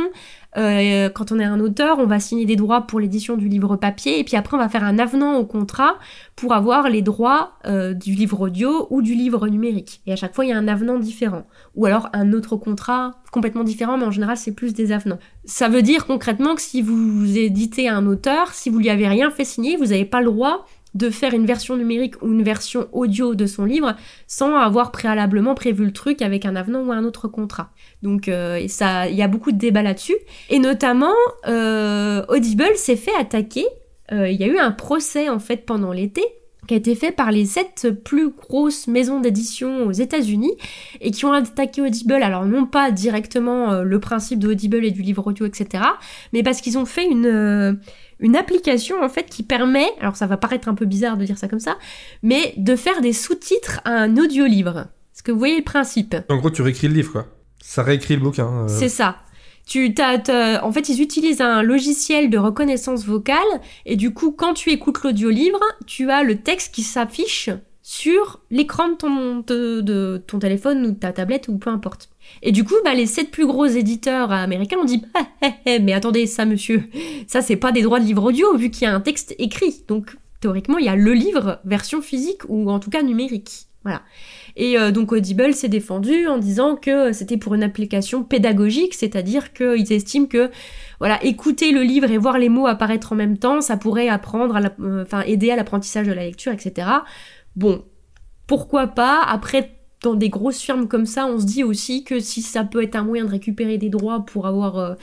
[0.57, 3.77] euh, quand on est un auteur, on va signer des droits pour l'édition du livre
[3.77, 5.95] papier, et puis après on va faire un avenant au contrat
[6.37, 10.01] pour avoir les droits euh, du livre audio ou du livre numérique.
[10.07, 11.45] Et à chaque fois, il y a un avenant différent.
[11.75, 15.19] Ou alors un autre contrat complètement différent, mais en général, c'est plus des avenants.
[15.45, 19.31] Ça veut dire concrètement que si vous éditez un auteur, si vous lui avez rien
[19.31, 22.89] fait signer, vous n'avez pas le droit de faire une version numérique ou une version
[22.93, 27.05] audio de son livre sans avoir préalablement prévu le truc avec un avenant ou un
[27.05, 27.71] autre contrat.
[28.03, 30.17] Donc euh, ça, il y a beaucoup de débats là-dessus.
[30.51, 31.15] Et notamment,
[31.49, 33.67] euh, Audible s'est fait attaquer.
[34.13, 36.23] Euh, Il y a eu un procès en fait pendant l'été
[36.69, 40.55] qui a été fait par les sept plus grosses maisons d'édition aux États-Unis
[41.03, 42.15] et qui ont attaqué Audible.
[42.23, 45.85] Alors non pas directement le principe de Audible et du livre audio, etc.,
[46.33, 47.79] mais parce qu'ils ont fait une
[48.21, 51.39] une application en fait qui permet, alors ça va paraître un peu bizarre de dire
[51.39, 51.77] ça comme ça,
[52.23, 54.87] mais de faire des sous-titres à un audiolivre.
[55.15, 56.17] Est-ce que vous voyez le principe?
[56.29, 57.27] En gros, tu réécris le livre, quoi.
[57.63, 58.65] Ça réécrit le bouquin.
[58.65, 58.69] euh.
[58.69, 59.17] C'est ça.
[59.67, 63.39] Tu t'as, t'as- en fait, ils utilisent un logiciel de reconnaissance vocale
[63.87, 67.49] et du coup, quand tu écoutes l'audiolivre, tu as le texte qui s'affiche
[67.81, 72.11] sur l'écran de ton, de, de ton téléphone ou de ta tablette ou peu importe.
[72.43, 75.79] Et du coup, bah, les sept plus gros éditeurs américains ont dit Ah, eh, eh,
[75.79, 76.85] mais attendez, ça, monsieur,
[77.27, 79.85] ça, c'est pas des droits de livre audio vu qu'il y a un texte écrit.
[79.89, 83.69] Donc, théoriquement, il y a le livre version physique ou en tout cas numérique.
[83.85, 84.03] Voilà.
[84.57, 89.53] Et euh, donc Audible s'est défendu en disant que c'était pour une application pédagogique, c'est-à-dire
[89.53, 90.51] qu'ils estiment que
[91.01, 94.59] voilà, écouter le livre et voir les mots apparaître en même temps, ça pourrait apprendre,
[94.81, 96.89] euh, enfin aider à l'apprentissage de la lecture, etc.
[97.57, 97.85] Bon,
[98.47, 99.23] pourquoi pas?
[99.23, 102.83] Après, dans des grosses firmes comme ça, on se dit aussi que si ça peut
[102.83, 104.95] être un moyen de récupérer des droits pour avoir euh,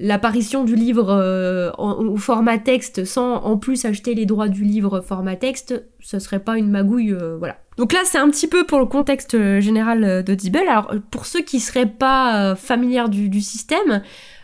[0.00, 5.00] l'apparition du livre euh, au format texte sans en plus acheter les droits du livre
[5.00, 7.58] format texte, ce serait pas une magouille, euh, voilà.
[7.76, 10.58] Donc là, c'est un petit peu pour le contexte général euh, d'Audible.
[10.68, 14.02] Alors, pour ceux qui seraient pas familières du, du système,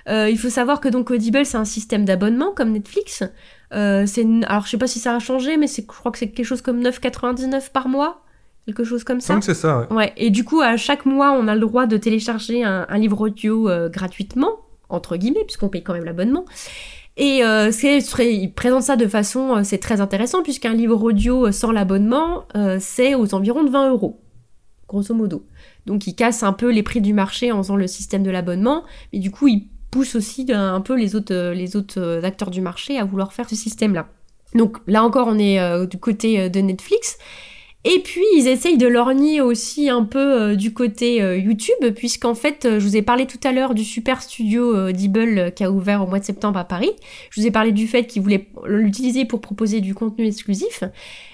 [0.09, 3.25] il faut savoir que donc Audible, c'est un système d'abonnement comme Netflix.
[3.73, 6.47] C'est alors je sais pas si ça a changé, mais je crois que c'est quelque
[6.47, 8.23] chose comme 9,99 par mois,
[8.67, 9.39] quelque chose comme ça.
[9.41, 9.97] c'est ça, ouais.
[9.97, 12.99] Ouais, et du coup, à chaque mois, on a le droit de télécharger un, un
[12.99, 14.51] livre audio euh, gratuitement,
[14.89, 16.45] entre guillemets, puisqu'on paye quand même l'abonnement.
[17.17, 17.71] Et euh,
[18.21, 22.77] il présente ça de façon, euh, c'est très intéressant, puisqu'un livre audio sans l'abonnement, euh,
[22.79, 24.21] c'est aux environs de 20 euros,
[24.87, 25.47] grosso modo.
[25.87, 28.85] Donc il casse un peu les prix du marché en faisant le système de l'abonnement,
[29.13, 32.99] mais du coup, il pousse aussi un peu les autres, les autres acteurs du marché
[32.99, 34.09] à vouloir faire ce système-là.
[34.55, 37.17] Donc là encore, on est euh, du côté de Netflix.
[37.89, 42.35] Et puis, ils essayent de lorgner aussi un peu euh, du côté euh, YouTube, puisqu'en
[42.35, 45.71] fait, euh, je vous ai parlé tout à l'heure du super studio euh, qui a
[45.71, 46.91] ouvert au mois de septembre à Paris.
[47.31, 50.83] Je vous ai parlé du fait qu'ils voulaient l'utiliser pour proposer du contenu exclusif.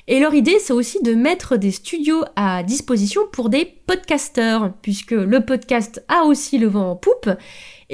[0.08, 5.12] Et leur idée, c'est aussi de mettre des studios à disposition pour des podcasteurs, puisque
[5.12, 7.30] le podcast a aussi le vent en poupe.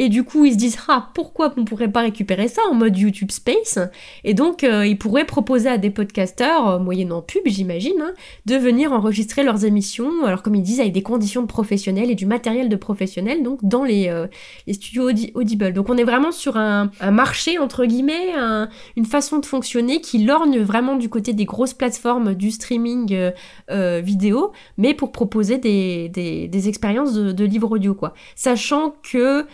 [0.01, 2.97] Et du coup, ils se disent, ah, pourquoi on pourrait pas récupérer ça en mode
[2.97, 3.81] YouTube Space?
[4.23, 8.13] Et donc, euh, ils pourraient proposer à des podcasteurs, euh, moyennant pub, j'imagine, hein,
[8.47, 12.15] de venir enregistrer leurs émissions, alors comme ils disent, avec des conditions de professionnels et
[12.15, 14.29] du matériel de professionnels, donc dans les, euh,
[14.71, 15.73] studios Audi- Audible.
[15.73, 20.19] Donc on est vraiment sur un, marché, entre guillemets, un- une façon de fonctionner qui
[20.19, 23.33] lorgne vraiment du côté des grosses plateformes du streaming
[23.69, 28.15] vidéo, mais pour proposer des expériences de, de livres audio, quoi.
[28.37, 29.45] Sachant que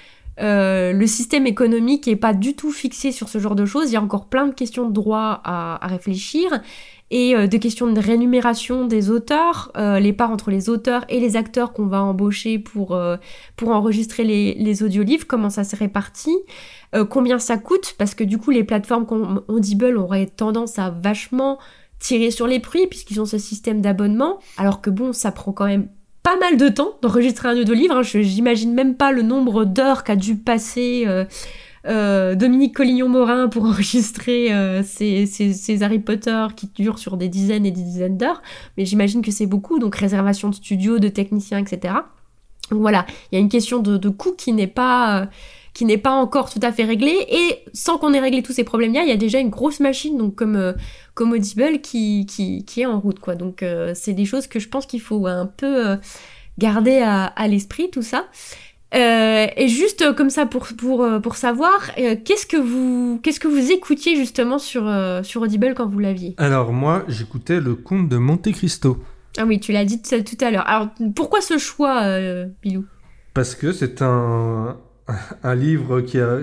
[0.40, 3.90] euh, le système économique est pas du tout fixé sur ce genre de choses.
[3.90, 6.60] Il y a encore plein de questions de droit à, à réfléchir
[7.10, 11.20] et euh, de questions de rémunération des auteurs, euh, les parts entre les auteurs et
[11.20, 13.16] les acteurs qu'on va embaucher pour, euh,
[13.56, 16.36] pour enregistrer les, les audiolivres, comment ça se répartit,
[17.10, 21.58] combien ça coûte, parce que du coup les plateformes comme Audible auraient tendance à vachement
[21.98, 25.66] tirer sur les prix puisqu'ils ont ce système d'abonnement, alors que bon, ça prend quand
[25.66, 25.88] même
[26.24, 27.96] pas mal de temps d'enregistrer un audiolivre.
[27.98, 28.02] Hein.
[28.02, 31.26] J'imagine même pas le nombre d'heures qu'a dû passer euh,
[31.86, 37.70] euh, Dominique Collignon-Morin pour enregistrer euh, ces, Harry Potter qui durent sur des dizaines et
[37.70, 38.42] des dizaines d'heures.
[38.78, 41.94] Mais j'imagine que c'est beaucoup, donc réservation de studio, de techniciens, etc.
[42.70, 45.28] Donc voilà, il y a une question de, coût qui n'est pas...
[46.06, 49.12] encore tout à fait réglée et sans qu'on ait réglé tous ces problèmes-là, il y
[49.12, 50.74] a déjà une grosse machine donc comme
[51.14, 53.34] comme Audible qui, qui, qui est en route quoi.
[53.34, 55.96] Donc euh, c'est des choses que je pense qu'il faut un peu euh,
[56.58, 58.26] garder à, à l'esprit tout ça.
[58.94, 63.48] Euh, et juste comme ça pour pour pour savoir euh, qu'est-ce que vous qu'est-ce que
[63.48, 66.34] vous écoutiez justement sur euh, sur Audible quand vous l'aviez?
[66.36, 69.02] Alors moi, j'écoutais le conte de Monte Cristo.
[69.36, 70.68] Ah oui, tu l'as dit tout à l'heure.
[70.68, 72.02] Alors pourquoi ce choix,
[72.62, 72.84] Bilou?
[73.32, 74.76] Parce que c'est un,
[75.42, 76.38] un livre qui a,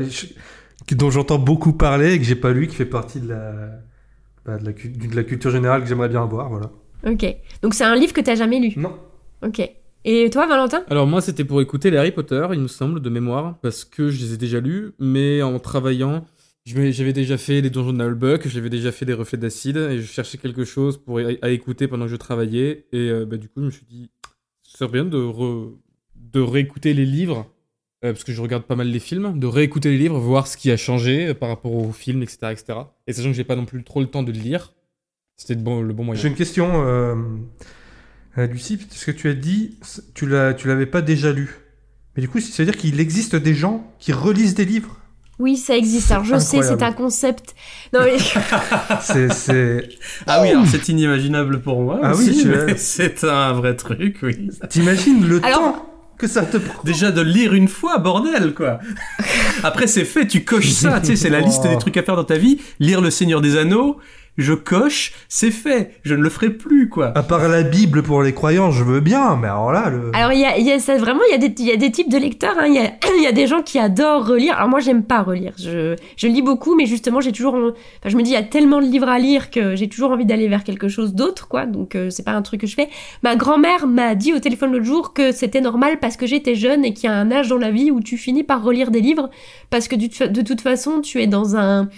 [0.85, 3.53] qui- dont j'entends beaucoup parler et que j'ai pas lu, qui fait partie de la,
[4.45, 6.71] bah, de la, cu- de la culture générale que j'aimerais bien avoir, voilà.
[7.07, 7.25] Ok.
[7.61, 8.73] Donc c'est un livre que t'as jamais lu?
[8.77, 8.93] Non.
[9.43, 9.61] Ok.
[10.03, 10.83] Et toi, Valentin?
[10.89, 14.09] Alors moi c'était pour écouter les Harry Potter, il me semble, de mémoire, parce que
[14.09, 16.25] je les ai déjà lus, mais en travaillant,
[16.65, 20.05] j'avais déjà fait les donjons de Nullbuck, j'avais déjà fait les reflets d'acide, et je
[20.11, 23.61] cherchais quelque chose pour à, écouter pendant que je travaillais, et euh, bah, du coup
[23.61, 24.09] je me suis dit,
[24.63, 25.71] ce serait bien de, re-
[26.15, 27.50] de réécouter les livres,
[28.03, 30.57] euh, parce que je regarde pas mal les films, de réécouter les livres, voir ce
[30.57, 32.37] qui a changé euh, par rapport aux films, etc.
[32.51, 32.79] etc.
[33.07, 34.73] Et sachant que j'ai pas non plus trop le temps de le lire,
[35.37, 36.21] c'était le bon, le bon moyen.
[36.21, 37.15] J'ai une question, euh,
[38.37, 39.77] euh, Lucie, parce que tu as dit,
[40.13, 41.57] tu l'as, tu l'avais pas déjà lu.
[42.15, 44.97] Mais du coup, ça veut dire qu'il existe des gens qui relisent des livres?
[45.39, 46.11] Oui, ça existe.
[46.11, 47.55] Alors je sais, c'est un concept.
[47.93, 48.17] Non mais
[49.01, 49.89] C'est, c'est...
[50.27, 51.99] Ah oui, alors c'est inimaginable pour moi.
[52.03, 54.49] Ah aussi, oui, c'est un vrai truc, oui.
[54.69, 55.90] T'imagines le Alors- temps
[56.21, 58.79] que ça te prend Déjà de le lire une fois, bordel, quoi.
[59.63, 62.15] Après, c'est fait, tu coches ça, tu sais, c'est la liste des trucs à faire
[62.15, 62.59] dans ta vie.
[62.79, 63.97] Lire Le Seigneur des Anneaux,
[64.41, 65.91] je coche, c'est fait.
[66.03, 67.11] Je ne le ferai plus, quoi.
[67.17, 70.11] À part la Bible pour les croyants, je veux bien, mais alors là, le...
[70.13, 71.71] Alors, il y a, il y a ça, vraiment, il y, a des- il y
[71.71, 72.55] a des types de lecteurs.
[72.59, 72.65] hein.
[72.67, 74.55] Il y, a, il y a des gens qui adorent relire.
[74.57, 75.53] Alors, moi, j'aime pas relire.
[75.57, 77.55] Je, je lis beaucoup, mais justement, j'ai toujours.
[77.55, 79.87] en- Enfin, je me dis, il y a tellement de livres à lire que j'ai
[79.87, 81.65] toujours envie d'aller vers quelque chose d'autre, quoi.
[81.65, 82.89] Donc, euh, c'est pas un truc que je fais.
[83.23, 86.83] Ma grand-mère m'a dit au téléphone l'autre jour que c'était normal parce que j'étais jeune
[86.85, 89.01] et qu'il y a un âge dans la vie où tu finis par relire des
[89.01, 89.29] livres
[89.69, 91.89] parce que du- de toute façon, tu es dans un,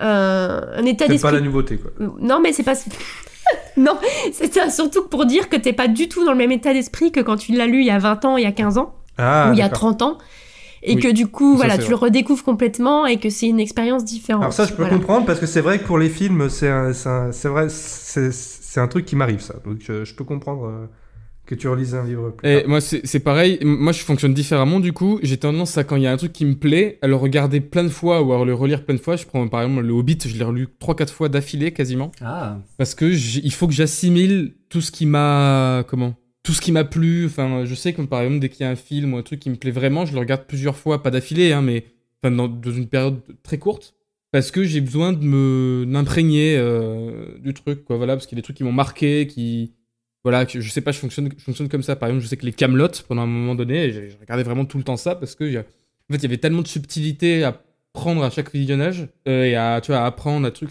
[0.00, 1.90] un, un état c'est d'esprit pas la nouveauté, quoi.
[2.20, 2.74] non, mais c'est pas.
[3.76, 3.96] non,
[4.32, 7.20] c'est surtout pour dire que t'es pas du tout dans le même état d'esprit que
[7.20, 9.48] quand tu l'as lu il y a 20 ans, il y a 15 ans, Ah,
[9.48, 9.80] ou il y a d'accord.
[9.96, 10.18] 30 ans.
[10.84, 11.90] Et Oui, que du coup, ça, voilà, c'est tu vrai.
[11.90, 14.42] le redécouvres complètement et que c'est une expérience différente.
[14.42, 14.94] Alors ça, je peux Voilà.
[14.96, 18.80] comprendre parce que c'est vrai que pour les films, c'est c'est c'est vrai, c'est c'est
[18.80, 19.54] un truc qui m'arrive ça.
[19.64, 20.86] Donc euh, je peux comprendre euh,
[21.48, 22.30] que tu relises un livre.
[22.30, 22.68] Plus Et tard.
[22.68, 23.58] moi, c'est c'est pareil.
[23.62, 24.78] Moi, je fonctionne différemment.
[24.78, 27.08] Du coup, j'ai tendance à, quand il y a un truc qui me plaît, à
[27.08, 29.16] le regarder plein de fois ou à le relire plein de fois.
[29.16, 32.12] Je prends par exemple le Hobbit, je l'ai relu 3-4 fois d'affilée quasiment.
[32.20, 32.58] Ah.
[32.76, 35.84] Parce que il faut que j'assimile tout ce qui m'a.
[35.88, 37.26] Comment Tout ce qui m'a plu.
[37.26, 39.40] Enfin, je sais que par exemple, dès qu'il y a un film ou un truc
[39.40, 41.84] qui me plaît vraiment, je le regarde plusieurs fois, pas d'affilée, hein, mais
[42.22, 43.94] enfin, dans, dans une période très courte.
[44.30, 47.96] Parce que j'ai besoin de me d'imprégner euh, du truc, quoi.
[47.96, 49.72] Voilà, parce qu'il y a des trucs qui m'ont marqué, qui.
[50.30, 51.96] Voilà, je sais pas, je fonctionne, je comme ça.
[51.96, 54.76] Par exemple, je sais que les Camelot, pendant un moment donné, j'ai regardé vraiment tout
[54.76, 55.62] le temps ça parce que, en
[56.12, 57.62] fait, y avait tellement de subtilité à
[57.94, 60.70] prendre à chaque visionnage euh, et à, tu apprendre à truc.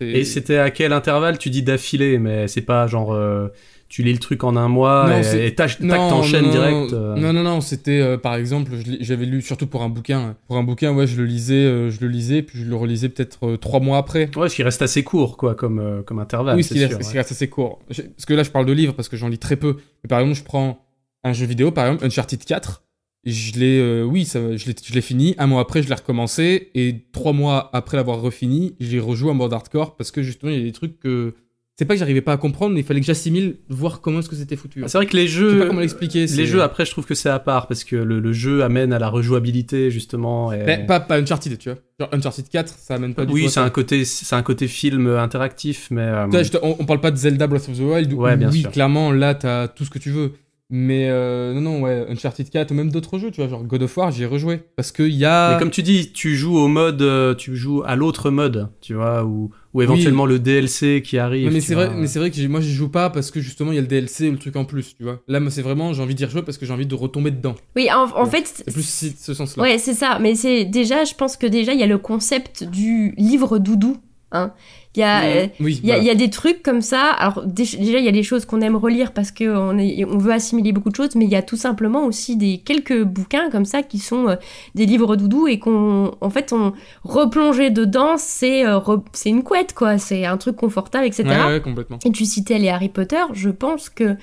[0.00, 3.12] Et c'était à quel intervalle Tu dis d'affilée, mais c'est pas genre.
[3.12, 3.48] euh,
[3.94, 6.90] tu lis le truc en un mois Non, et- et tac, t'enchaînes direct.
[6.90, 7.14] Non, euh.
[7.14, 10.34] non, non, non, c'était euh, par exemple, j'avais lu surtout pour un bouquin.
[10.48, 13.08] Pour un bouquin, ouais, je le lisais, euh, je le lisais, puis je le relisais
[13.08, 14.28] peut-être euh, trois mois après.
[14.36, 16.56] Ouais, ce qui reste assez court, quoi, comme, comme intervalle.
[16.56, 17.18] oui, ce qui reste, ouais.
[17.20, 17.82] assez court.
[17.86, 19.76] Parce que là, je parle de livres parce que j'en lis très peu.
[20.02, 20.84] Mais par exemple, je prends
[21.22, 22.82] un jeu vidéo, par exemple Uncharted 4.
[23.26, 25.36] Je l'ai, euh, oui, ça, je l'ai je l'ai fini.
[25.38, 26.72] Un mois après, je l'ai recommencé.
[26.74, 30.58] Et trois mois après l'avoir refini, j'ai rejoué en mode hardcore parce que justement, il
[30.58, 31.34] y a des trucs que.
[31.76, 34.28] C'est pas que j'arrivais pas à comprendre, mais il fallait que j'assimile, voir comment est-ce
[34.28, 34.82] que c'était foutu.
[34.84, 35.58] Ah, C'est vrai que les Je sais jeux.
[35.58, 36.26] pas comment l'expliquer.
[36.26, 38.92] Les jeux, après, je trouve que c'est à part parce que le, le jeu amène
[38.92, 40.52] à la rejouabilité, justement.
[40.52, 40.62] Et...
[40.64, 41.78] Mais pas, pas Uncharted, tu vois.
[41.98, 43.48] Genre Uncharted 4, ça amène pas du oui, tout.
[43.50, 46.02] c'est un côté, c'est un côté film interactif, mais.
[46.02, 48.12] euh, te- on, on parle pas de Zelda Breath of the Wild.
[48.12, 48.70] où- Ouais, bien oui, sûr.
[48.70, 50.32] clairement, là, t'as tout ce que tu veux.
[50.76, 53.82] Mais euh, non, non, ouais, Uncharted 4 ou même d'autres jeux, tu vois, genre God
[53.84, 54.58] of War, j'y ai rejoué.
[54.74, 55.52] Parce qu'il y a.
[55.52, 58.94] Mais comme tu dis, tu joues au mode, euh, tu joues à l'autre mode, tu
[58.94, 61.46] vois, ou, ou éventuellement le DLC qui arrive.
[61.46, 63.70] Non, mais c'est vrai, mais c'est vrai que moi, j'y joue pas parce que justement,
[63.70, 65.20] il y a le DLC ou le truc en plus, tu vois.
[65.28, 67.54] Là, moi, c'est vraiment, j'ai envie d'y rejouer parce que j'ai envie de retomber dedans.
[67.76, 68.30] Oui, en, en Ouais.
[68.30, 69.62] fait, C'est plus ce sens-là.
[69.62, 70.18] Ouais, c'est ça.
[70.20, 73.96] Mais c'est déjà, je pense que déjà, il y a le concept du livre doudou.
[74.34, 74.52] Hein.
[74.96, 76.02] Il y a, euh, Oui, il y, a, voilà.
[76.02, 77.10] il y a des trucs comme ça.
[77.10, 80.32] Alors dé- déjà, il y a des choses qu'on aime relire parce qu'on on veut
[80.32, 83.64] assimiler beaucoup de choses, mais il y a tout simplement aussi des quelques bouquins comme
[83.64, 84.36] ça qui sont euh,
[84.76, 88.78] des livres doudou et qu'on, en fait, on replonger dedans, c'est euh,
[89.12, 89.98] c'est une couette quoi.
[89.98, 91.24] C'est un truc confortable, etc.
[91.28, 91.98] Ouais, ouais, complètement.
[92.04, 94.16] Et tu citais les Harry Potter, je pense que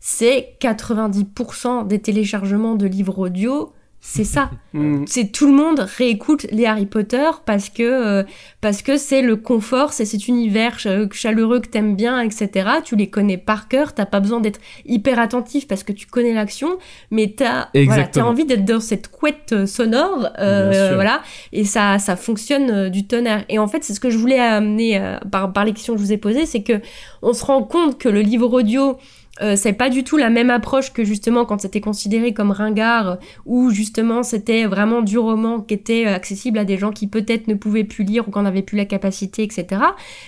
[0.00, 3.72] c'est 90% des téléchargements de livres audio,
[4.06, 4.50] c'est ça.
[4.74, 5.04] Mm.
[5.06, 8.22] c'est tout le monde réécoute les Harry Potter parce que euh,
[8.60, 12.68] parce que c'est le confort, c'est cet univers ch- chaleureux que t'aimes bien, etc.
[12.84, 16.34] Tu les connais par cœur, t'as pas besoin d'être hyper attentif parce que tu connais
[16.34, 16.76] l'action,
[17.10, 21.22] mais t'as voilà, envie d'être dans cette couette euh, sonore, euh, voilà,
[21.52, 23.44] et ça ça fonctionne du tonnerre.
[23.48, 26.00] Et en fait, c'est ce que je voulais amener euh, par par les questions que
[26.00, 26.80] je vous ai posées, c'est que
[27.22, 28.98] on se rend compte que le livre audio
[29.42, 33.18] euh, c'est pas du tout la même approche que justement quand c'était considéré comme ringard
[33.46, 37.48] où justement c'était vraiment du roman qui était euh, accessible à des gens qui peut-être
[37.48, 39.82] ne pouvaient plus lire ou qui n'avaient plus la capacité, etc.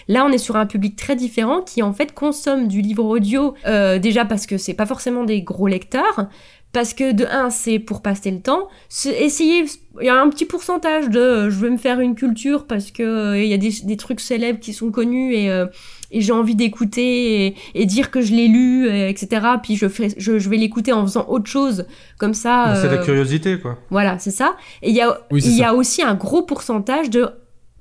[0.08, 3.54] Là, on est sur un public très différent qui en fait consomme du livre audio
[3.66, 6.28] euh, déjà parce que c'est pas forcément des gros lecteurs.
[6.76, 8.68] Parce que de un, c'est pour passer le temps.
[9.06, 9.64] Essayer,
[9.98, 12.90] il y a un petit pourcentage de, euh, je veux me faire une culture parce
[12.90, 15.64] que euh, il y a des, des trucs célèbres qui sont connus et, euh,
[16.10, 19.46] et j'ai envie d'écouter et, et dire que je l'ai lu, etc.
[19.62, 21.84] Puis je, ferai, je, je vais l'écouter en faisant autre chose,
[22.18, 22.74] comme ça.
[22.80, 23.78] C'est la euh, curiosité, quoi.
[23.90, 24.56] voilà, c'est ça.
[24.82, 27.28] Et il y a, Oui, c'est il y a aussi un gros pourcentage de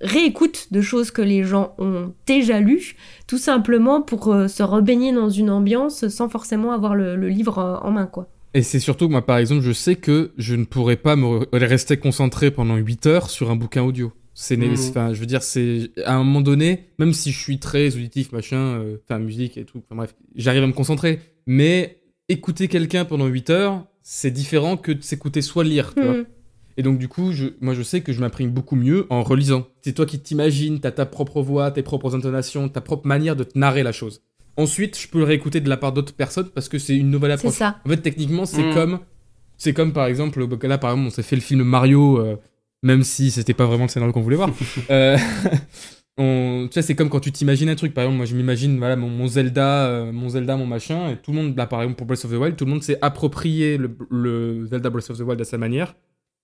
[0.02, 2.96] réécoute de choses que les gens ont déjà lues,
[3.28, 7.60] tout simplement pour euh, se rebaigner dans une ambiance sans forcément avoir le, le livre
[7.60, 8.28] euh, en main, quoi.
[8.54, 11.26] Et c'est surtout que moi, par exemple, je sais que je ne pourrais pas me
[11.42, 14.12] re- rester concentré pendant 8 heures sur un bouquin audio.
[14.38, 14.76] C'est, né- Mhm.
[14.90, 18.34] enfin, je veux dire, c'est à un moment donné, même si je suis très auditif,
[18.34, 21.20] machin, euh, enfin musique et tout, enfin bref, j'arrive à me concentrer.
[21.48, 26.14] Mais écouter quelqu'un pendant 8 heures, c'est différent que de s'écouter soit lire, tu vois.
[26.18, 26.26] Mhm.
[26.78, 29.68] Et donc, du coup, je, moi, je sais que je m'imprime beaucoup mieux en relisant.
[29.82, 33.46] C'est toi qui t'imagines, t'as ta propre voix, tes propres intonations, ta propre manière de
[33.46, 34.22] te narrer la chose.
[34.58, 37.32] Ensuite, je peux le réécouter de la part d'autres personnes parce que c'est une nouvelle
[37.38, 37.54] C'est approche.
[37.60, 37.78] ça.
[37.86, 38.74] En fait, techniquement, c'est Mm.
[38.74, 39.00] comme,
[39.58, 42.36] c'est comme par exemple, là, par exemple, on s'est fait le film Mario, euh,
[42.86, 44.52] même si c'était pas vraiment le scénario qu'on voulait voir.
[44.92, 45.18] Euh,
[46.18, 47.94] on, tu sais, c'est comme quand tu t'imagines un truc.
[47.94, 51.18] Par exemple, moi, je m'imagine, voilà, mon, mon Zelda, euh, mon Zelda, mon machin, et
[51.18, 53.00] tout le monde, là, par exemple, pour Breath of the Wild, tout le monde s'est
[53.02, 55.96] approprié le, le Zelda Breath of the Wild à sa manière.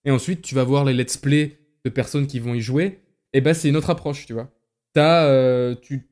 [0.03, 2.99] Et ensuite, tu vas voir les let's play de personnes qui vont y jouer.
[3.33, 4.49] Et ben, c'est une autre approche, tu vois.
[4.93, 6.05] T'as, euh, tu,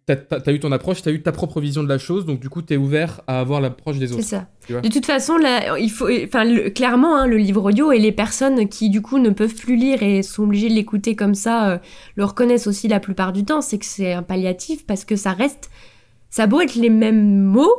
[0.47, 2.77] eu ton approche, t'as eu ta propre vision de la chose, donc du coup, t'es
[2.77, 4.23] ouvert à avoir l'approche des C'est autres.
[4.23, 4.47] ça.
[4.65, 4.81] tu vois.
[4.81, 8.13] De toute façon, là, il faut, enfin, le- clairement, hein, le livre audio et les
[8.13, 11.71] personnes qui du coup ne peuvent plus lire et sont obligées de l'écouter comme ça,
[11.71, 11.77] euh,
[12.15, 13.59] le reconnaissent aussi la plupart du temps.
[13.59, 15.69] C'est que c'est un palliatif parce que ça reste,
[16.29, 17.75] ça a beau être les mêmes mots.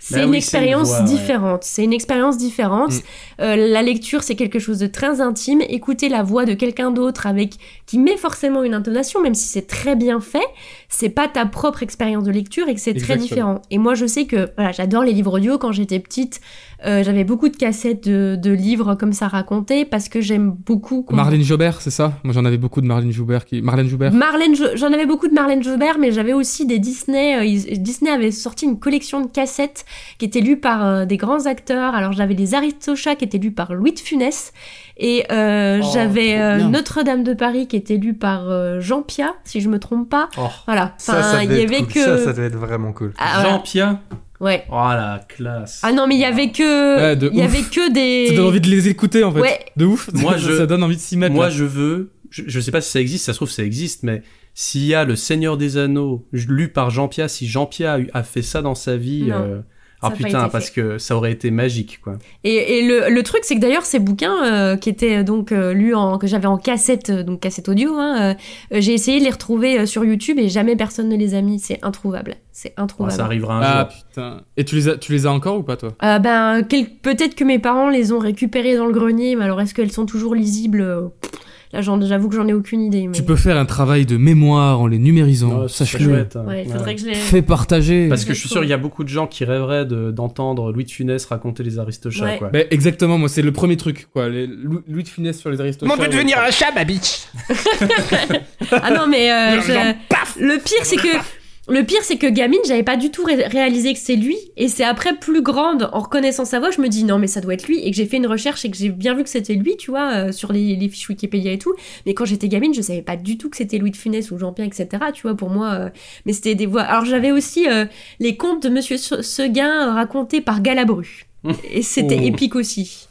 [0.00, 1.64] C'est Bah une oui, c'est une expérience différente.
[1.64, 2.92] C'est une expérience différente.
[2.92, 3.00] Mm.
[3.40, 5.62] Euh, la lecture, c'est quelque chose de très intime.
[5.68, 7.54] Écouter la voix de quelqu'un d'autre avec
[7.86, 10.46] qui met forcément une intonation, même si c'est très bien fait,
[10.88, 13.62] c'est pas ta propre expérience de lecture et que c'est très différent.
[13.70, 15.58] Et moi, je sais que voilà, j'adore les livres audio.
[15.58, 16.40] Quand j'étais petite,
[16.86, 21.02] euh, j'avais beaucoup de cassettes de, de livres comme ça racontés parce que j'aime beaucoup.
[21.02, 22.12] qu'on- Marlène Jobert, c'est ça?
[22.24, 23.44] Moi, j'en avais beaucoup de Marlène Jobert.
[23.44, 23.62] Qui...
[23.62, 27.38] Marlène Jobert Marlène, Jo- j'en avais beaucoup de Marlène Jobert, mais j'avais aussi des Disney.
[27.38, 29.84] euh, ils- Disney avait sorti une collection de cassettes
[30.18, 31.94] qui étaient lues par euh, des grands acteurs.
[31.94, 34.52] Alors j'avais les Aristochats qui étaient lus par Louis de Funès,
[34.98, 36.58] et euh, Oh, j'avais euh.
[36.68, 40.28] Notre-Dame de Paris qui était lue par euh, Jean Pia, si je me trompe pas.
[40.36, 40.48] Oh.
[40.66, 40.94] Voilà.
[40.98, 41.92] Ça, Enfin, ça il devait y être avait cool.
[41.92, 42.00] que.
[42.00, 43.12] Ça, ça devait être vraiment cool.
[43.18, 43.42] Ah.
[43.42, 44.00] Jean Pia?
[44.42, 44.64] Ouais.
[44.70, 45.80] Oh la classe.
[45.82, 46.96] Ah non, mais il y avait que.
[46.98, 47.46] Ouais, de il y ouf.
[47.46, 48.26] avait que des.
[48.30, 49.40] Ça donne envie de les écouter, en fait.
[49.40, 49.58] Ouais.
[49.76, 50.10] De ouf.
[50.12, 51.34] Moi, ça, je- ça donne envie de s'y mettre.
[51.34, 51.50] Moi, là.
[51.50, 52.10] je veux.
[52.30, 54.22] Je, je sais pas si ça existe, ça se trouve ça existe, mais
[54.54, 58.22] s'il y a le Seigneur des Anneaux lu par Jean Pia, si Jean Pia a,
[58.22, 59.60] fait ça dans sa vie, Non, euh,
[60.02, 60.80] ah putain, parce fait.
[60.82, 62.14] que ça aurait été magique, quoi.
[62.44, 65.72] Et, et le, le truc, c'est que d'ailleurs, ces bouquins euh, qui étaient donc euh,
[65.72, 68.34] lus en, que j'avais en cassette, euh, donc cassette audio, hein,
[68.72, 71.40] euh, j'ai essayé de les retrouver euh, sur YouTube et jamais personne ne les a
[71.40, 71.58] mis.
[71.58, 72.36] C'est introuvable.
[72.52, 73.16] C'est Bon, introuvable.
[73.16, 74.02] ça arrivera un Ah, jour.
[74.08, 74.40] putain.
[74.56, 75.92] Et tu les, as, tu les as encore ou pas, toi?
[76.02, 79.60] Euh, ben, quel- peut-être que mes parents les ont récupérées dans le grenier, mais alors
[79.60, 80.80] est-ce qu'elles sont toujours lisibles?
[80.82, 81.30] Euh, pff,
[81.72, 83.06] Là, j'avoue que j'en ai aucune idée.
[83.06, 83.12] Mais...
[83.14, 85.68] Tu peux faire un travail de mémoire en les numérisant.
[85.68, 86.04] Sache-le.
[86.04, 86.44] chouette, hein.
[86.46, 86.74] Ouais, Ouais.
[86.74, 87.14] les.
[87.14, 88.08] Fais partager.
[88.08, 90.70] Parce que je suis sûr, il y a beaucoup de gens qui rêveraient de- d'entendre
[90.72, 92.38] Louis de Funès raconter les Aristochats, Ouais.
[92.38, 92.48] quoi.
[92.50, 94.28] Bah, exactement, moi, c'est le premier truc, quoi.
[94.28, 95.86] Les, Louis de Funès sur les Aristochats.
[95.98, 96.34] ouais.
[96.48, 97.22] un chat, ma bitch
[98.72, 101.41] Ah non, mais euh, je- le pire, c'est que.
[101.68, 104.36] Le pire, c'est que gamine, j'avais pas du tout ré- réalisé que c'est lui.
[104.56, 107.40] Et c'est après, plus grande, en reconnaissant sa voix, je me dis non, mais ça
[107.40, 107.78] doit être lui.
[107.78, 109.90] Et que j'ai fait une recherche et que j'ai bien vu que c'était lui, tu
[109.92, 111.72] vois, euh, sur les, les fiches Wikipédia et tout.
[112.04, 114.38] Mais quand j'étais gamine, je savais pas du tout que c'était Louis de Funès ou
[114.38, 114.88] Jean-Pierre, etc.
[115.14, 115.70] Tu vois, pour moi.
[115.72, 115.88] euh,
[116.26, 116.82] mais c'était des voix.
[116.82, 117.84] Alors j'avais aussi euh,
[118.18, 121.26] les contes de Monsieur Se- Seguin racontés par Galabru.
[121.72, 122.24] Et c'était Oh.
[122.26, 123.06] épique aussi.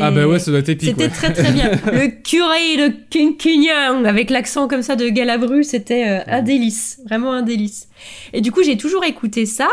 [0.00, 0.88] Ah, bah ouais, ça doit être épique.
[0.90, 1.10] c'était ouais.
[1.10, 1.70] très très bien.
[1.86, 7.32] Le curé de Quinquignan, avec l'accent comme ça de Galabru, c'était euh, un délice, vraiment
[7.32, 7.88] un délice.
[8.32, 9.68] Et du coup, j'ai toujours écouté ça.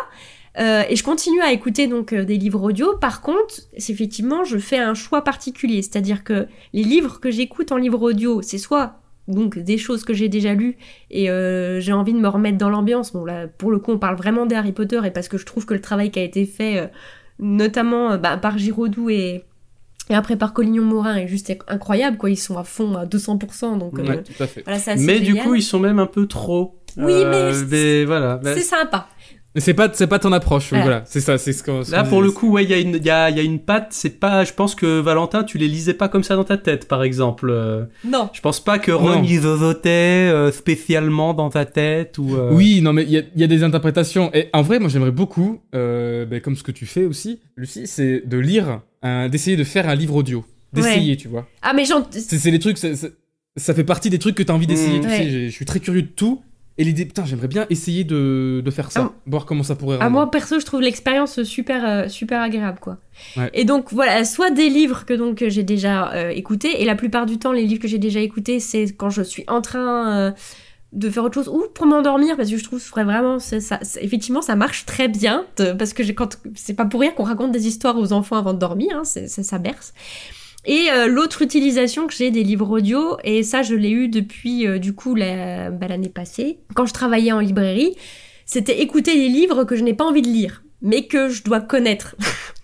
[0.59, 2.97] euh, et je continue à écouter donc euh, des livres audio.
[2.99, 7.77] Par contre, effectivement, je fais un choix particulier, c'est-à-dire que les livres que j'écoute en
[7.77, 8.95] livre audio, c'est soit
[9.27, 10.75] donc des choses que j'ai déjà lues
[11.11, 13.13] et euh, j'ai envie de me remettre dans l'ambiance.
[13.13, 15.45] Bon là, pour le coup, on parle vraiment des Harry Potter et parce que je
[15.45, 16.91] trouve que le travail qui a été fait,
[17.37, 19.43] notamment bah, par Giraudoux et
[20.10, 22.30] et après par Collignon-Morin est juste incroyable, quoi.
[22.30, 24.64] Ils sont à fond à 200%, donc euh, Ouais, tout à fait.
[24.64, 26.76] voilà, c'est assez Mais du coup, ils sont même un peu trop.
[26.98, 28.40] Oui, mais c'est- mais voilà.
[28.44, 29.07] mais- c'est sympa.
[29.60, 31.03] Mais c'est pas, c'est pas ton approche, Voilà.
[31.06, 31.84] C'est ça, c'est ce qu'on.
[31.84, 33.40] ce Là, pour le coup, ouais, il y, a une- il y a, il y
[33.41, 33.88] a une patte.
[33.91, 34.45] C'est pas.
[34.45, 37.49] Je pense que Valentin, tu les lisais pas comme ça dans ta tête, par exemple.
[37.49, 38.30] Euh, Non.
[38.34, 39.90] Je pense pas que Ron zozotait
[40.31, 42.36] euh, spécialement dans ta tête ou.
[42.36, 44.31] euh, Oui, non, mais il y a, il y a des interprétations.
[44.34, 47.86] Et en vrai, moi, j'aimerais beaucoup, euh, ben, comme ce que tu fais aussi, Lucie,
[47.88, 48.81] c'est de lire,
[49.30, 50.45] d'essayer de faire un livre audio.
[50.72, 51.48] D'essayer, tu vois.
[51.61, 52.03] Ah, mais j'en...
[52.11, 54.99] C'est c'est les trucs, ça fait partie des trucs que t'as envie d'essayer.
[54.99, 55.02] Mmh.
[55.02, 55.18] tu Ouais.
[55.18, 56.41] sais, j'ai- je suis très curieux de tout.
[56.80, 59.11] Et l'idée, putain, j'aimerais bien essayer de, de faire ça.
[59.11, 60.14] Ah, voir comment ça pourrait Ah, rendre.
[60.14, 62.97] moi, perso, je trouve l'expérience super, euh, super agréable, quoi.
[63.38, 63.49] Ouais.
[63.53, 67.26] Et donc, voilà, soit des livres que donc j'ai déjà euh, écoutés, et la plupart
[67.26, 70.31] du temps, les livres que j'ai déjà écoutés, c'est quand je suis en train euh,
[70.93, 74.41] de faire autre chose, ou pour m'endormir, parce que je trouve vrai, vraiment, ça, effectivement,
[74.41, 77.51] ça marche très bien, de- parce que j'ai- quand c'est pas pour rien qu'on raconte
[77.51, 79.93] des histoires aux enfants avant de dormir, hein, ça berce.
[80.69, 84.67] Et euh, l'autre utilisation que j'ai des livres audio, et ça je l'ai eu depuis
[84.67, 87.95] euh, du coup la- bah, l'année passée, quand je travaillais en librairie,
[88.45, 91.59] c'était écouter des livres que je n'ai pas envie de lire, mais que je dois
[91.61, 92.15] connaître.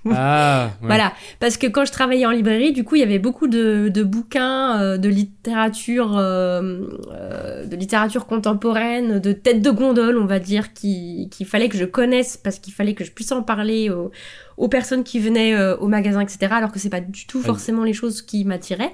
[0.07, 0.87] Ah, ouais.
[0.87, 3.89] Voilà, parce que quand je travaillais en librairie, du coup, il y avait beaucoup de,
[3.91, 10.25] de bouquins, euh, de littérature, euh, euh, de littérature contemporaine, de têtes de gondole, on
[10.27, 13.41] va dire, qui- qu'il fallait que je connaisse parce qu'il fallait que je puisse en
[13.41, 14.11] parler aux,
[14.57, 16.47] aux personnes qui venaient euh, au magasin, etc.
[16.51, 18.93] Alors que c'est pas du tout forcément les choses qui m'attiraient.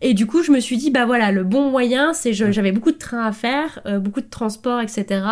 [0.00, 2.92] Et du coup, je me suis dit, bah voilà, le bon moyen, c'est j'avais beaucoup
[2.92, 5.24] de trains à faire, euh, beaucoup de transports, etc.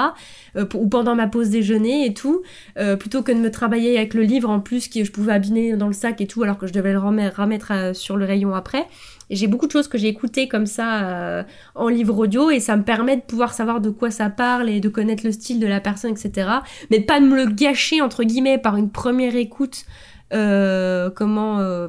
[0.56, 2.42] euh, ou pendant ma pause déjeuner et tout,
[2.78, 5.76] euh, plutôt que de me travailler avec le livre en plus que je pouvais abîmer
[5.76, 8.54] dans le sac et tout, alors que je devais le remettre, remettre sur le rayon
[8.54, 8.86] après.
[9.32, 11.42] Et j'ai beaucoup de choses que j'ai écoutées comme ça euh,
[11.74, 14.78] en livre audio et ça me permet de pouvoir savoir de quoi ça parle et
[14.78, 16.48] de connaître le style de la personne, etc.
[16.90, 19.86] Mais de pas me le gâcher entre guillemets par une première écoute.
[20.34, 21.88] euh, comment euh,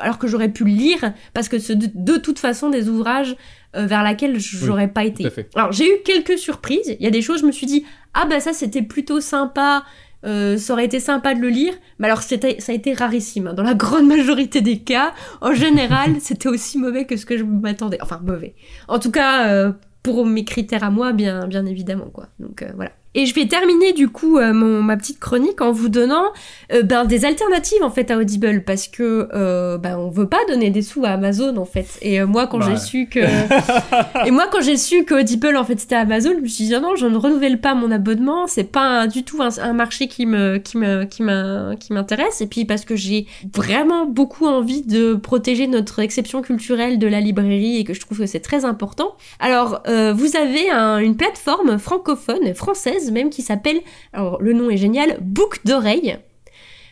[0.00, 3.36] alors que j'aurais pu le lire parce que c'est de, de toute façon des ouvrages
[3.76, 6.96] euh, vers laquelle j'aurais pas été alors j'ai eu quelques surprises.
[6.98, 7.84] Il y a des choses, je me suis dit
[8.14, 9.84] ah bah ça c'était plutôt sympa.
[10.24, 13.52] Euh, ça aurait été sympa de le lire, mais alors c'était, ça a été rarissime.
[13.54, 17.44] Dans la grande majorité des cas, en général, c'était aussi mauvais que ce que je
[17.44, 17.98] m'attendais.
[18.00, 18.54] Enfin mauvais.
[18.88, 19.72] En tout cas, euh,
[20.02, 22.28] pour mes critères à moi, bien, bien évidemment quoi.
[22.38, 22.92] Donc euh, voilà.
[23.14, 26.24] Et je vais terminer du coup euh, mon, ma petite chronique en vous donnant
[26.72, 30.38] euh, ben, des alternatives en fait à Audible parce que euh, ben, on veut pas
[30.48, 31.86] donner des sous à Amazon en fait.
[32.02, 33.20] Et euh, moi quand j'ai su que
[34.26, 36.72] et moi quand j'ai su que Audible en fait c'était Amazon, je me suis dit
[36.72, 40.08] non je ne renouvelle pas mon abonnement, c'est pas un- du tout un, un marché
[40.08, 45.14] qui me qui me qui m'intéresse et puis parce que j'ai vraiment beaucoup envie de
[45.14, 49.14] protéger notre exception culturelle de la librairie et que je trouve que c'est très important.
[49.38, 53.80] Alors vous avez un- une plateforme francophone française même qui s'appelle
[54.12, 56.18] alors le nom est génial Book d'oreille.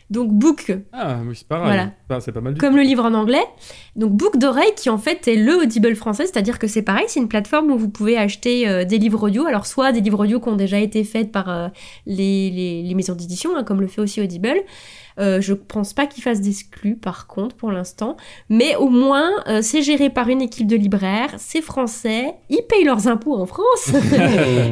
[0.09, 1.65] Donc Book Ah, oui, c'est pareil.
[1.65, 2.19] Voilà.
[2.21, 3.43] C'est pas mal du comme le livre en anglais.
[3.95, 7.19] Donc Book d'oreille qui en fait est le Audible français, c'est-à-dire que c'est pareil, c'est
[7.19, 10.39] une plateforme où vous pouvez acheter euh, des livres audio, alors soit des livres audio
[10.39, 11.67] qui ont déjà été faits par euh,
[12.05, 14.61] les, les, les maisons d'édition, hein, comme le fait aussi Audible.
[15.19, 18.17] Euh, je pense pas qu'ils fassent d'exclus par contre pour l'instant,
[18.49, 22.83] mais au moins euh, c'est géré par une équipe de libraires, c'est français, ils payent
[22.83, 23.91] leurs impôts en France.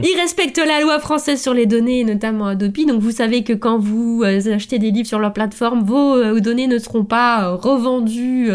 [0.04, 2.86] Ils respectent la loi française sur les données, notamment Adobe.
[2.88, 6.40] Donc vous savez que quand vous euh, achetez des livres sur leur plateforme, vos euh,
[6.40, 8.50] données ne seront pas revendues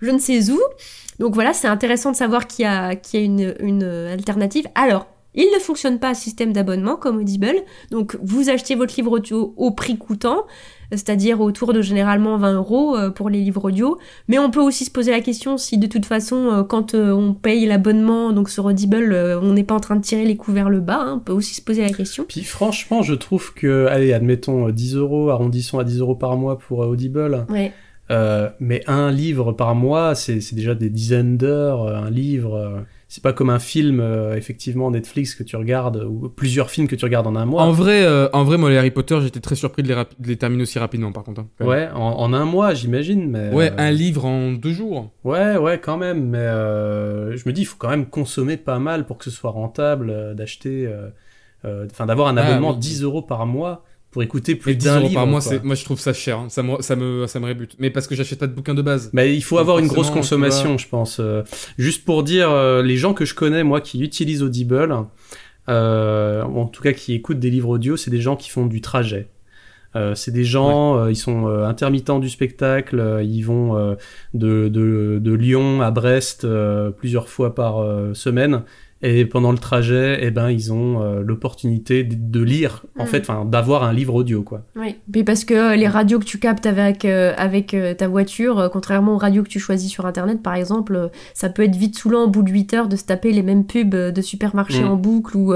[0.00, 0.60] je ne sais où.
[1.18, 4.66] Donc voilà, c'est intéressant de savoir qu'il y a, qu'il y a une, une alternative.
[4.74, 7.54] Alors, il ne fonctionne pas à système d'abonnement comme Audible.
[7.90, 10.46] Donc vous achetez votre livre audio au prix coûtant,
[10.92, 13.98] c'est-à-dire autour de généralement 20 euros euh, pour les livres audio.
[14.28, 17.12] Mais on peut aussi se poser la question si de toute façon, euh, quand euh,
[17.12, 20.54] on paye l'abonnement, donc sur Audible, on n'est pas en train de tirer les coups
[20.54, 21.00] vers le bas.
[21.00, 21.14] hein.
[21.16, 22.24] On peut aussi se poser la question.
[22.28, 26.36] Puis franchement, je trouve que, allez, admettons euh, 10 euros, arrondissons à 10 euros par
[26.36, 27.46] mois pour Audible.
[27.48, 27.72] Ouais.
[28.10, 31.86] Euh, mais un livre par mois, c'est déjà des dizaines d'heures.
[31.88, 36.70] Un livre, c'est pas comme un film, euh, effectivement, Netflix que tu regardes, ou plusieurs
[36.70, 37.62] films que tu regardes en un mois.
[37.62, 40.14] En vrai, euh, en vrai, moi, les Harry Potter, j'étais très surpris de les, rapi-
[40.18, 41.42] de les terminer aussi rapidement, par contre.
[41.42, 41.48] hein.
[41.60, 43.28] Ouais, en, en un mois, j'imagine.
[43.28, 45.10] Mais Ouais, euh, un livre en deux jours.
[45.24, 46.30] Ouais, ouais, quand même.
[46.30, 46.46] Mais
[47.36, 50.34] je me dis, il faut quand même consommer pas mal pour que ce soit rentable
[50.34, 50.90] d'acheter,
[51.64, 52.78] enfin, d'avoir un Ah, abonnement oui.
[52.78, 55.14] 10 euros par mois pour écouter plus Mais 10 d'un livre.
[55.14, 56.38] par mois, moi, je trouve ça cher.
[56.38, 56.46] hein.
[56.48, 57.74] Ça me, ça me, ça me rébute.
[57.78, 59.10] Mais parce que j'achète pas de bouquins de base.
[59.12, 61.18] Mais il faut Donc avoir une grosse consommation, je pense.
[61.18, 61.42] Euh,
[61.78, 64.94] juste pour dire, euh, les gens que je connais, moi, qui utilisent Audible,
[65.68, 68.66] euh, ou en tout cas qui écoutent des livres audio, c'est des gens qui font
[68.66, 69.28] du trajet.
[69.94, 73.96] Euh, c'est des gens, euh, ils sont euh, intermittents du spectacle, ils vont
[74.34, 76.46] de, de, de Lyon à Brest
[76.98, 77.84] plusieurs fois par
[78.14, 78.62] semaine.
[79.02, 83.06] Et pendant le trajet, eh ben, ils ont euh, l'opportunité de, lire, en Mm.
[83.06, 84.62] fait, enfin, d'avoir un livre audio, quoi.
[84.76, 88.06] Oui, puis parce que euh, les radios que tu captes avec, euh, avec euh, ta
[88.06, 91.62] voiture, euh, contrairement aux radios que tu choisis sur Internet, par exemple, euh, ça peut
[91.64, 94.22] être vite saoulant au bout de 8 heures de se taper les mêmes pubs de
[94.22, 94.88] supermarché Mm.
[94.88, 95.52] en boucle ou...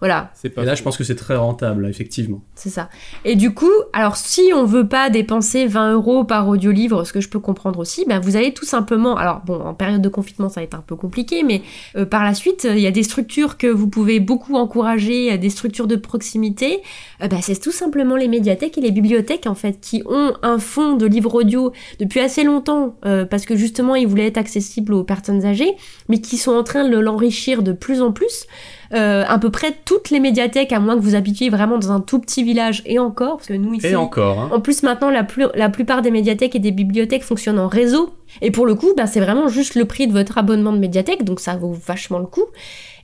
[0.00, 2.42] voilà, C'est pas Et là, je pense que c'est très rentable, effectivement.
[2.54, 2.88] c'est ça.
[3.24, 7.20] Et du coup, alors si on veut pas dépenser 20 euros par audiolivre, ce que
[7.20, 9.16] je peux comprendre aussi, ben vous allez tout simplement...
[9.16, 11.62] Alors bon, en période de confinement, ça va être un peu compliqué, mais
[11.96, 15.32] euh, par la suite, euh, il y a des structures que vous pouvez beaucoup encourager,
[15.32, 16.82] euh, des structures de proximité.
[17.22, 20.58] Euh, bah, c'est tout simplement les médiathèques et les bibliothèques en fait qui ont un
[20.58, 24.94] fonds de livres audio depuis assez longtemps euh, parce que justement ils voulaient être accessibles
[24.94, 25.74] aux personnes âgées,
[26.08, 28.46] mais qui sont en train de l'enrichir de plus en plus.
[28.94, 32.00] Euh, à peu près toutes les médiathèques, à moins que vous habitiez vraiment dans un
[32.00, 34.50] tout petit village et encore, parce que nous ici, Et encore, hein.
[34.52, 38.10] en plus, maintenant, la, plus- la plupart des médiathèques et des bibliothèques fonctionnent en réseau.
[38.42, 41.24] Et pour le coup, bah, c'est vraiment juste le prix de votre abonnement de médiathèque,
[41.24, 42.44] donc ça vaut vachement le coup.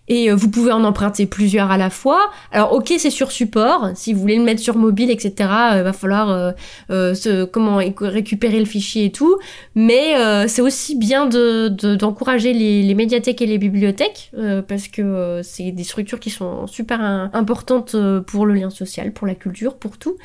[0.09, 2.31] Et euh, vous pouvez en emprunter plusieurs à la fois.
[2.51, 3.91] Alors, ok, c'est sur support.
[3.95, 5.33] Si vous voulez le mettre sur mobile, etc.,
[5.75, 6.51] euh, va falloir euh,
[6.91, 9.39] euh, se, comment éc- récupérer le fichier et tout.
[9.77, 14.61] Mais euh, c'est aussi bien de de- d'encourager les, les médiathèques et les bibliothèques euh,
[14.61, 17.95] parce que c'est des structures qui sont super im- importantes
[18.27, 20.17] pour le lien social, pour la culture, pour tout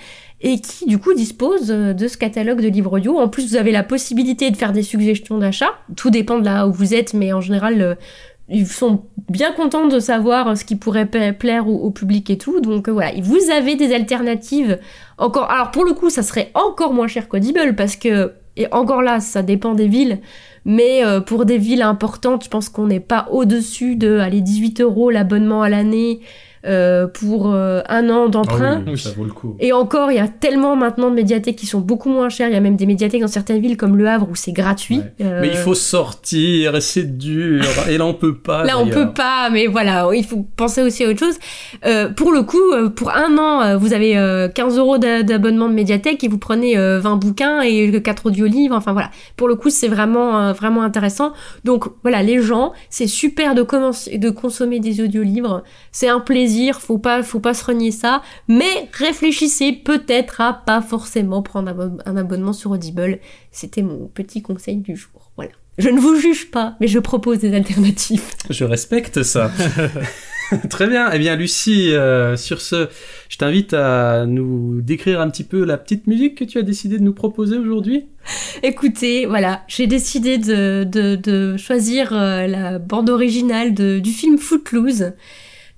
[0.41, 3.17] et qui du coup dispose de ce catalogue de livres audio.
[3.19, 5.69] En plus, vous avez la possibilité de faire des suggestions d'achat.
[5.95, 7.97] Tout dépend de là où vous êtes, mais en général,
[8.49, 12.60] ils sont bien contents de savoir euh, ce qui pourrait plaire au, public et tout.
[12.61, 14.80] Donc euh, voilà, vous avez des alternatives
[15.18, 15.52] encore.
[15.52, 19.19] Alors pour le coup, ça serait encore moins cher qu'Audible parce que Et encore là,
[19.19, 20.19] ça dépend des villes.
[20.65, 24.82] Mais euh, pour des villes importantes, je pense qu'on n'est pas au-dessus de allez, 18
[24.82, 26.22] euros l'abonnement à l'année
[26.68, 28.84] euh, pour euh, un an d'emprunt.
[28.85, 29.56] Ah oui, ça vaut le coup.
[29.60, 32.48] Et encore, il y a tellement maintenant de médiathèques qui sont beaucoup moins chères.
[32.49, 34.98] Il y a même des médiathèques dans certaines villes comme Le Havre où c'est gratuit.
[34.99, 35.14] Ouais.
[35.26, 37.64] Euh, Mais il faut sortir c'est dur.
[37.89, 38.64] et là, on peut pas.
[38.64, 41.35] Là, on peut pas, mais voilà, il faut penser aussi à autre chose.
[41.85, 45.23] Euh, pour le coup, euh, pour un an, euh, vous avez euh, 15 euros d'a-
[45.23, 48.76] d'abonnement de médiathèque et vous prenez euh, 20 bouquins et 4 audiolivres.
[48.76, 51.34] Enfin voilà, pour le coup, c'est vraiment, euh, vraiment intéressant.
[51.64, 55.64] Donc voilà, les gens, c'est super de, commencer, de consommer des audiolivres.
[55.91, 58.21] C'est un plaisir, faut pas, faut pas se renier ça.
[58.47, 63.19] Mais réfléchissez peut-être à pas forcément prendre un abo- un abonnement sur Audible.
[63.51, 65.31] C'était mon petit conseil du jour.
[65.35, 65.51] Voilà.
[65.77, 68.23] Je ne vous juge pas, mais je propose des alternatives.
[68.49, 69.51] Je respecte ça.
[70.69, 71.09] Très bien.
[71.13, 72.88] Eh bien, Lucie, euh, sur ce,
[73.27, 76.97] je t'invite à nous décrire un petit peu la petite musique que tu as décidé
[76.97, 78.05] de nous proposer aujourd'hui.
[78.63, 84.38] Écoutez, voilà, j'ai décidé de, de, de choisir euh, la bande originale de, du film
[84.38, 85.11] Footloose.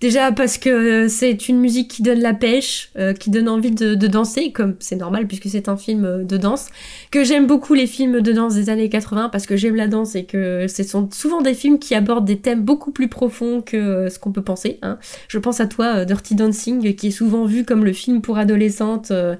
[0.01, 3.95] Déjà parce que c'est une musique qui donne la pêche, euh, qui donne envie de,
[4.07, 6.67] danser, comme c'est normal puisque c'est un film euh, de danse.
[7.11, 10.15] Que j'aime beaucoup les films de danse des années 80 parce que j'aime la danse
[10.15, 13.77] et que ce sont souvent des films qui abordent des thèmes beaucoup plus profonds que
[13.77, 14.79] euh, ce qu'on peut penser.
[14.81, 14.97] Hein.
[15.27, 18.37] Je pense à toi, euh, Dirty Dancing, qui est souvent vu comme le film pour
[18.37, 19.11] adolescentes.
[19.11, 19.35] euh,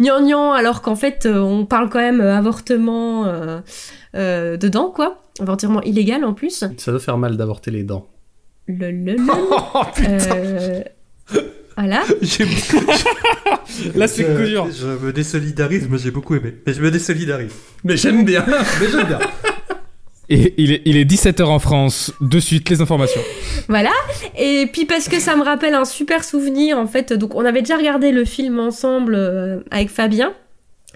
[0.00, 3.60] gnangnan, alors qu'en fait, euh, on parle quand même euh, avortement euh,
[4.16, 5.22] euh, dedans, quoi.
[5.40, 6.64] Avortement illégal en plus.
[6.76, 8.06] Ça doit faire mal d'avorter les dents.
[8.78, 9.16] Le, le, le.
[9.72, 10.82] Oh putain Euh,
[11.76, 12.02] Voilà.
[12.22, 12.44] J'ai-
[13.94, 14.68] Là, c'est je, coup dur.
[14.70, 16.54] je me désolidarise, moi j'ai beaucoup aimé.
[16.66, 17.52] Mais je me désolidarise.
[17.84, 18.44] Mais j'aime bien.
[18.46, 19.18] Mais j'aime bien.
[20.32, 22.12] Et il est, il est 17h en France.
[22.20, 23.20] De suite, les informations.
[23.68, 23.90] Voilà.
[24.38, 27.12] Et puis parce que ça me rappelle un super souvenir, en fait.
[27.12, 30.32] Donc, on avait déjà regardé le film ensemble euh, avec Fabien.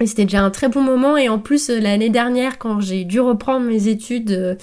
[0.05, 1.17] C'était déjà un très bon moment.
[1.17, 4.55] Et en plus, euh, l'année dernière, quand j'ai dû reprendre mes études, euh,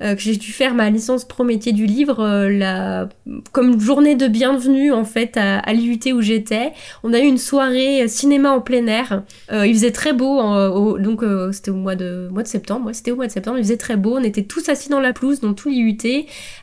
[0.00, 3.08] euh, que j'ai dû faire ma licence pro métier du livre, la...
[3.50, 6.72] comme journée de bienvenue, en fait, à, l'IUT où j'étais,
[7.02, 9.24] on a eu une soirée cinéma en plein air.
[9.50, 12.86] Il faisait très beau, au- donc c'était au mois de, mois de septembre.
[12.86, 13.56] Ouais, c'était au mois de septembre.
[13.58, 14.16] Il faisait très beau.
[14.18, 15.96] On était tous assis dans la pelouse, dans tout l'IUT,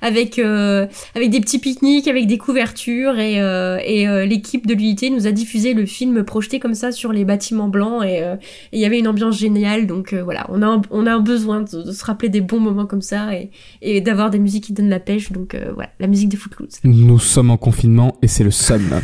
[0.02, 3.18] avec, avec des petits pique-niques, avec des couvertures.
[3.20, 7.26] Et, et l'équipe de l'IUT nous a diffusé le film projeté comme ça sur les
[7.26, 8.04] bâtiments blancs.
[8.20, 8.38] Et
[8.72, 9.88] il y avait une ambiance géniale.
[9.88, 12.42] Donc euh, voilà, on a, un, on a un besoin de, de se rappeler des
[12.42, 13.50] bons moments comme ça et,
[13.82, 15.32] et d'avoir des musiques qui donnent la pêche.
[15.32, 16.80] Donc euh, voilà, la musique des Footloose.
[16.84, 19.02] Nous sommes en confinement et c'est le somme.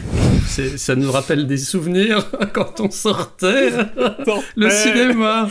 [0.77, 3.69] Ça nous rappelle des souvenirs quand on sortait
[4.55, 5.49] le cinéma.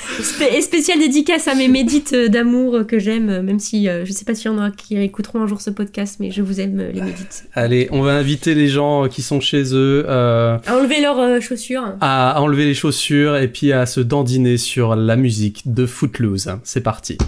[0.57, 4.05] Et spécial dédicace à mes médites euh, d'amour euh, que j'aime, euh, même si euh,
[4.05, 6.43] je sais pas s'il y en a qui écouteront un jour ce podcast, mais je
[6.43, 7.45] vous aime euh, les médites.
[7.55, 11.41] Allez, on va inviter les gens qui sont chez eux euh, À enlever leurs euh,
[11.41, 11.85] chaussures.
[12.01, 16.51] à enlever les chaussures et puis à se dandiner sur la musique de Footloose.
[16.65, 17.19] C'est parti.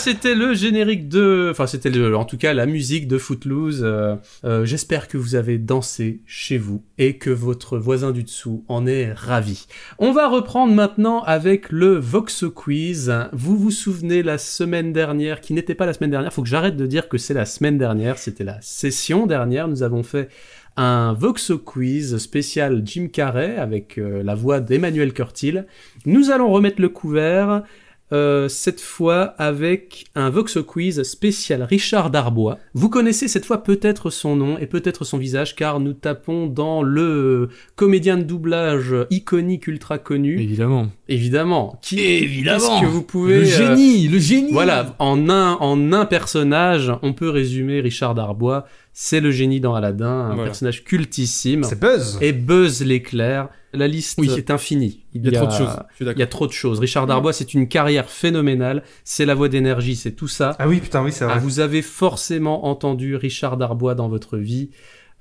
[0.00, 3.82] C'était le générique de, enfin, c'était en tout cas la musique de Footloose.
[3.84, 8.64] Euh, euh, J'espère que vous avez dansé chez vous et que votre voisin du dessous
[8.68, 9.66] en est ravi.
[9.98, 13.12] On va reprendre maintenant avec le Vox Quiz.
[13.32, 16.76] Vous vous souvenez la semaine dernière, qui n'était pas la semaine dernière, faut que j'arrête
[16.76, 20.30] de dire que c'est la semaine dernière, c'était la session dernière, nous avons fait
[20.76, 25.66] un Vox Quiz spécial Jim Carrey avec euh, la voix d'Emmanuel Curtil.
[26.06, 27.64] Nous allons remettre le couvert
[28.12, 32.58] euh, cette fois avec un Vox Quiz spécial Richard Darbois.
[32.74, 36.82] Vous connaissez cette fois peut-être son nom et peut-être son visage car nous tapons dans
[36.82, 40.88] le comédien de doublage iconique ultra connu, Évidemment.
[41.08, 41.78] évidemment.
[41.82, 42.56] Qui, Évidemment.
[42.58, 43.40] Est-ce que vous pouvez...
[43.40, 44.52] Le euh, génie, le génie.
[44.52, 48.66] voilà, en un, en un personnage, on peut résumer Richard Darbois.
[48.92, 50.44] C'est le génie dans Aladdin, un Voilà.
[50.44, 51.62] personnage cultissime.
[51.64, 52.18] C'est Buzz.
[52.20, 53.48] Et Buzz l'éclair.
[53.72, 54.28] La liste Oui.
[54.36, 55.04] est infinie.
[55.14, 55.76] Il y a trop de choses.
[56.00, 56.80] Il y a trop de choses.
[56.80, 58.82] Richard Darbois, c'est une carrière phénoménale.
[59.04, 60.56] C'est la voix d'énergie, c'est tout ça.
[60.58, 61.38] Ah oui, putain, oui, c'est Ah, vrai.
[61.38, 64.70] vous avez forcément entendu Richard Darbois dans votre vie.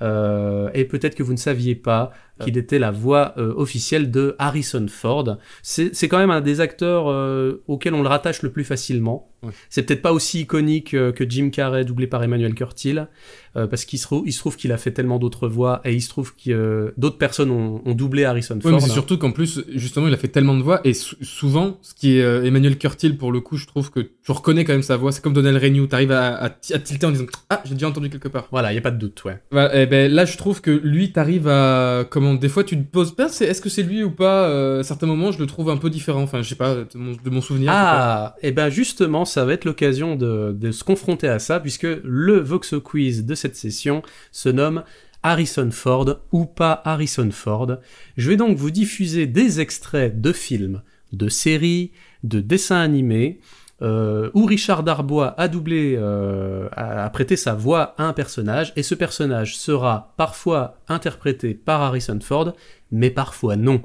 [0.02, 2.12] Euh, et peut-être que vous ne saviez pas
[2.46, 5.38] qu'il était la voix euh, officielle de Harrison Ford.
[5.62, 9.26] C'est quand même un des acteurs euh, auxquels on le rattache le plus facilement.
[9.42, 9.52] Ouais.
[9.70, 13.08] C'est peut-être pas aussi iconique euh, que Jim Carrey doublé par Emmanuel Curtil,
[13.56, 16.02] euh, parce qu'il se, il se trouve qu'il a fait tellement d'autres voix et il
[16.02, 18.72] se trouve que euh, d'autres personnes ont, ont doublé Harrison Ouais, Ford.
[18.74, 21.78] mais c'est surtout qu'en plus, justement, il a fait tellement de voix et sou- souvent,
[21.82, 24.74] ce qui est euh, Emmanuel Curtil pour le coup, je trouve que tu reconnais quand
[24.74, 25.14] même sa voix.
[25.14, 26.50] C'est comme Donnell Renew, t'arrives à, à, à
[26.80, 28.50] tilter en disant ah j'ai déjà entendu quelque part.
[28.52, 29.40] Voilà, il y a pas de doute, ouais.
[29.52, 32.84] Voilà, et ben là, je trouve que lui, t'arrives à comment des fois tu te
[32.84, 34.48] poses pas, c'est est-ce que c'est lui ou pas.
[34.48, 36.22] euh, à certains moments, je le trouve un peu différent.
[36.22, 37.72] Enfin, je sais pas de mon, souvenir.
[37.74, 41.88] Ah, et ben justement, ça va être l'occasion de, de se confronter à ça, puisque
[42.04, 44.02] le Vox Quiz de cette session
[44.32, 44.84] se nomme
[45.24, 47.78] Harrison Ford ou pas Harrison Ford.
[48.18, 50.82] Je vais donc vous diffuser des extraits de films,
[51.14, 51.92] de séries,
[52.24, 53.40] de dessins animés,
[53.82, 58.74] euh, où Richard Darbois a doublé, euh, a, a prêté sa voix à un personnage,
[58.76, 62.54] et ce personnage sera parfois interprété par Harrison Ford,
[62.92, 63.82] mais parfois non.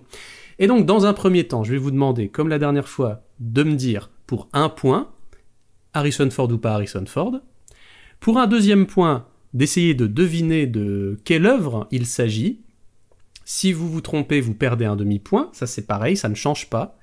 [0.58, 3.62] Et donc, dans un premier temps, je vais vous demander, comme la dernière fois, de
[3.62, 5.10] me dire pour un point,
[5.92, 7.40] Harrison Ford ou pas Harrison Ford.
[8.20, 12.60] Pour un deuxième point, d'essayer de deviner de quelle œuvre il s'agit.
[13.44, 15.50] Si vous vous trompez, vous perdez un demi-point.
[15.52, 16.98] Ça, c'est pareil, ça ne change pas.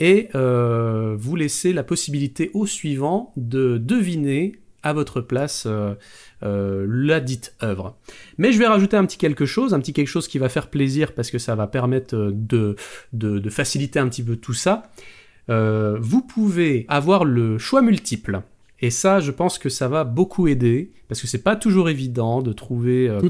[0.00, 5.94] Et euh, vous laissez la possibilité au suivant de deviner à votre place euh,
[6.42, 7.98] euh, la dite œuvre.
[8.38, 10.68] Mais je vais rajouter un petit quelque chose, un petit quelque chose qui va faire
[10.68, 12.76] plaisir parce que ça va permettre de,
[13.12, 14.90] de, de faciliter un petit peu tout ça.
[15.48, 18.42] Vous pouvez avoir le choix multiple.
[18.82, 22.40] Et ça, je pense que ça va beaucoup aider parce que c'est pas toujours évident
[22.40, 23.20] de trouver euh,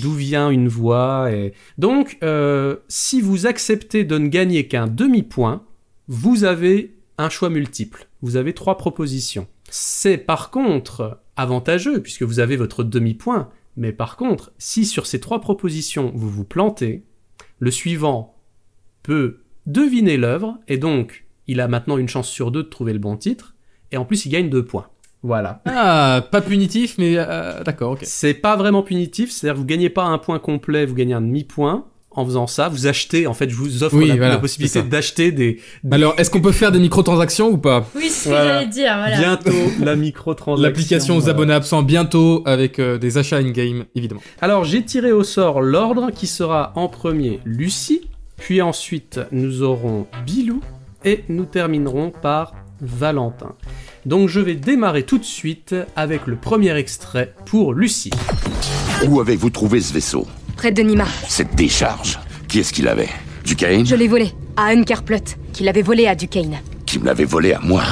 [0.00, 1.32] d'où vient une voix.
[1.32, 1.52] Et...
[1.78, 5.62] Donc, euh, si vous acceptez de ne gagner qu'un demi-point,
[6.10, 8.08] vous avez un choix multiple.
[8.20, 9.46] Vous avez trois propositions.
[9.70, 13.48] C'est par contre avantageux puisque vous avez votre demi-point.
[13.76, 17.04] Mais par contre, si sur ces trois propositions vous vous plantez,
[17.60, 18.34] le suivant
[19.04, 22.98] peut deviner l'œuvre et donc il a maintenant une chance sur deux de trouver le
[22.98, 23.54] bon titre.
[23.92, 24.88] et en plus il gagne 2 points.
[25.22, 25.62] Voilà.
[25.66, 28.00] Ah, pas punitif, mais euh, d'accord, ok.
[28.02, 31.86] C'est pas vraiment punitif, c'est-à-dire vous gagnez pas un point complet, vous gagnez un demi-point.
[32.12, 34.82] En faisant ça, vous achetez, en fait, je vous offre Oui, la, voilà, la possibilité
[34.82, 38.24] d'acheter des, des- Alors, est-ce qu'on peut faire des microtransactions ou pas Oui, c'est ce
[38.24, 38.54] que Voilà.
[38.54, 39.16] j'allais dire, voilà.
[39.18, 39.50] bientôt
[39.80, 40.62] la microtransaction.
[40.68, 41.34] L'application aux voilà.
[41.34, 44.20] abonnés absents bientôt avec euh, des achats in-game, évidemment.
[44.40, 48.08] Alors, j'ai tiré au sort l'ordre qui sera en premier Lucie,
[48.38, 50.60] puis ensuite nous aurons Bilou
[51.04, 53.52] et nous terminerons par Valentin.
[54.04, 58.10] Donc, je vais démarrer tout de suite avec le premier extrait pour Lucie.
[59.06, 60.26] Où avez-vous trouvé ce vaisseau?
[60.60, 61.06] Près de Nima.
[61.26, 63.08] Cette décharge Qui est-ce qui l'avait
[63.46, 65.16] Duquesne Je l'ai volé à Unkerplot,
[65.54, 66.58] qui l'avait volé à Duquesne.
[66.84, 67.82] Qui me l'avait volé à moi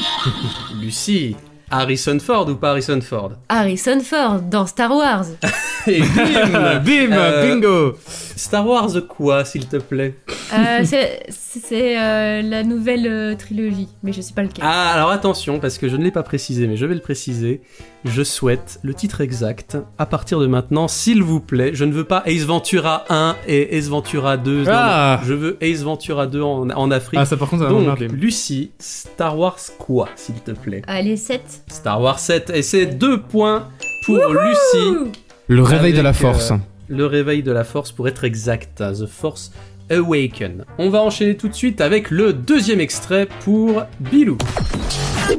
[0.82, 1.36] Lucie,
[1.70, 5.24] Harrison Ford ou pas Harrison Ford Harrison Ford dans Star Wars.
[5.86, 7.96] Et bim Bim, Euh, bingo
[8.36, 10.14] Star Wars quoi, s'il te plaît
[10.52, 14.62] Euh, c'est c'est, euh, la nouvelle euh, trilogie, mais je sais pas lequel.
[14.66, 17.62] Ah, alors attention, parce que je ne l'ai pas précisé, mais je vais le préciser.
[18.06, 21.72] Je souhaite le titre exact à partir de maintenant, s'il vous plaît.
[21.74, 24.62] Je ne veux pas Ace Ventura 1 et Ace Ventura 2.
[24.64, 25.18] Non, Ah.
[25.20, 27.20] non, je veux Ace Ventura 2 en, en Afrique.
[27.22, 27.98] Ah, ça par contre, ça va Donc.
[28.12, 30.80] Lucie, Star Wars quoi, s'il te plaît?
[30.86, 31.42] Allez, 7.
[31.68, 33.68] Star Wars 7, et c'est deux points
[34.06, 35.12] pour Lucie.
[35.48, 36.52] Le réveil de la avec, force.
[36.52, 36.56] euh,
[36.88, 38.78] le réveil de la force pour être exact.
[38.78, 39.52] The Force
[39.90, 40.64] Awaken.
[40.78, 44.38] On va enchaîner tout de suite avec le deuxième extrait pour Bilou.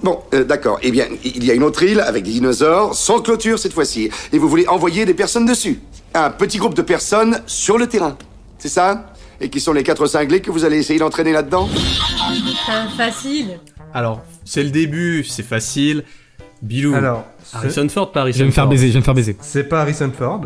[0.03, 0.79] Bon, euh, d'accord.
[0.81, 4.09] Eh bien, il y a une autre île avec des dinosaures, sans clôture cette fois-ci.
[4.33, 5.79] Et vous voulez envoyer des personnes dessus.
[6.13, 8.17] Un petit groupe de personnes sur le terrain.
[8.57, 9.13] C'est ça?
[9.39, 11.67] Et qui sont les quatre cinglés que vous allez essayer d'entraîner là-dedans?
[12.67, 13.59] Ah, facile.
[13.93, 16.03] Alors, c'est le début, c'est facile.
[16.61, 16.93] Bilou.
[16.93, 18.69] Alors, Harrison Ford, pas Harrison Je vais me faire Ford.
[18.71, 19.35] baiser, je vais me faire baiser.
[19.41, 20.41] c'est pas Harrison Ford.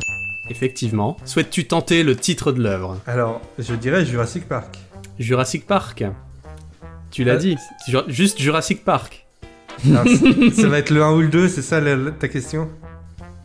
[0.49, 1.17] Effectivement.
[1.25, 2.97] Souhaites-tu tenter le titre de l'œuvre?
[3.07, 4.77] Alors, je dirais Jurassic Park.
[5.19, 6.03] Jurassic Park.
[7.11, 7.57] Tu l'as Euh, dit.
[7.87, 9.24] Ju- Juste Jurassic Park.
[9.89, 12.27] Alors, c- ça va être le 1 ou le 2, c'est ça la- la- ta
[12.27, 12.69] question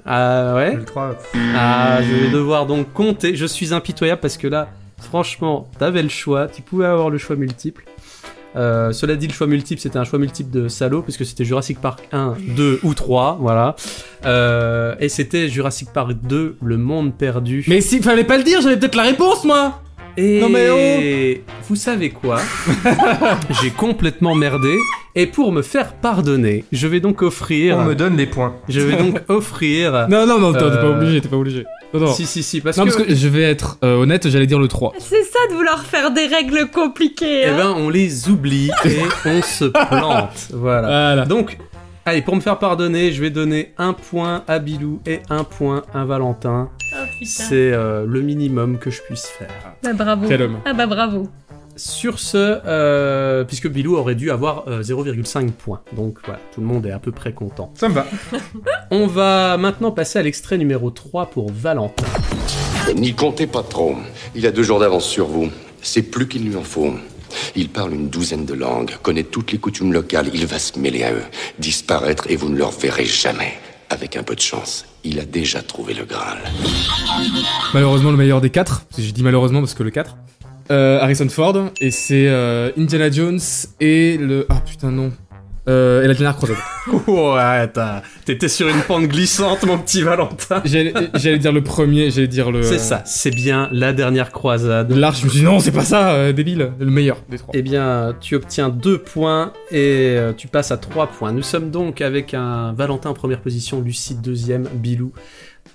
[0.06, 1.16] Ah ouais Le 3.
[1.56, 3.34] Ah, je vais devoir donc compter.
[3.36, 4.68] Je suis impitoyable parce que là,
[5.02, 6.48] franchement, t'avais le choix.
[6.48, 7.84] Tu pouvais avoir le choix multiple.
[8.56, 11.80] Euh, cela dit, le choix multiple, c'était un choix multiple de salaud, puisque c'était Jurassic
[11.80, 13.76] Park 1, 2 ou 3, voilà.
[14.26, 17.64] Euh, et c'était Jurassic Park 2, Le Monde Perdu.
[17.68, 19.80] Mais s'il fallait pas le dire, j'avais peut-être la réponse, moi
[20.16, 22.40] Et Non, mais vous savez quoi?
[23.62, 24.76] J'ai complètement merdé.
[25.16, 27.76] Et pour me faire pardonner, je vais donc offrir.
[27.78, 28.54] On me donne les points.
[28.68, 30.06] Je vais donc offrir.
[30.08, 31.64] Non, non, non, t'es Euh, pas obligé, t'es pas obligé.
[31.92, 32.12] Non, non.
[32.12, 32.90] Si, si, si, parce non, que.
[32.90, 34.92] parce que je vais être euh, honnête, j'allais dire le 3.
[35.00, 37.42] C'est ça de vouloir faire des règles compliquées.
[37.42, 37.56] Eh hein.
[37.56, 40.48] ben, on les oublie et on se plante.
[40.52, 40.82] Voilà.
[40.82, 41.24] Voilà.
[41.26, 41.58] Donc,
[42.06, 45.82] allez, pour me faire pardonner, je vais donner un point à Bilou et un point
[45.92, 46.68] à Valentin.
[46.92, 47.24] Oh putain.
[47.24, 49.48] C'est euh, le minimum que je puisse faire.
[49.82, 50.26] Bah bravo.
[50.28, 50.58] Quel homme.
[50.64, 51.28] Ah bah bravo.
[51.80, 55.80] Sur ce, euh, puisque Bilou aurait dû avoir euh, 0,5 points.
[55.96, 57.72] Donc voilà, tout le monde est à peu près content.
[57.74, 58.06] Ça me va.
[58.90, 62.04] On va maintenant passer à l'extrait numéro 3 pour Valentin.
[62.94, 63.96] N'y comptez pas trop.
[64.34, 65.48] Il a deux jours d'avance sur vous.
[65.80, 66.92] C'est plus qu'il lui en faut.
[67.56, 71.04] Il parle une douzaine de langues, connaît toutes les coutumes locales, il va se mêler
[71.04, 71.24] à eux,
[71.58, 73.54] disparaître et vous ne le reverrez jamais.
[73.88, 76.38] Avec un peu de chance, il a déjà trouvé le Graal.
[77.72, 78.82] Malheureusement, le meilleur des 4.
[78.98, 80.16] J'ai dit malheureusement parce que le 4.
[80.70, 83.40] Euh, Harrison Ford, et c'est euh, Indiana Jones
[83.80, 84.46] et le.
[84.48, 85.10] Ah putain, non.
[85.68, 86.56] Euh, et la dernière croisade.
[87.06, 90.62] Ouais, t'as- t'étais sur une pente glissante, mon petit Valentin.
[90.64, 92.62] J'allais dire le premier, j'allais dire le.
[92.62, 94.90] C'est ça, c'est bien la dernière croisade.
[94.92, 96.70] L'arche, je me suis dit non, c'est pas ça, débile.
[96.80, 97.52] Le meilleur des trois.
[97.54, 101.32] Eh bien, tu obtiens 2 points et tu passes à 3 points.
[101.32, 105.12] Nous sommes donc avec un Valentin en première position, Lucie deuxième, Bilou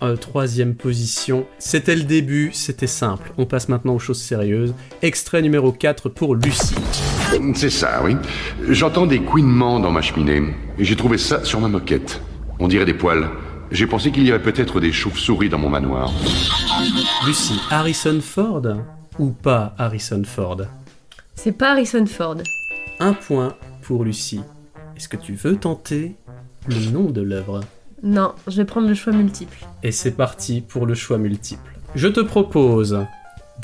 [0.01, 1.45] euh, troisième position.
[1.57, 3.31] C'était le début, c'était simple.
[3.37, 4.73] On passe maintenant aux choses sérieuses.
[5.01, 6.75] Extrait numéro 4 pour Lucie.
[7.53, 8.15] C'est ça, oui.
[8.69, 10.53] J'entends des couinements dans ma cheminée.
[10.77, 12.21] Et j'ai trouvé ça sur ma moquette.
[12.59, 13.29] On dirait des poils.
[13.71, 16.11] J'ai pensé qu'il y avait peut-être des chauves-souris dans mon manoir.
[17.25, 18.61] Lucie, Harrison Ford
[19.17, 20.61] ou pas Harrison Ford?
[21.35, 22.37] C'est pas Harrison Ford.
[22.99, 24.41] Un point pour Lucie.
[24.95, 26.15] Est-ce que tu veux tenter
[26.67, 27.61] le nom de l'œuvre?
[28.05, 29.57] Non, je vais prendre le choix multiple.
[29.81, 31.79] Et c'est parti pour le choix multiple.
[31.95, 32.99] Je te propose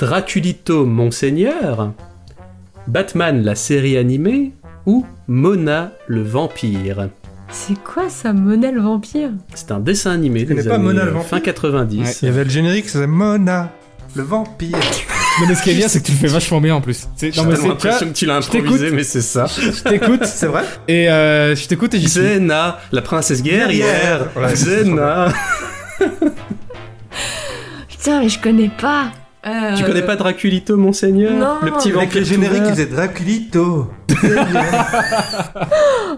[0.00, 1.92] Draculito Monseigneur,
[2.88, 4.50] Batman la série animée
[4.84, 7.08] ou Mona le vampire.
[7.50, 9.30] C'est quoi ça, Mona le vampire?
[9.54, 11.28] C'est un dessin animé des pas années Mona le euh, vampire?
[11.28, 12.22] fin 90.
[12.22, 13.70] Il y avait le générique, c'est Mona,
[14.16, 14.76] le vampire.
[15.40, 17.06] Non, mais ce qui est bien, c'est que tu le fais vachement bien en plus.
[17.16, 19.46] C'est- Non, mais J'ai l'impression que tu l'as improvisé, mais c'est ça.
[19.46, 22.20] Je t'écoute, C'est vrai et euh, je t'écoute et j'y suis.
[22.20, 24.26] Xena, la princesse guerrière.
[24.52, 25.32] Xena.
[27.88, 29.10] Putain, mais je connais pas.
[29.44, 31.54] Euh, Tu connais pas Draculito, monseigneur Non.
[31.64, 33.90] Le petit Avec vampire les génériques, tout ils Draculito.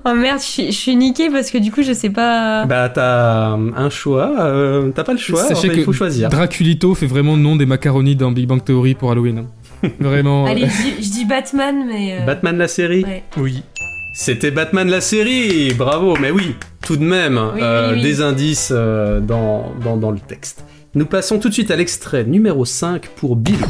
[0.07, 2.67] Oh merde, je suis- niquée parce que du coup, je sais pas.
[2.67, 6.29] Bah t'as un choix, euh, t'as pas le choix, Sachez que il faut choisir.
[6.29, 9.39] Draculito fait vraiment le nom des macaronis dans Big Bang Theory pour Halloween.
[9.39, 9.89] hein.
[10.01, 10.47] Vraiment.
[10.47, 12.19] Allez, euh, je dis, je dis Batman, mais.
[12.21, 13.23] euh, Batman la série Ouais.
[13.39, 13.63] Oui.
[14.15, 16.55] C'était Batman la série, bravo, mais oui,
[16.87, 18.03] tout de même, Oui, euh, oui, oui.
[18.03, 20.65] des indices euh, dans, dans, dans le texte.
[20.95, 23.66] Nous passons tout de suite à l'extrait numéro 5 pour Bilou.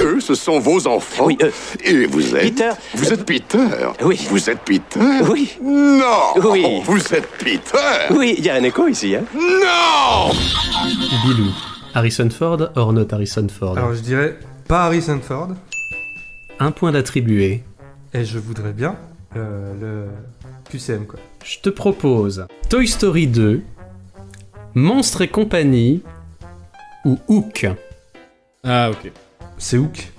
[0.00, 1.26] Eux, ce sont vos enfants.
[1.26, 1.50] Oui, euh,
[1.84, 2.54] Et vous êtes.
[2.54, 2.70] Peter.
[2.94, 3.58] Vous êtes Peter.
[4.02, 4.26] Oui.
[4.28, 4.98] Vous êtes Peter.
[5.30, 5.56] Oui.
[5.62, 6.34] Non.
[6.50, 6.64] Oui.
[6.84, 7.78] Vous êtes Peter.
[8.10, 10.32] Oui, il y a un écho ici, hein Non.
[11.24, 11.52] Bilou.
[11.94, 13.78] Harrison Ford, or not Harrison Ford?
[13.78, 14.36] Alors je dirais
[14.66, 15.48] pas Harrison Ford.
[16.58, 17.62] Un point d'attribué.
[18.14, 18.96] Et je voudrais bien
[19.36, 20.06] euh, le
[20.70, 21.18] QCM quoi.
[21.44, 23.62] Je te propose Toy Story 2,
[24.74, 26.02] Monstres et compagnie
[27.04, 27.66] ou Hook.
[28.64, 29.12] Ah, ok.
[29.58, 30.12] C'est Hook.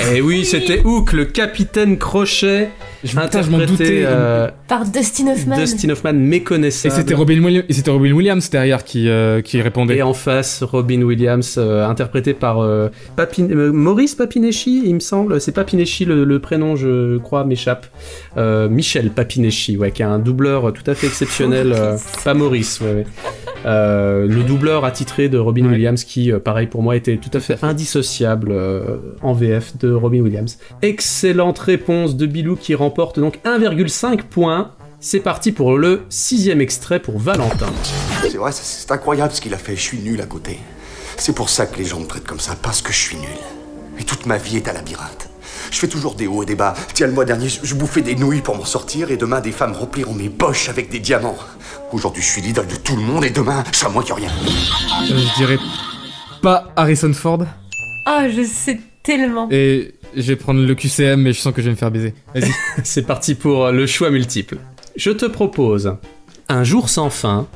[0.00, 2.70] Eh oui, c'était Hook, le capitaine Crochet,
[3.04, 4.02] Je, interprété doutais.
[4.06, 5.56] euh, Par Dustin Hoffman.
[5.56, 6.94] Dustin Hoffman Et méconnaissable.
[6.94, 9.98] c'était Robin, Williams, et c'était Robin Williams derrière qui, euh, qui répondait.
[9.98, 15.00] Et en face, Robin Williams, euh, interprété par euh, Papin- euh, Maurice Papineschi, il me
[15.00, 15.40] semble.
[15.42, 17.86] C'est Papineschi, le, le prénom, je crois, m'échappe.
[18.38, 21.72] Euh, Michel Papineschi, ouais, qui a un doubleur tout à fait exceptionnel.
[21.76, 23.04] euh, pas Maurice, ouais, ouais.
[23.64, 25.72] Euh, le doubleur attitré de Robin Ouais.
[25.72, 29.92] Williams, qui, euh, pareil pour moi, était tout à fait indissociable euh, en VF de
[29.92, 30.58] Robin Williams.
[30.82, 34.72] Excellente réponse de Bilou qui remporte donc 1,5 points.
[35.00, 37.66] C'est parti pour le sixième extrait pour Valentin.
[38.22, 39.74] C'est vrai, c'est- incroyable ce qu'il a fait.
[39.74, 40.58] Je suis nul à côté.
[41.16, 43.28] C'est pour ça que les gens me traitent comme ça, parce que je suis nul.
[43.98, 45.28] Et toute ma vie est un labyrinthe.
[45.70, 46.74] Je fais toujours des hauts et des bas.
[46.94, 49.52] Tiens, le mois dernier, je, je bouffais des nouilles pour m'en sortir, et demain, des
[49.52, 51.36] femmes rempliront mes poches avec des diamants.
[51.92, 54.28] Aujourd'hui, je suis l'idole de tout le monde, et demain, c'est à moi qui rien.
[54.30, 55.58] Euh, je dirais
[56.42, 57.44] pas Harrison Ford.
[58.06, 59.48] Ah, je sais tellement.
[59.50, 62.14] Et je vais prendre le QCM, mais je sens que je vais me faire baiser.
[62.34, 62.50] Vas-y.
[62.84, 64.58] C'est parti pour le choix multiple.
[64.96, 65.96] Je te propose
[66.48, 67.46] Un jour sans fin,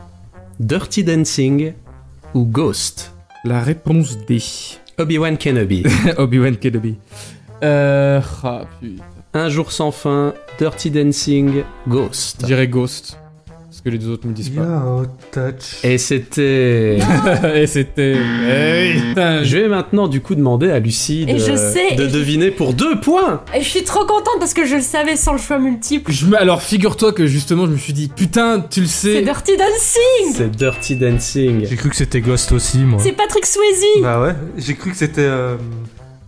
[0.61, 1.73] Dirty Dancing
[2.35, 3.13] ou Ghost?
[3.45, 4.43] La réponse D.
[4.99, 5.85] Obi-Wan Kenobi.
[6.17, 6.97] Obi-Wan Kenobi.
[7.63, 8.21] Euh.
[8.43, 9.05] Ah, putain.
[9.35, 12.39] Un jour sans fin, Dirty Dancing, Ghost.
[12.41, 13.19] Je dirais Ghost.
[13.87, 14.63] Que les deux autres me disent pas.
[14.63, 15.85] Yo, touch.
[15.85, 16.99] Et c'était.
[17.55, 18.17] Et c'était.
[18.17, 18.95] Eh
[19.45, 22.13] je- vais maintenant du coup demander à Lucie de, Et je sais, de et je-
[22.13, 23.43] deviner pour deux points.
[23.55, 26.11] Et je suis trop contente parce que je le savais sans le choix multiple.
[26.11, 29.23] je Alors figure-toi que justement je me suis dit putain tu le C'est sais.
[29.23, 31.67] Dirty Dancing C'est Dirty Dancing.
[31.71, 32.99] J'ai cru que c'était Ghost aussi, moi.
[33.01, 35.55] C'est Patrick Swayze Bah ouais, j'ai cru que c'était euh,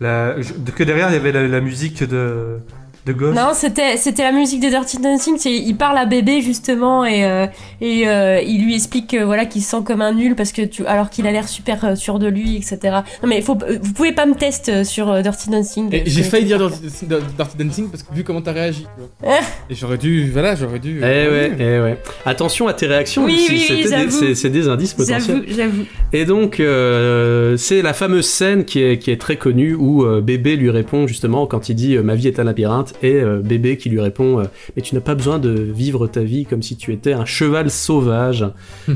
[0.00, 0.36] la
[0.76, 2.58] que derrière il y avait la, la musique de
[3.06, 3.36] de Ghost.
[3.36, 5.36] Non, c'était c'était la musique de Dirty Dancing.
[5.46, 7.46] Il parle à bébé justement et euh,
[7.80, 10.62] et euh, il lui explique que, voilà qu'il se sent comme un nul parce que
[10.62, 12.78] tu alors qu'il a l'air super euh, sûr de lui, etc.
[13.22, 16.02] Non mais faut vous pouvez pas me tester sur Dirty Dancing.
[16.04, 18.86] J'ai failli dire Dirty Dirty Dancing parce que vu comment t'as réagi.
[19.24, 19.72] Eh.
[19.72, 20.30] Et j'aurais dû.
[20.32, 20.98] Voilà, j'aurais dû.
[20.98, 21.98] Eh ouais, eh ouais.
[22.26, 23.72] Attention à tes réactions, Oui, Lucie.
[23.84, 23.84] oui,
[24.28, 25.20] des- c'est des indices potentiels.
[25.46, 25.84] J'avoue, j'avoue.
[26.12, 30.20] Et donc, euh, c'est la fameuse scène qui est, qui est très connue où euh,
[30.20, 33.40] bébé lui répond justement quand il dit euh, Ma vie est un labyrinthe et euh,
[33.40, 34.44] bébé qui lui répond euh,
[34.76, 37.70] Mais tu n'as pas besoin de vivre ta vie comme si tu étais un cheval
[37.70, 38.44] sauvage.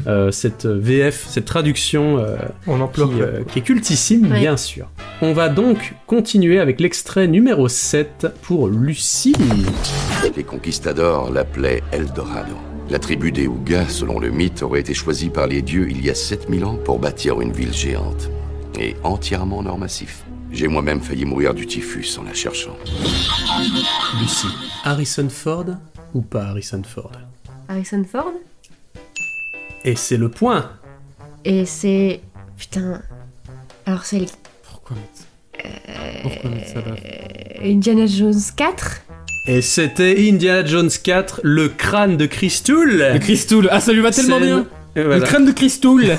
[0.06, 3.10] Euh, cette VF, cette traduction euh, On en pleure.
[3.10, 4.40] qui, euh, qui est cultissime, Ouais.
[4.40, 4.88] bien sûr.
[5.20, 9.34] On va donc continuer avec l'extrait numéro 7 pour Lucie.
[10.36, 12.54] Les conquistadors l'appelaient Eldorado.
[12.90, 16.10] La tribu des Ougas, selon le mythe, aurait été choisie par les dieux il y
[16.10, 18.30] a 7000 ans pour bâtir une ville géante.
[18.80, 20.24] Et entièrement en or massif.
[20.52, 22.76] J'ai moi-même failli mourir du typhus en la cherchant.
[24.20, 24.46] Lucie,
[24.84, 25.66] Harrison Ford
[26.14, 27.12] ou pas Harrison Ford?
[27.68, 28.32] Harrison Ford?
[29.84, 30.70] Et c'est le point.
[31.44, 32.20] et c'est
[32.58, 33.02] putain.
[33.86, 34.26] Alors c'est le-
[34.62, 36.94] Pourquoi mettre Pourquoi mettre ça là?
[37.04, 39.00] Euh, Indiana Jones 4
[39.48, 42.98] Et c'était Indiana Jones 4, le crâne de Christoul.
[42.98, 43.68] Le Christoul.
[43.72, 44.66] Ah ça lui va tellement bien.
[44.94, 46.04] Le crâne de Christoul.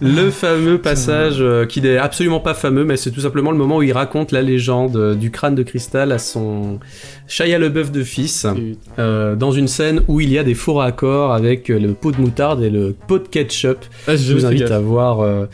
[0.00, 3.78] Le fameux passage euh, qui n'est absolument pas fameux, mais c'est tout simplement le moment
[3.78, 6.78] où il raconte la légende euh, du crâne de cristal à son
[7.26, 8.46] Shia LeBeouf de fils,
[8.98, 12.20] euh, dans une scène où il y a des faux raccords avec le pot de
[12.20, 13.78] moutarde et le pot de ketchup.
[14.08, 15.46] Ah, Je vous invite à voir euh,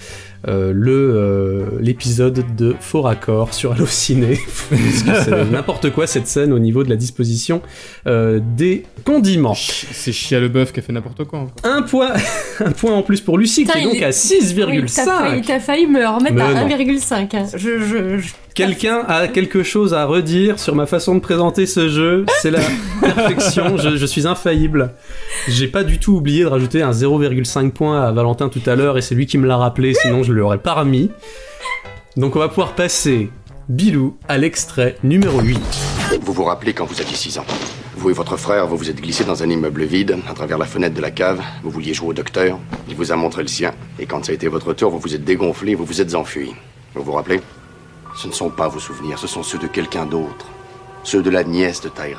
[0.47, 4.39] le euh, l'épisode de Faux Raccord sur Allociné.
[4.71, 7.63] Parce que c'est n'importe quoi cette scène au niveau de la disposition
[8.07, 9.55] euh, des condiments.
[9.55, 11.41] C'est Chia le bœuf qui a fait n'importe quoi.
[11.41, 11.67] en fait.
[11.69, 12.11] Un point,
[12.65, 15.47] un point en plus pour Lucie qui est donc il- à Oui, T'as failli, 6,5.
[15.47, 16.69] t'as failli me remettre Mais à non.
[16.69, 17.37] 1,5.
[17.37, 17.47] hein.
[17.53, 21.89] Je, je, je- quelqu'un a quelque chose à redire sur ma façon de présenter ce
[21.89, 22.61] jeu, c'est la
[23.01, 24.93] perfection, je, je suis infaillible.
[25.49, 28.97] J'ai pas du tout oublié de rajouter un 0,5 point à Valentin tout à l'heure
[28.97, 31.11] et c'est lui qui me l'a rappelé, sinon je l'aurais pas remis.
[32.17, 33.31] Donc on va pouvoir passer,
[33.69, 35.59] Bilou, à l'extrait numéro 8.
[36.23, 37.45] Vous vous rappelez quand vous aviez 6 ans
[37.97, 40.67] Vous et votre frère, vous vous êtes glissés dans un immeuble vide, à travers la
[40.67, 41.41] fenêtre de la cave.
[41.63, 42.59] Vous vouliez jouer au docteur.
[42.89, 43.73] Il vous a montré le sien.
[43.99, 46.55] Et quand ça a été votre tour, vous vous êtes dégonflé, vous vous êtes enfui.
[46.95, 47.41] Vous vous rappelez?
[48.17, 50.47] Ce ne sont pas vos souvenirs, ce sont ceux de quelqu'un d'autre.
[51.05, 52.17] Ceux de la nièce de Tyrell.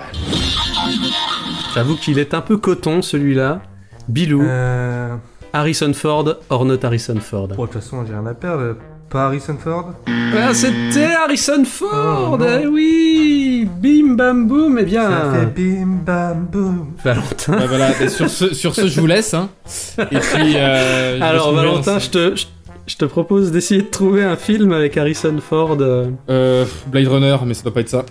[1.73, 3.61] J'avoue qu'il est un peu coton celui-là.
[4.07, 5.15] Bilou, Euh...
[5.53, 7.47] Harrison Ford, or not Harrison Ford.
[7.49, 8.75] Bon, de toute façon, j'ai rien à perdre.
[9.09, 9.93] Pas Harrison Ford
[10.37, 15.99] Ah, c'était Harrison Ford Oh, eh oui Bim bam boum Eh bien, Ça fait bim
[16.05, 16.87] bam boum.
[17.01, 17.53] Valentin.
[17.57, 19.33] Bah voilà, et sur ce, sur ce, je vous laisse.
[19.33, 19.47] Hein.
[20.11, 20.53] Et puis.
[20.57, 22.47] euh, Alors Valentin, je te, je,
[22.85, 25.77] je te propose d'essayer de trouver un film avec Harrison Ford.
[25.79, 26.07] euh.
[26.29, 28.03] Euh, Blade Runner, mais ça doit pas être ça.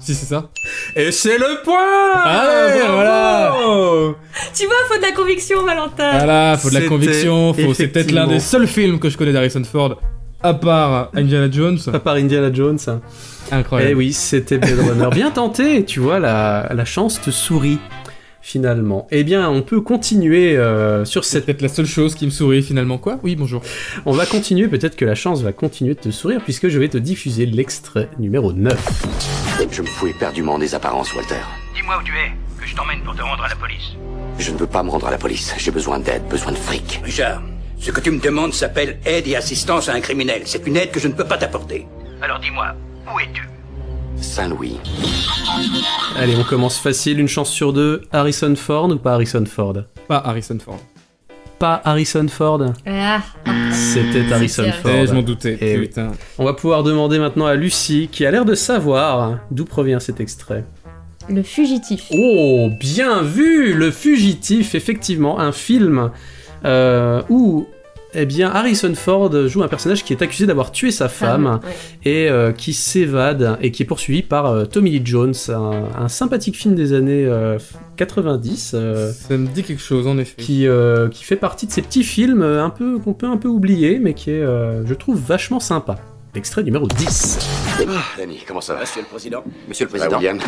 [0.00, 0.48] Si, c'est ça.
[0.96, 3.52] Et c'est le point Allez, Bravo voilà.
[4.54, 6.10] Tu vois, faut de la conviction, Valentin.
[6.18, 7.52] Voilà, faut de la conviction.
[7.54, 7.74] Faut...
[7.74, 10.00] C'est peut-être l'un des seuls films que je connais d'Harrison Ford,
[10.42, 11.78] à part Indiana Jones.
[11.92, 12.78] Pas par Indiana Jones.
[12.86, 13.00] hein.
[13.50, 13.94] Eh Incroyable.
[13.96, 15.08] oui, c'était Blade Runner.
[15.12, 17.78] Bien tenté, tu vois, la, la chance te sourit,
[18.42, 19.06] finalement.
[19.10, 21.46] Eh bien, on peut continuer euh, sur cette...
[21.46, 22.98] peut-être la seule chose qui me sourit finalement.
[22.98, 23.18] Quoi?
[23.22, 23.62] Oui, bonjour.
[24.06, 26.88] On va continuer, peut-être que la chance va continuer de te sourire, puisque je vais
[26.88, 29.06] te diffuser l'extrait numéro 9.
[29.70, 31.36] Je me fous éperdument des apparences, Walter.
[31.74, 33.96] Dis-moi où tu es, que je t'emmène pour te rendre à la police.
[34.38, 35.54] Je ne veux pas me rendre à la police.
[35.58, 37.00] J'ai besoin d'aide, besoin de fric.
[37.04, 37.42] Richard,
[37.78, 40.42] ce que tu me demandes s'appelle aide et assistance à un criminel.
[40.44, 41.86] C'est une aide que je ne peux pas t'apporter.
[42.22, 42.74] Alors dis-moi,
[43.14, 43.42] où es-tu?
[44.16, 44.76] Saint-Louis.
[46.16, 48.02] Allez, on commence facile, une chance sur deux.
[48.12, 49.74] Harrison Ford ou pas Harrison Ford?
[50.08, 50.80] Pas Harrison Ford.
[51.58, 52.60] Pas Harrison Ford?
[52.86, 53.20] Ah,
[53.72, 54.92] C'était Harrison Ford.
[54.94, 55.58] Eh, je m'en doutais.
[55.60, 55.86] Eh oui.
[55.88, 56.12] putain.
[56.38, 60.20] On va pouvoir demander maintenant à Lucie, qui a l'air de savoir d'où provient cet
[60.20, 60.64] extrait.
[61.28, 62.06] le fugitif.
[62.12, 66.10] Oh, bien vu Le Fugitif, effectivement, un film
[66.64, 67.66] euh, où
[68.14, 72.10] eh bien, Harrison Ford joue un personnage qui est accusé d'avoir tué sa femme ouais.
[72.10, 76.08] et euh, qui s'évade et qui est poursuivi par euh, Tommy Lee Jones, un, un
[76.08, 77.58] sympathique film des années euh,
[77.96, 80.40] 90 euh, Ça me dit quelque chose en effet.
[80.42, 83.48] qui, euh, qui fait partie de ces petits films un peu qu'on peut un peu
[83.48, 85.96] oublier mais qui est, euh, je trouve, vachement sympa.
[86.34, 87.38] L'extrait numéro 10.
[87.88, 89.42] Ah, Danny, comment ça va Monsieur le Président.
[89.68, 90.16] Monsieur le Président.
[90.16, 90.38] William,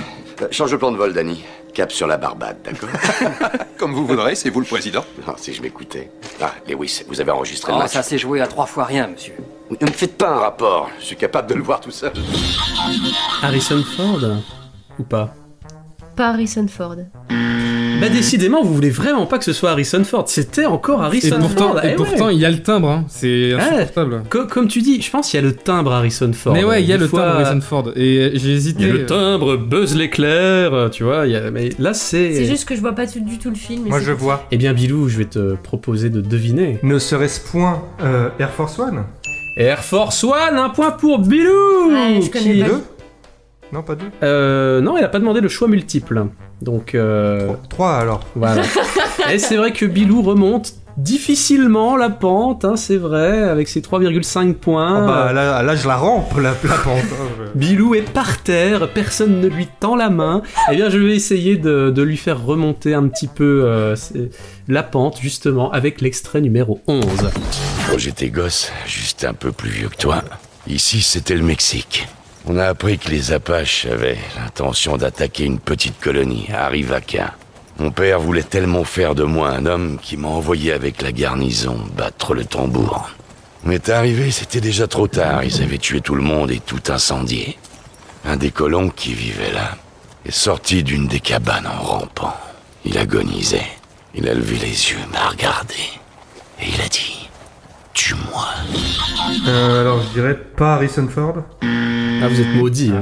[0.40, 1.42] Euh, change le plan de vol, Danny.
[1.74, 2.88] Cap sur la Barbade, d'accord
[3.78, 5.04] Comme vous voudrez, c'est vous le président.
[5.26, 6.10] Ah, si je m'écoutais.
[6.40, 7.92] Ah, Lewis, vous avez enregistré Oh, le match.
[7.92, 9.34] ça s'est joué à trois fois rien, monsieur.
[9.70, 10.88] Ne me faites pas un rapport.
[11.00, 12.12] Je suis capable de le voir tout seul.
[13.42, 14.20] Harrison Ford
[14.98, 15.34] ou pas?
[16.14, 16.96] Pas Harrison Ford.
[18.02, 20.24] Bah décidément, vous voulez vraiment pas que ce soit Harrison Ford.
[20.28, 21.84] C'était encore Et Harrison pourtant, Ford.
[21.84, 22.34] et eh pourtant ouais.
[22.34, 23.04] il y a le timbre, hein.
[23.08, 24.22] c'est insupportable.
[24.28, 26.52] Co- comme tu dis, je pense qu'il y a le timbre Harrison Ford.
[26.54, 27.90] Mais ouais, il y a le fois, timbre Harrison Ford.
[27.96, 28.82] Et j'ai hésité.
[28.82, 31.26] Il y a le timbre Buzz l'éclair, euh, tu vois.
[31.26, 32.34] il y a- Mais là, c'est.
[32.34, 33.82] C'est juste que je vois pas du tout le film.
[33.84, 34.46] mais Moi, je vois.
[34.50, 36.78] Eh bien, Bilou, je vais te proposer de deviner.
[36.82, 39.04] Ne serait-ce point euh, Air Force One?
[39.56, 41.50] Air Force One, un point pour Bilou
[41.90, 42.80] Ouais, je connais qui- pas.
[43.72, 46.26] Non, pas deux Euh, non, il a pas demandé le choix multiple.
[46.60, 48.20] Donc, euh, Trois alors.
[48.34, 48.62] voilà.
[49.32, 54.52] Et c'est vrai que Bilou remonte difficilement la pente, hein, c'est vrai, avec ses 3,5
[54.54, 55.04] points.
[55.04, 56.98] Ah bah, là, là, je la rampe, la, la pente.
[56.98, 60.42] hein, je- Bilou est par terre, personne ne lui tend la main.
[60.70, 63.96] Eh bien, je vais essayer de, de lui faire remonter un petit peu euh,
[64.68, 67.04] la pente, justement, avec l'extrait numéro 11.
[67.90, 70.22] Quand j'étais gosse, juste un peu plus vieux que toi,
[70.66, 72.06] ici c'était le Mexique.
[72.46, 77.34] On a appris que les Apaches avaient l'intention d'attaquer une petite colonie à Rivaca.
[77.78, 81.78] Mon père voulait tellement faire de moi un homme qu'il m'a envoyé avec la garnison
[81.96, 83.10] battre le tambour.
[83.64, 85.44] On est arrivé, c'était déjà trop tard.
[85.44, 87.56] Ils avaient tué tout le monde et tout incendié.
[88.24, 89.76] Un des colons qui vivait là
[90.26, 92.36] est sorti d'une des cabanes en rampant.
[92.84, 93.66] Il agonisait.
[94.14, 95.74] Il a levé les yeux, m'a regardé.
[96.60, 97.28] Et il a dit
[97.94, 98.48] Tue-moi.
[99.46, 101.36] Euh, alors, je dirais pas Harrison Ford.
[102.22, 102.90] Ah, vous êtes maudit.
[102.94, 103.00] hein.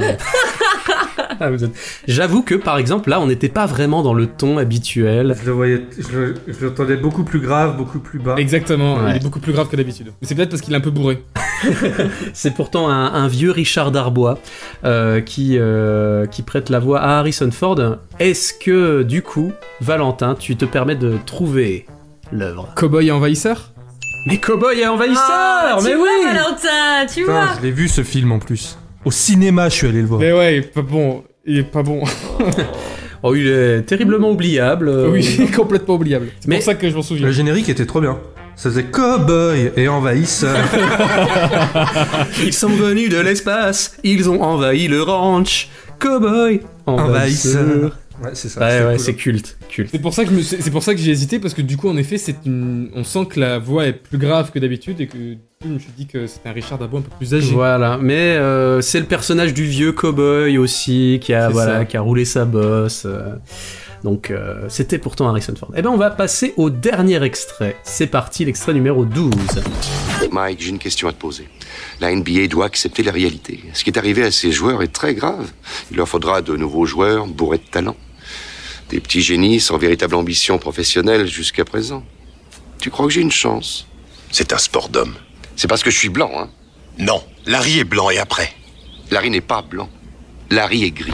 [1.41, 1.71] Ah, êtes-
[2.07, 5.37] J'avoue que, par exemple, là, on n'était pas vraiment dans le ton habituel.
[5.41, 8.35] Je le voyais, je le- je l'entendais beaucoup plus grave, beaucoup plus bas.
[8.37, 9.11] Exactement, Ouais.
[9.13, 10.07] il est beaucoup plus grave que d'habitude.
[10.21, 11.23] Mais c'est peut-être parce qu'il est un peu bourré.
[12.33, 14.39] C'est pourtant un, un vieux Richard Darbois
[14.85, 17.79] euh, qui, euh, qui prête la voix à Harrison Ford.
[18.19, 19.53] Est-ce que, du coup,
[19.83, 21.85] Valentin, tu te permets de trouver
[22.33, 22.69] l'œuvre?
[22.77, 23.73] Cowboy et envahisseur?
[24.27, 27.49] Mais Cowboy et Envahisseur Ah, tu Mais vois, oui Valentin, tu Putain, vois.
[27.59, 28.79] je l'ai vu ce film en plus.
[29.05, 30.21] Au cinéma, je suis allé le voir.
[30.21, 31.25] Mais ouais, il est pas bon.
[31.47, 32.03] Il est pas bon.
[33.23, 34.89] Oh, il est terriblement oubliable.
[34.89, 36.29] euh, oui, complètement oubliable.
[36.41, 37.27] C'est pour ça que je m'en souviens.
[37.27, 38.19] Le générique était trop bien.
[38.57, 40.57] Ça faisait cowboy et envahisseur.
[42.43, 45.69] Ils sont venus de l'espace, ils ont envahi le ranch.
[45.99, 47.99] Cowboy, Envahisseur.
[48.23, 48.61] Ouais, c'est ça.
[48.61, 48.99] Ouais, c'est ouais, cool.
[49.01, 49.91] c'est culte, culte.
[49.93, 51.89] C'est pour ça que me c'est pour ça que j'ai hésité parce que du coup
[51.89, 55.07] en effet c'est une on sent que la voix est plus grave que d'habitude et
[55.07, 57.35] que du coup, je me suis dit que c'était un Richard Darbois un peu plus
[57.35, 57.53] âgé.
[57.53, 61.85] Voilà, mais euh, c'est le personnage du vieux cowboy aussi qui a voilà ça.
[61.85, 63.05] qui a roulé sa bosse.
[63.07, 63.37] euh,
[64.05, 65.71] donc euh, c'était pourtant Harrison Ford.
[65.77, 67.77] Eh ben on va passer au dernier extrait.
[67.83, 69.31] C'est parti, l'extrait numéro 12.
[70.33, 71.49] Mike, j'ai une question à te poser.
[72.01, 73.61] La NBA doit accepter la réalité.
[73.75, 75.51] Ce qui est arrivé à ces joueurs est très grave.
[75.91, 77.97] Il leur faudra de nouveaux joueurs bourrés de talent.
[78.91, 82.05] Des petits génies sans véritable ambition professionnelle jusqu'à présent.
[82.81, 83.87] Tu crois que j'ai une chance?
[84.33, 85.15] C'est un sport d'homme.
[85.55, 86.49] C'est parce que je suis blanc, hein
[86.99, 88.51] Non, Larry est blanc et après
[89.11, 89.89] Larry n'est pas blanc.
[90.51, 91.13] Larry est gris.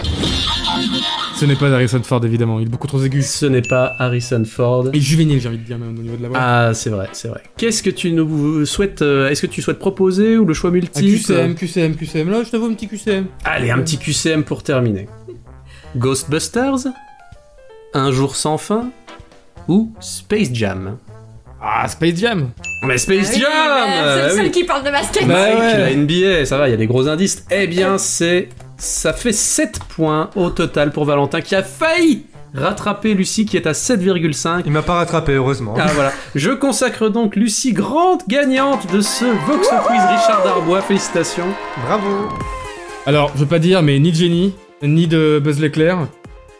[1.34, 3.22] Ce n'est pas Harrison Ford évidemment, il est beaucoup trop aigu.
[3.22, 4.86] Ce n'est pas Harrison Ford.
[4.94, 6.38] Et juvénile j'ai envie de dire même au niveau de la voix.
[6.40, 7.42] Ah, c'est vrai, c'est vrai.
[7.58, 10.74] Qu'est-ce que tu nous souhaites euh, Est-ce que tu souhaites proposer ou le choix Un
[10.74, 13.26] multiple QCM, QCM, QCM, là je t'avoue un petit QCM.
[13.44, 15.08] Allez, un petit QCM pour terminer.
[15.96, 16.86] Ghostbusters?
[17.96, 18.90] Un jour sans fin
[19.68, 20.98] Ou Space Jam?
[21.62, 22.50] Ah Space Jam
[22.82, 24.50] Mais Space Ah oui, Jam C'est le seul oui.
[24.50, 25.26] qui parle de basket.
[25.26, 25.78] Bah ouais.
[25.78, 27.46] la NBA, ça va, il y a des gros indices.
[27.50, 28.50] Eh bien, c'est.
[28.76, 33.66] Ça fait 7 points au total pour Valentin qui a failli rattraper Lucie qui est
[33.66, 34.64] à 7,5.
[34.66, 35.72] Il m'a pas rattrapé, heureusement.
[35.78, 36.12] Ah voilà.
[36.34, 40.82] Je consacre donc Lucie, grande gagnante de ce Vox Quiz Richard Darbois.
[40.82, 41.48] Félicitations.
[41.86, 42.28] Bravo.
[43.06, 46.06] Alors je veux pas dire mais ni de génie, ni de Buzz l'éclair,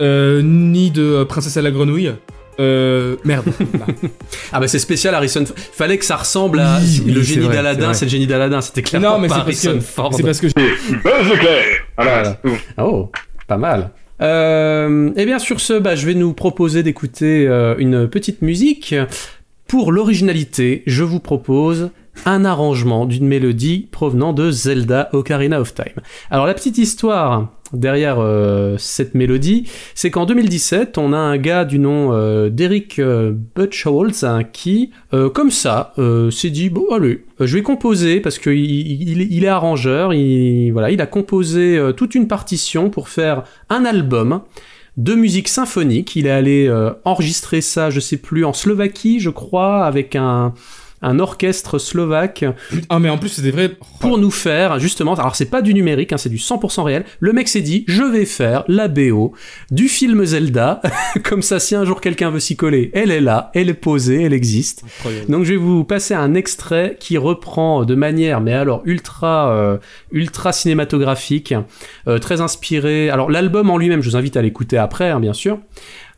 [0.01, 2.13] euh, ni de euh, Princesse à la grenouille.
[2.59, 3.45] Euh, merde.
[3.75, 3.87] Voilà.
[4.53, 5.45] Ah bah c'est spécial Harrison.
[5.73, 8.61] Fallait que ça ressemble à Oui, oui, le génie d'Aladin, c'est le génie d'Aladin.
[8.63, 10.15] C'était clairement non mais pas Harrison que Ford.
[10.15, 11.63] c'est parce que je- Buzz l'éclair
[11.99, 12.59] Voilà, Voilà.
[12.79, 13.11] Oh,
[13.47, 13.91] pas mal.
[14.23, 18.95] Euh, et bien sur ce, bah, je vais nous proposer d'écouter euh, une petite musique.
[19.69, 21.91] Pour l'originalité, je vous propose
[22.25, 26.03] un arrangement d'une mélodie provenant de Zelda Ocarina of Time.
[26.31, 31.65] Alors la petite histoire derrière euh, cette mélodie, c'est qu'en 2017, on a un gars
[31.65, 35.93] du nom euh, d'Eric euh, Butchholz hein, qui, euh, comme ça,
[36.31, 40.91] s'est dit bon allez, je vais composer parce qu'il il, il est arrangeur, il voilà,
[40.91, 44.43] il a composé toute une partition pour faire un album
[44.97, 46.17] de musique symphonique.
[46.17, 50.55] Il est allé enregistrer ça, je sais plus, en Slovaquie, je crois, avec un
[51.03, 52.45] un orchestre slovaque
[52.89, 53.71] Ah mais en plus c'est des vrais.
[54.01, 57.33] pour nous faire justement alors c'est pas du numérique hein, c'est du 100% réel le
[57.33, 59.33] mec s'est dit je vais faire la BO
[59.71, 60.81] du film Zelda
[61.25, 64.23] comme ça si un jour quelqu'un veut s'y coller elle est là elle est posée
[64.23, 65.31] elle existe Incroyable.
[65.31, 69.79] donc je vais vous passer un extrait qui reprend de manière mais alors ultra euh,
[70.13, 71.55] ultra cinématographique
[72.09, 75.33] euh, très inspiré alors l'album en lui-même je vous invite à l'écouter après hein, bien
[75.35, 75.59] sûr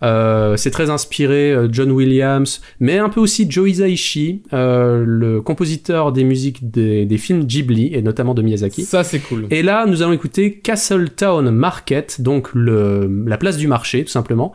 [0.03, 5.41] euh, c'est très inspiré euh, John Williams, mais un peu aussi Joe Hisaishi, euh, le
[5.41, 8.83] compositeur des musiques des, des films Ghibli et notamment de Miyazaki.
[8.83, 9.47] Ça c'est cool.
[9.51, 14.53] Et là, nous allons écouter Castletown Market, donc le, la place du marché, tout simplement.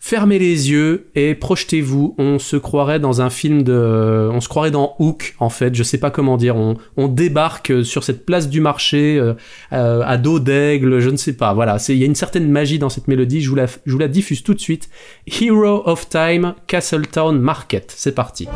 [0.00, 2.14] Fermez les yeux et projetez-vous.
[2.18, 5.74] On se croirait dans un film de, on se croirait dans Hook en fait.
[5.74, 6.56] Je sais pas comment dire.
[6.56, 9.34] On, débarque sur cette place du marché euh,
[9.72, 10.98] euh, à dos d'aigle.
[10.98, 11.54] Je ne sais pas.
[11.54, 11.78] Voilà.
[11.88, 13.40] Il y a une certaine magie dans cette mélodie.
[13.40, 14.88] Je vous la, je vous la diffuse tout de suite.
[15.26, 17.92] Hero of Time, Castletown Market.
[17.96, 18.48] C'est parti.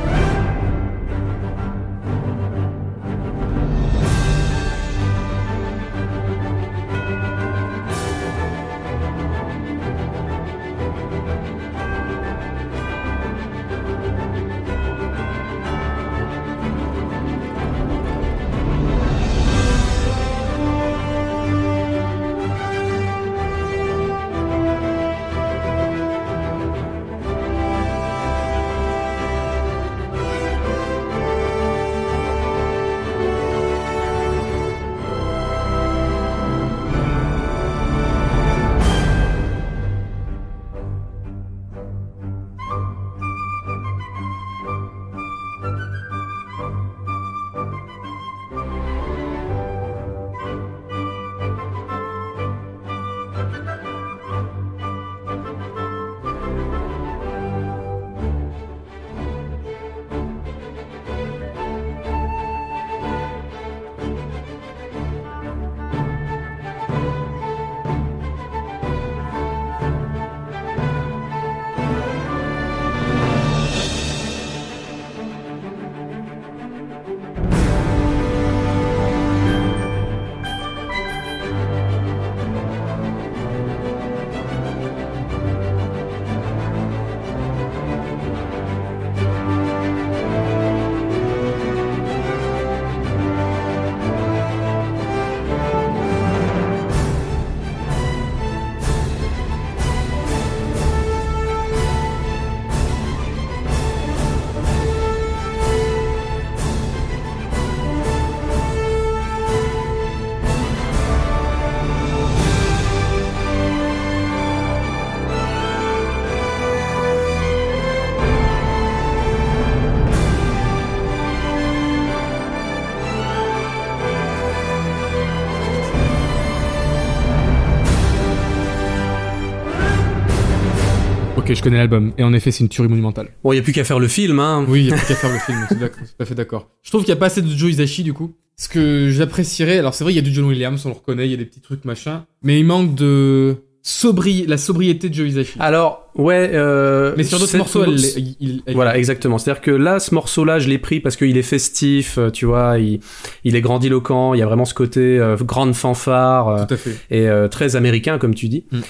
[131.50, 132.12] Ok, je connais l'album.
[132.16, 133.30] Et en effet, c'est une tuerie monumentale.
[133.42, 134.64] Bon, il y a plus qu'à faire le film, hein.
[134.68, 135.74] Oui, il y a plus qu'à faire le film, tout,
[136.20, 136.68] à fait d'accord.
[136.82, 138.36] Je trouve qu'il n'y a pas assez de Joe Hisaishi, du coup.
[138.56, 141.26] Ce que j'apprécierais, alors c'est vrai, il y a du John Williams, on le reconnaît,
[141.26, 142.24] il y a des petits trucs, machin.
[142.44, 144.46] Mais il manque de sobri...
[144.46, 145.56] la sobriété de Joe Hisaishi.
[145.58, 146.50] Alors, ouais.
[146.54, 149.38] Euh, mais sur d'autres morceaux, elle, il- il- elle- Voilà, exactement.
[149.38, 152.78] C'est-à-dire que là, ce morceau-là, je l'ai pris parce qu'il est festif, euh, tu vois,
[152.78, 153.00] il,
[153.44, 156.76] il est grandiloquent, il y a vraiment ce côté euh, grande fanfare euh, Tout à
[156.76, 156.96] fait.
[157.10, 158.64] et euh, très américain, comme tu dis.
[158.70, 158.78] Mm.
[158.78, 158.82] Et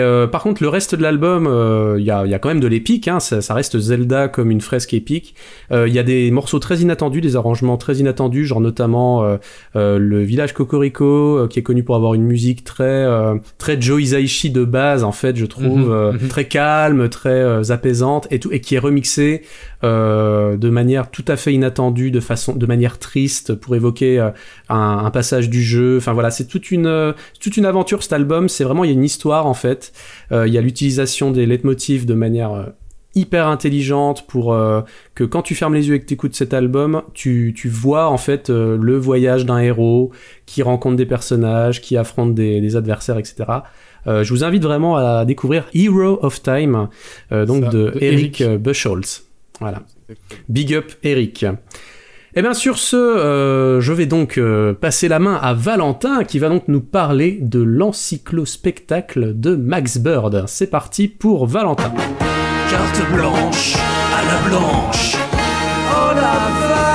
[0.00, 1.44] euh, par contre, le reste de l'album,
[1.98, 4.50] il y, a, y a quand même de l'épique, hein, ça, ça reste Zelda comme
[4.50, 5.34] une fresque épique.
[5.70, 9.38] Il y a des morceaux très inattendus, des arrangements très inattendus, genre notamment
[9.74, 14.50] le village Cocorico, qui est connu pour avoir une musique très, euh, très Joe Hisaishi
[14.50, 16.28] de base, en fait, je trouve, Mhm, euh, mhm.
[16.28, 16.67] très calme,
[17.10, 19.42] très euh, apaisante, et, tout, et qui est remixé
[19.84, 24.30] euh, de manière tout à fait inattendue, de façon, de manière triste, pour évoquer euh,
[24.68, 25.96] un, passage du jeu.
[25.98, 28.48] Enfin voilà, c'est toute une, toute une aventure cet album.
[28.48, 29.92] C'est vraiment il y a une histoire en fait.
[30.30, 32.72] Il y a l'utilisation des leitmotifs de manière
[33.14, 34.56] hyper intelligente pour
[35.14, 38.08] que quand tu fermes les yeux et que tu écoutes cet album, tu, tu vois
[38.08, 40.12] en fait le voyage d'un héros
[40.44, 43.46] qui rencontre des personnages, qui affronte des adversaires, etc.
[44.08, 46.88] Euh, je vous invite vraiment à découvrir Hero of Time,
[47.30, 48.40] euh, donc Ça, de, de Eric Eric.
[48.40, 49.24] euh, Buchholz.
[49.60, 49.82] Voilà.
[50.48, 51.44] Big up Eric.
[52.34, 56.38] Et bien sur ce, euh, je vais donc euh, passer la main à Valentin qui
[56.38, 60.44] va donc nous parler de l'encyclo-spectacle de Max Bird.
[60.46, 61.92] C'est parti pour Valentin.
[62.70, 65.16] Carte blanche à la blanche.
[65.90, 66.87] Oh la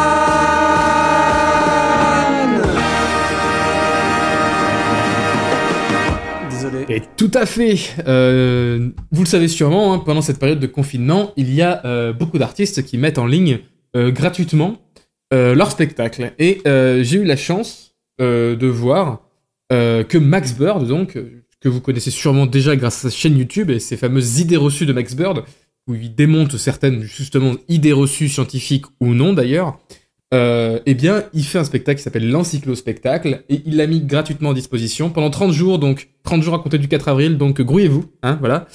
[6.89, 7.75] Et tout à fait.
[8.07, 12.13] Euh, vous le savez sûrement, hein, pendant cette période de confinement, il y a euh,
[12.13, 13.59] beaucoup d'artistes qui mettent en ligne
[13.95, 14.79] euh, gratuitement
[15.31, 16.31] leur spectacle.
[16.37, 19.23] Et j'ai eu la chance de voir
[19.71, 21.17] que Max Bird, donc,
[21.59, 24.85] que vous connaissez sûrement déjà grâce à sa chaîne YouTube et ses fameuses idées reçues
[24.85, 25.43] de Max Bird,
[25.87, 29.79] où il démonte certaines justement idées reçues scientifiques ou non d'ailleurs.
[30.33, 34.51] Euh, eh bien, il fait un spectacle qui s'appelle l'Encyclo-Spectacle et il l'a mis gratuitement
[34.51, 38.05] à disposition pendant 30 jours, donc 30 jours à compter du 4 avril, donc grouillez-vous,
[38.23, 38.65] hein, voilà,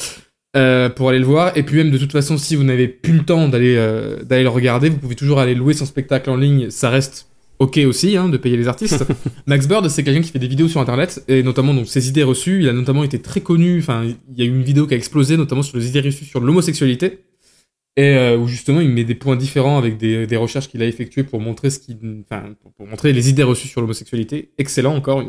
[0.56, 1.56] euh, pour aller le voir.
[1.56, 4.44] Et puis même, de toute façon, si vous n'avez plus le temps d'aller euh, d'aller
[4.44, 7.26] le regarder, vous pouvez toujours aller louer son spectacle en ligne, ça reste
[7.59, 9.05] ok aussi, hein, de payer les artistes.
[9.47, 12.22] Max Bird, c'est quelqu'un qui fait des vidéos sur Internet, et notamment donc ses idées
[12.22, 14.94] reçues, il a notamment été très connu, enfin, il y a eu une vidéo qui
[14.94, 17.18] a explosé, notamment sur les idées reçues sur l'homosexualité
[17.99, 20.87] et euh, où justement il met des points différents avec des, des recherches qu'il a
[20.87, 24.53] effectuées pour montrer ce qui, enfin, pour, montrer les idées reçues sur l'homosexualité.
[24.57, 25.25] Excellent encore,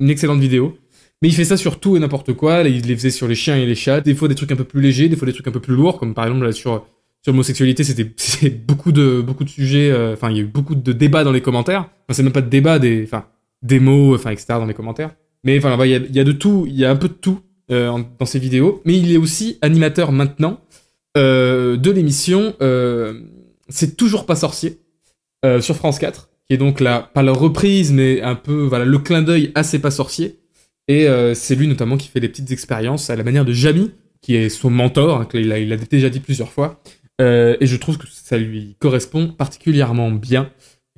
[0.00, 0.78] une, excellente vidéo.
[1.20, 2.62] Mais il fait ça sur tout et n'importe quoi.
[2.62, 4.00] Il les faisait sur les chiens et les chats.
[4.00, 5.74] Des fois des trucs un peu plus légers, des fois des trucs un peu plus
[5.74, 6.86] lourds, comme par exemple là, sur
[7.20, 9.90] sur l'homosexualité, c'était beaucoup de beaucoup de sujets.
[9.90, 11.90] euh, Enfin, il y a eu beaucoup de débats dans les commentaires.
[12.08, 13.26] Enfin, c'est même pas de débats, des enfin
[13.60, 14.46] des mots, enfin etc.
[14.48, 15.14] dans les commentaires.
[15.44, 17.14] Mais enfin, il y a, y a de tout, il y a un peu de
[17.14, 17.40] tout
[17.70, 18.80] euh, dans ses vidéos.
[18.86, 20.60] Mais il est aussi animateur maintenant
[21.16, 23.20] de l'émission euh,
[23.68, 24.80] C'est toujours pas sorcier
[25.44, 28.84] euh, sur France 4, qui est donc la pas la reprise, mais un peu voilà
[28.84, 30.40] le clin d'œil à C'est pas sorcier.
[30.88, 33.92] Et euh, c'est lui notamment qui fait des petites expériences à la manière de Jamie,
[34.20, 36.80] qui est son mentor, hein, qu'il a, il a déjà dit plusieurs fois.
[37.20, 40.50] Euh, et je trouve que ça lui correspond particulièrement bien,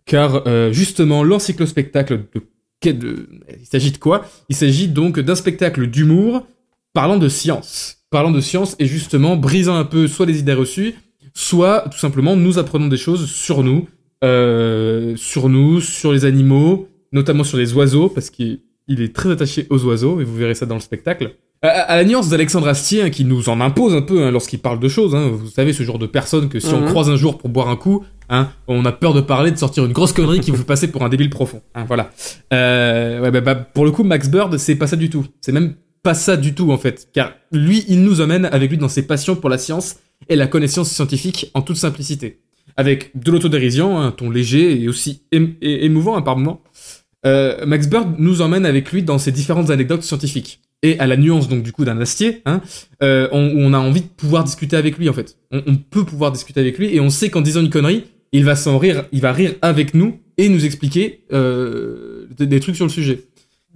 [0.06, 3.28] car euh, justement l'encyclospectacle de, de
[3.60, 4.24] il s'agit de quoi?
[4.48, 6.47] Il s'agit donc d'un spectacle d'humour
[6.93, 10.95] parlant de science, parlant de science et justement brisant un peu soit les idées reçues,
[11.35, 13.87] soit tout simplement nous apprenons des choses sur nous,
[14.24, 19.31] euh, sur nous, sur les animaux, notamment sur les oiseaux, parce qu'il il est très
[19.31, 21.35] attaché aux oiseaux, et vous verrez ça dans le spectacle.
[21.62, 24.59] À, à la nuance d'Alexandre Astier, hein, qui nous en impose un peu hein, lorsqu'il
[24.61, 25.28] parle de choses, hein.
[25.33, 26.89] vous savez, ce genre de personne que si on Mhm.
[26.89, 28.05] croise un jour pour boire un coup,
[28.69, 31.03] on a peur de parler, de sortir une grosse connerie qui vous fait passer pour
[31.05, 31.62] un débile profond.
[31.89, 32.11] voilà.
[32.53, 35.24] Euh, ouais, bah, bah, pour le coup, Max Bird, c'est pas ça du tout.
[35.41, 35.74] C'est même
[36.07, 37.09] pas ça du tout, en fait.
[37.12, 39.97] Car lui, il nous emmène avec lui dans ses passions pour la science
[40.28, 42.39] et la connaissance scientifique en toute simplicité.
[42.77, 46.62] Avec de l'autodérision, un ton léger et aussi émouvant hein, par moments.
[47.27, 50.61] Euh, Max Bird nous emmène avec lui dans ses différentes anecdotes scientifiques.
[50.85, 52.61] Et à la nuance donc du coup d'un Astier, hein,
[53.03, 55.39] euh, on, a envie de pouvoir discuter avec lui en fait.
[55.51, 58.55] On, peut pouvoir discuter avec lui et on sait qu'en disant une connerie, il va
[58.55, 62.93] s'en rire, il va rire avec nous et nous expliquer euh, des trucs sur le
[62.93, 63.24] sujet.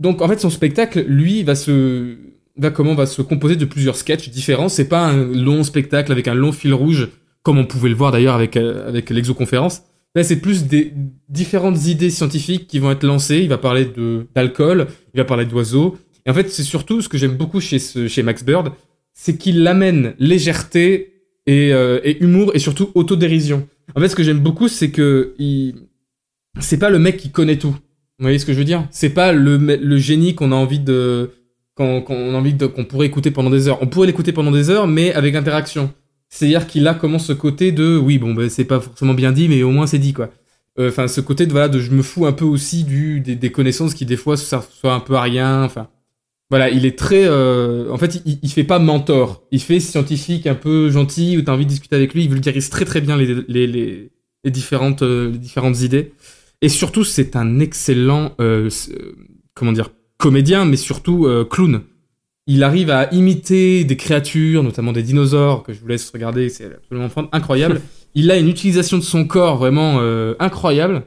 [0.01, 2.17] Donc en fait son spectacle, lui, va se
[2.57, 4.69] va comment va se composer de plusieurs sketchs différents.
[4.69, 7.09] C'est pas un long spectacle avec un long fil rouge
[7.43, 9.83] comme on pouvait le voir d'ailleurs avec euh, avec l'exoconférence.
[10.17, 10.93] Là, c'est plus des
[11.29, 13.39] différentes idées scientifiques qui vont être lancées.
[13.39, 15.97] Il va parler de d'alcool, il va parler d'oiseaux.
[16.27, 18.73] Et en fait, c'est surtout ce que j'aime beaucoup chez ce, chez Max Bird,
[19.13, 21.13] c'est qu'il amène légèreté
[21.47, 23.69] et, euh, et humour et surtout autodérision.
[23.95, 25.75] En fait, ce que j'aime beaucoup, c'est que il...
[26.59, 27.77] c'est pas le mec qui connaît tout.
[28.21, 28.87] Vous voyez ce que je veux dire?
[28.91, 31.31] C'est pas le, le génie qu'on a envie de
[31.75, 33.79] qu'on qu'on a envie de, qu'on pourrait écouter pendant des heures.
[33.81, 35.91] On pourrait l'écouter pendant des heures, mais avec interaction.
[36.29, 39.49] C'est-à-dire qu'il a comment ce côté de, oui, bon, ben, c'est pas forcément bien dit,
[39.49, 40.31] mais au moins c'est dit, quoi.
[40.79, 43.51] Euh, Enfin, ce côté de, voilà, de je me fous un peu aussi du, des,
[43.51, 45.89] connaissances qui, des fois, ça soit un peu à rien, enfin.
[46.51, 47.25] Voilà, il est très.
[47.27, 49.43] euh, en fait, il, il fait pas mentor.
[49.51, 52.25] Il fait scientifique un peu gentil où t'as envie de discuter avec lui.
[52.25, 54.11] Il vulgarise très très bien les, les, les,
[54.45, 56.13] les différentes, euh, les différentes idées.
[56.63, 58.33] Et surtout, c'est un excellent.
[58.41, 59.13] euh, euh,
[59.55, 61.83] comment dire Comédien, mais surtout euh, clown.
[62.47, 66.67] Il arrive à imiter des créatures, notamment des dinosaures, que je vous laisse regarder, c'est
[66.67, 67.81] absolument incroyable.
[68.15, 71.05] il a une utilisation de son corps vraiment euh, incroyable.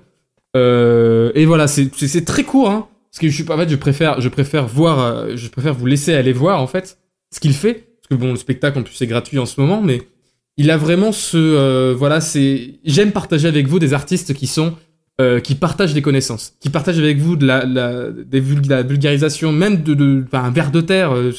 [0.55, 2.87] Euh, et voilà, c'est très court, hein.
[3.11, 5.75] Parce que je suis pas, en fait, je préfère, je préfère voir, euh, je préfère
[5.75, 6.97] vous laisser aller voir, en fait,
[7.31, 7.73] ce qu'il fait.
[8.01, 10.01] Parce que bon, le spectacle, en plus, c'est gratuit en ce moment, mais
[10.57, 14.73] il a vraiment ce, euh, voilà, c'est, j'aime partager avec vous des artistes qui sont,
[15.21, 20.25] euh, qui partagent des connaissances, qui partagent avec vous de la, vulgarisation, même de, de,
[20.31, 21.31] un verre de terre, euh,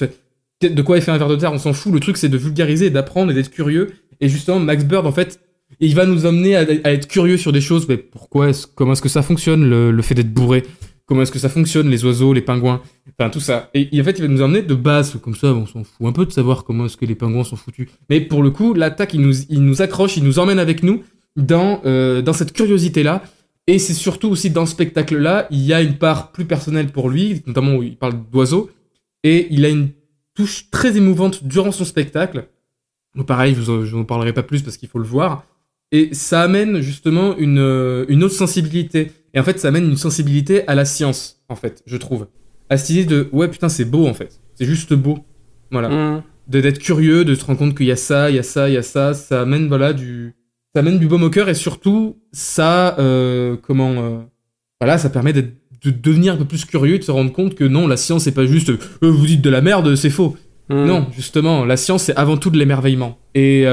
[0.63, 1.93] de quoi est fait un verre de terre, on s'en fout.
[1.93, 3.93] Le truc, c'est de vulgariser, d'apprendre et d'être curieux.
[4.21, 5.41] Et justement, Max Bird, en fait,
[5.81, 7.89] il va nous emmener à, être curieux sur des choses.
[7.89, 10.65] Mais pourquoi est-ce, comment est-ce que ça fonctionne, le, fait d'être bourré?
[11.07, 12.81] Comment est-ce que ça fonctionne, les oiseaux, les pingouins?
[13.19, 13.71] Enfin, tout ça.
[13.75, 16.13] Et, en fait, il va nous emmener de base, comme ça, on s'en fout un
[16.13, 17.89] peu de savoir comment est-ce que les pingouins sont foutus.
[18.09, 21.03] Mais pour le coup, l'attaque, il nous, accroche, il nous emmène avec nous
[21.37, 23.23] dans, euh, dans cette curiosité-là.
[23.67, 27.09] Et c'est surtout aussi dans ce spectacle-là, il y a une part plus personnelle pour
[27.09, 28.71] lui, notamment où il parle d'oiseaux.
[29.23, 29.89] Et il a une
[30.35, 32.47] touche très émouvante durant son spectacle.
[33.15, 35.47] Donc pareil, je vous n'en parlerai pas plus parce qu'il faut le voir.
[35.93, 39.13] Et ça amène justement une, euh, une autre sensibilité.
[39.33, 42.27] Et en fait, ça amène une sensibilité à la science, en fait, je trouve.
[42.69, 44.41] À cette idée de, ouais, putain, c'est beau, en fait.
[44.57, 45.19] C'est juste beau.
[45.71, 45.89] Voilà.
[45.89, 46.23] Mmh.
[46.49, 48.69] De- D'être curieux, de se rendre compte qu'il y a ça, il y a ça,
[48.69, 49.15] il y a ça.
[49.15, 50.35] Ça amène, voilà, du...
[50.75, 53.93] Ça amène du baume au cœur et surtout, ça, euh, comment...
[53.93, 54.19] euh,
[54.81, 55.53] voilà, ça permet de
[55.85, 58.33] devenir un peu plus curieux et de se rendre compte que non, la science, c'est
[58.33, 60.37] pas juste, euh, vous dites de la merde, c'est faux.
[60.71, 60.85] Mmh.
[60.85, 63.65] Non, justement, la science, c'est avant tout de l'émerveillement et, et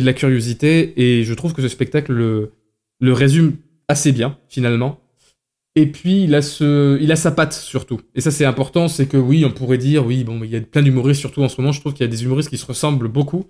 [0.00, 0.94] de la curiosité.
[0.96, 2.52] Et je trouve que ce spectacle le,
[3.00, 3.56] le résume
[3.88, 5.00] assez bien, finalement.
[5.74, 8.00] Et puis, il a, ce, il a sa patte, surtout.
[8.14, 10.60] Et ça, c'est important, c'est que oui, on pourrait dire, oui, bon, il y a
[10.60, 12.66] plein d'humoristes, surtout en ce moment, je trouve qu'il y a des humoristes qui se
[12.66, 13.46] ressemblent beaucoup.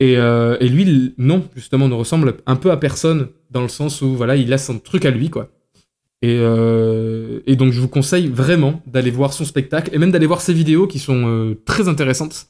[0.00, 4.00] Et, euh, et lui, non, justement, ne ressemble un peu à personne, dans le sens
[4.00, 5.48] où, voilà, il a son truc à lui, quoi.
[6.22, 10.26] Et, euh, et donc, je vous conseille vraiment d'aller voir son spectacle, et même d'aller
[10.26, 12.46] voir ses vidéos qui sont euh, très intéressantes.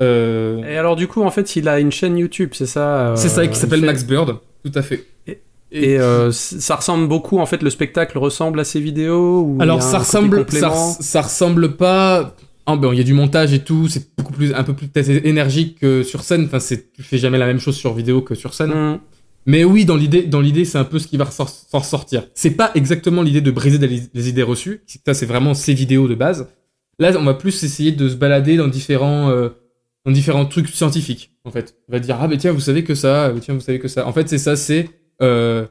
[0.00, 3.46] Et alors, du coup, en fait, il a une chaîne YouTube, c'est ça c'est ça
[3.46, 5.06] qui s'appelle Max Bird, tout à fait.
[5.70, 5.96] Et
[6.32, 10.44] ça ressemble beaucoup, en fait, le spectacle ressemble à ses vidéos ou Alors ça ressemble,
[10.50, 12.34] ça, ça ressemble pas.
[12.66, 14.88] Ah ben il y a du montage et tout, c'est beaucoup plus, un peu plus
[15.24, 16.44] énergique que sur scène.
[16.44, 18.70] Enfin c'est, tu fais jamais la même chose sur vidéo que sur scène.
[18.70, 19.00] Mmh.
[19.46, 22.28] Mais oui, dans l'idée, dans l'idée, c'est un peu ce qui va s'en ressortir.
[22.34, 23.78] C'est pas exactement l'idée de briser
[24.14, 24.82] les idées reçues.
[25.04, 26.48] Ça c'est vraiment ces vidéos de base.
[26.98, 29.48] Là, on va plus essayer de se balader dans différents, euh,
[30.04, 31.32] dans différents trucs scientifiques.
[31.44, 33.60] En fait, on va dire ah ben tiens, vous savez que ça, euh, tiens, vous
[33.60, 34.06] savez que ça.
[34.06, 34.88] En fait, c'est ça, c'est
[35.20, 35.66] euh,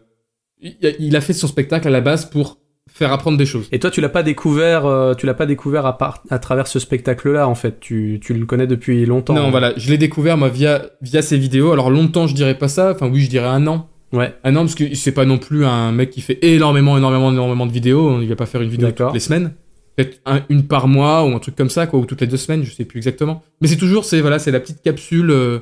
[0.59, 3.67] il a fait son spectacle à la base pour faire apprendre des choses.
[3.71, 6.67] Et toi, tu l'as pas découvert, euh, tu l'as pas découvert à, part, à travers
[6.67, 7.79] ce spectacle-là, en fait.
[7.79, 9.33] Tu, tu le connais depuis longtemps.
[9.33, 11.71] Non, voilà, je l'ai découvert moi via via ces vidéos.
[11.71, 12.91] Alors longtemps, je dirais pas ça.
[12.91, 13.87] Enfin oui, je dirais un an.
[14.11, 14.33] Ouais.
[14.43, 17.65] Un an parce que c'est pas non plus un mec qui fait énormément, énormément, énormément
[17.65, 18.19] de vidéos.
[18.21, 19.53] Il va pas faire une vidéo toutes les semaines.
[19.95, 22.37] Peut-être un- une par mois ou un truc comme ça, quoi, ou toutes les deux
[22.37, 23.43] semaines, je sais plus exactement.
[23.61, 25.59] Mais c'est toujours, c'est voilà, c'est la petite capsule euh,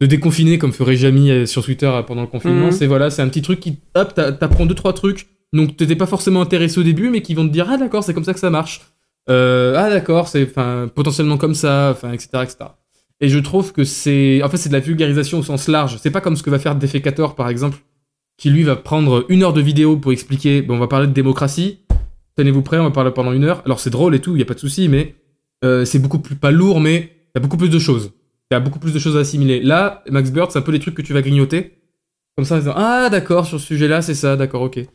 [0.00, 2.66] de déconfiné comme ferait Jamie euh, sur Twitter pendant le confinement.
[2.66, 2.72] Mhm.
[2.72, 5.26] C'est voilà, c'est un petit truc qui, hop, t'a- t'apprends deux trois trucs.
[5.52, 8.14] Donc t'étais pas forcément intéressé au début, mais qui vont te dire ah d'accord, c'est
[8.14, 8.82] comme ça que ça marche.
[9.28, 10.46] Euh, ah d'accord, c'est
[10.94, 12.56] potentiellement comme ça, enfin etc etc.
[13.20, 15.98] Et je trouve que c'est en fait c'est de la vulgarisation au sens large.
[16.00, 17.78] C'est pas comme ce que va faire Defecator par exemple,
[18.36, 20.62] qui lui va prendre une heure de vidéo pour expliquer.
[20.62, 21.80] Bon, on va parler de démocratie.
[22.36, 23.62] Tenez-vous prêts, on va parler pendant une heure.
[23.64, 25.14] Alors c'est drôle et tout, il y a pas de souci, mais
[25.64, 28.12] euh, c'est beaucoup plus pas lourd, mais il y a beaucoup plus de choses.
[28.50, 29.60] Il y a beaucoup plus de choses à assimiler.
[29.60, 31.78] Là, Max Bird, c'est un peu les trucs que tu vas grignoter.
[32.36, 34.86] Comme ça, en disant, ah d'accord, sur ce sujet-là, c'est ça, d'accord, ok.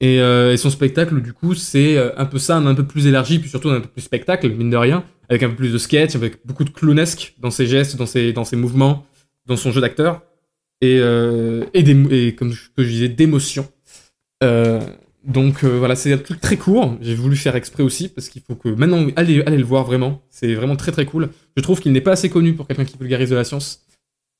[0.00, 2.86] Et, euh, et son spectacle, du coup, c'est euh, un peu ça, un, un peu
[2.86, 5.72] plus élargi, puis surtout un peu plus spectacle, mine de rien, avec un peu plus
[5.72, 9.06] de sketch, avec beaucoup de clownesque dans ses gestes, dans ses, dans ses mouvements,
[9.46, 10.22] dans son jeu d'acteur,
[10.80, 13.66] et, euh, et, des, et comme je disais, d'émotion.
[14.42, 14.80] Euh,
[15.24, 16.96] donc euh, voilà, c'est un truc très court.
[17.00, 20.22] J'ai voulu faire exprès aussi parce qu'il faut que maintenant allez, allez le voir vraiment.
[20.28, 21.30] C'est vraiment très très cool.
[21.56, 23.83] Je trouve qu'il n'est pas assez connu pour quelqu'un qui vulgarise de la science.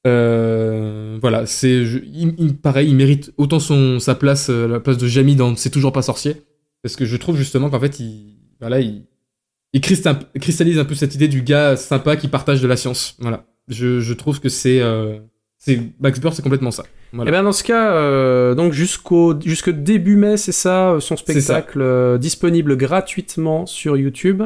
[0.06, 4.80] Euh, voilà, c'est je- il, il- pareil, il mérite autant son sa place, euh, la
[4.80, 6.36] place de Jamie dans C'est toujours pas sorcier,
[6.82, 9.04] parce que je trouve justement qu'en fait il voilà il
[9.72, 13.16] il crista- cristallise un peu cette idée du gars sympa qui partage de la science.
[13.18, 15.18] Voilà, je, je trouve que c'est euh,
[15.58, 16.84] c'est Max Bird, c'est complètement ça.
[17.12, 17.30] Voilà.
[17.30, 21.16] Et ben dans ce cas, euh, donc jusqu'au jusque début mai, c'est ça, euh, son
[21.16, 21.22] ça.
[21.22, 24.42] spectacle disponible gratuitement sur YouTube.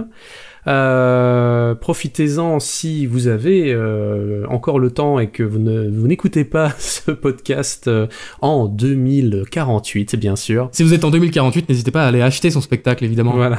[0.69, 7.11] Euh, Profitez-en si vous avez euh, encore le temps et que vous n'écoutez pas ce
[7.11, 8.07] podcast euh,
[8.40, 10.69] en 2048, bien sûr.
[10.73, 13.32] Si vous êtes en 2048, n'hésitez pas à aller acheter son spectacle, évidemment.
[13.32, 13.59] Voilà.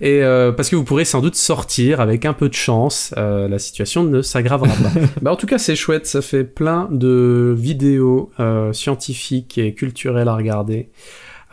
[0.00, 3.48] Et euh, parce que vous pourrez sans doute sortir avec un peu de chance, euh,
[3.48, 5.00] la situation ne s'aggravera pas.
[5.22, 10.28] bah, en tout cas, c'est chouette, ça fait plein de vidéos euh, scientifiques et culturelles
[10.28, 10.90] à regarder.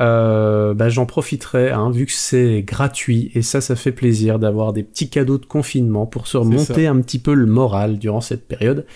[0.01, 4.73] Euh, bah, j'en profiterai hein, vu que c'est gratuit et ça ça fait plaisir d'avoir
[4.73, 8.47] des petits cadeaux de confinement pour se remonter un petit peu le moral durant cette
[8.47, 8.87] période.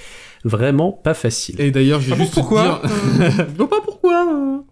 [0.43, 1.61] Vraiment pas facile.
[1.61, 2.91] Et d'ailleurs, je vais juste te pourquoi dire...
[3.49, 4.63] Je vois pas pourquoi.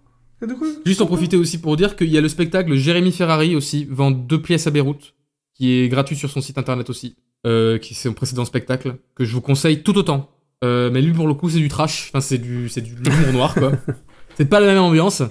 [0.85, 4.11] Juste en profiter aussi pour dire qu'il y a le spectacle Jérémy Ferrari aussi, vend
[4.11, 5.13] deux pièces à Beyrouth,
[5.55, 7.15] qui est gratuit sur son site internet aussi,
[7.45, 10.29] euh, qui c'est son précédent spectacle, que je vous conseille tout autant.
[10.63, 13.33] Euh, mais lui pour le coup c'est du trash, enfin c'est du c'est du l'humour
[13.33, 13.73] noir quoi.
[14.35, 15.21] C'est pas la même ambiance,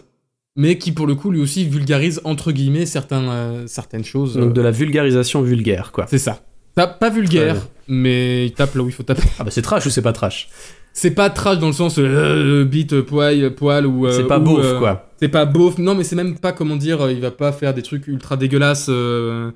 [0.56, 4.34] mais qui pour le coup lui aussi vulgarise entre guillemets certains euh, certaines choses.
[4.34, 6.40] donc euh, de la vulgarisation vulgaire quoi C'est ça.
[6.74, 7.56] Pas, pas vulgaire,
[7.86, 9.22] mais il tape là où il faut taper.
[9.38, 10.48] ah bah c'est trash ou c'est pas trash
[10.94, 14.42] C'est pas trash dans le sens euh, bite poil poil ou euh, c'est pas ou,
[14.44, 17.20] beauf euh, quoi C'est pas beauf, non, mais c'est même pas, comment dire, euh, il
[17.20, 18.86] va pas faire des trucs ultra dégueulasses.
[18.88, 19.50] euh,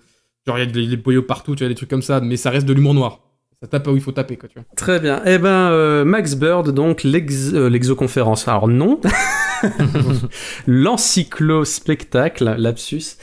[0.47, 2.37] genre, il y a des, des boyaux partout, tu vois, des trucs comme ça, mais
[2.37, 3.21] ça reste de l'humour noir.
[3.63, 4.65] Ça tape là où il faut taper, quoi, tu vois.
[4.77, 5.23] Très bien.
[5.25, 8.47] Eh ben, euh, Max Bird, donc l'ex- euh, l'exoconférence.
[8.47, 9.01] Alors non,
[10.67, 13.17] l'encyclo-spectacle, lapsus,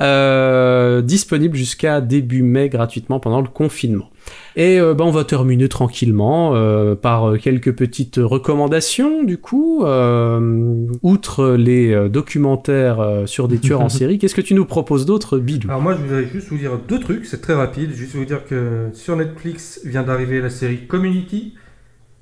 [0.00, 4.10] euh, disponible jusqu'à début mai gratuitement pendant le confinement.
[4.56, 9.84] Et euh, ben, on va terminer tranquillement euh, par quelques petites recommandations du coup.
[9.84, 15.38] Euh, outre les documentaires sur des tueurs en série, qu'est-ce que tu nous proposes d'autre,
[15.38, 15.68] Bidou?
[15.68, 18.44] Alors moi je voudrais juste vous dire deux trucs, c'est très rapide, juste vous dire
[18.44, 21.54] que sur Netflix vient d'arriver la série Community,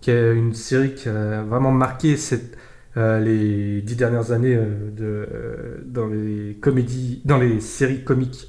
[0.01, 2.57] qui est une série qui a vraiment marqué cette,
[2.98, 8.48] euh, les dix dernières années euh, de, euh, dans les comédies, dans les séries comiques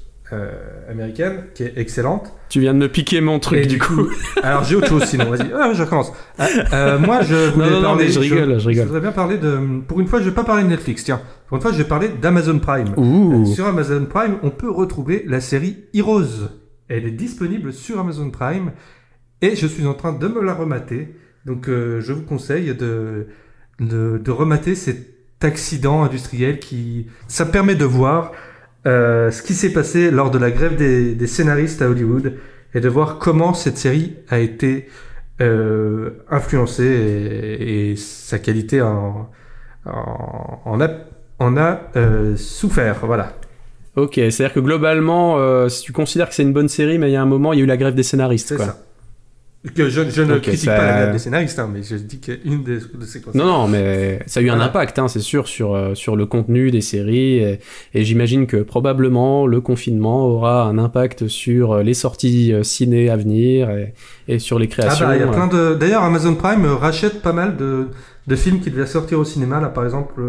[0.88, 2.32] américaines, qui est excellente.
[2.50, 4.08] Tu viens de me piquer mon truc Et du coup.
[4.44, 5.50] Alors j'ai autre chose sinon, vas-y.
[5.52, 6.12] Ah, je recommence.
[6.38, 8.04] Ah, moi je voulais non, non, parler.
[8.04, 8.86] mais je rigole, je rigole.
[8.86, 9.80] voudrais bien parler de.
[9.88, 11.02] Pour une fois, je vais pas parler de Netflix.
[11.02, 12.94] Tiens, pour une fois, je vais parler d'Amazon Prime.
[12.96, 13.44] Ouh.
[13.44, 16.48] Sur Amazon Prime, on peut retrouver la série Heroes.
[16.88, 18.70] Elle est disponible sur Amazon Prime
[19.42, 21.12] et je suis en train de me la remater.
[21.44, 23.26] Donc euh, je vous conseille de,
[23.80, 24.98] de, de remater cet
[25.42, 27.06] accident industriel qui...
[27.26, 28.32] Ça permet de voir
[28.86, 32.34] euh, ce qui s'est passé lors de la grève des, des scénaristes à Hollywood
[32.74, 34.86] et de voir comment cette série a été
[35.40, 39.28] euh, influencée et, et sa qualité en,
[39.86, 40.88] en, en a,
[41.38, 43.04] en a euh, souffert.
[43.04, 43.32] Voilà.
[43.96, 47.12] Ok, c'est-à-dire que globalement, euh, si tu considères que c'est une bonne série, mais il
[47.12, 48.48] y a un moment, il y a eu la grève des scénaristes.
[48.48, 48.66] C'est quoi.
[48.66, 48.78] ça.
[49.74, 52.18] Que je, je ne critique ça- pas la grève des scénaristes, hein, mais je dis
[52.18, 54.70] qu'une des, de ces Non, non, mais ça a eu un Voilà.
[54.70, 57.36] impact, hein, c'est sûr, sur, euh, sur le contenu des séries.
[57.36, 57.58] Et,
[57.92, 63.10] et j'imagine que probablement le confinement aura un impact sur euh, les sorties euh, ciné
[63.10, 63.92] à venir et,
[64.28, 65.06] et sur les Ah créations.
[65.06, 65.74] bah, il y a plein de.
[65.74, 67.88] D'ailleurs, Amazon Prime rachète pas mal de,
[68.28, 69.60] de films qui devaient sortir au cinéma.
[69.60, 70.22] Là, par exemple,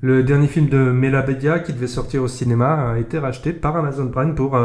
[0.00, 3.76] le dernier film de Mela Bedia qui devait sortir au cinéma a été racheté par
[3.76, 4.56] Amazon Prime pour,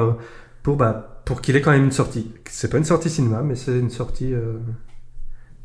[0.62, 2.26] pour, bah, pour qu'il ait quand même une sortie.
[2.50, 4.54] C'est pas une sortie cinéma, mais c'est une sortie euh,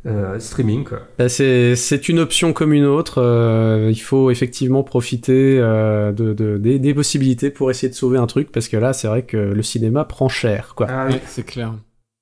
[0.07, 0.99] euh, streaming, quoi.
[1.19, 3.23] Bah, c'est, c'est une option comme une autre.
[3.23, 8.19] euh, il faut effectivement profiter euh, de, de- des, des possibilités pour essayer de sauver
[8.19, 10.87] un truc, parce que là, c'est vrai que le cinéma prend cher, quoi.
[10.91, 11.17] Ah oui.
[11.27, 11.73] C'est clair.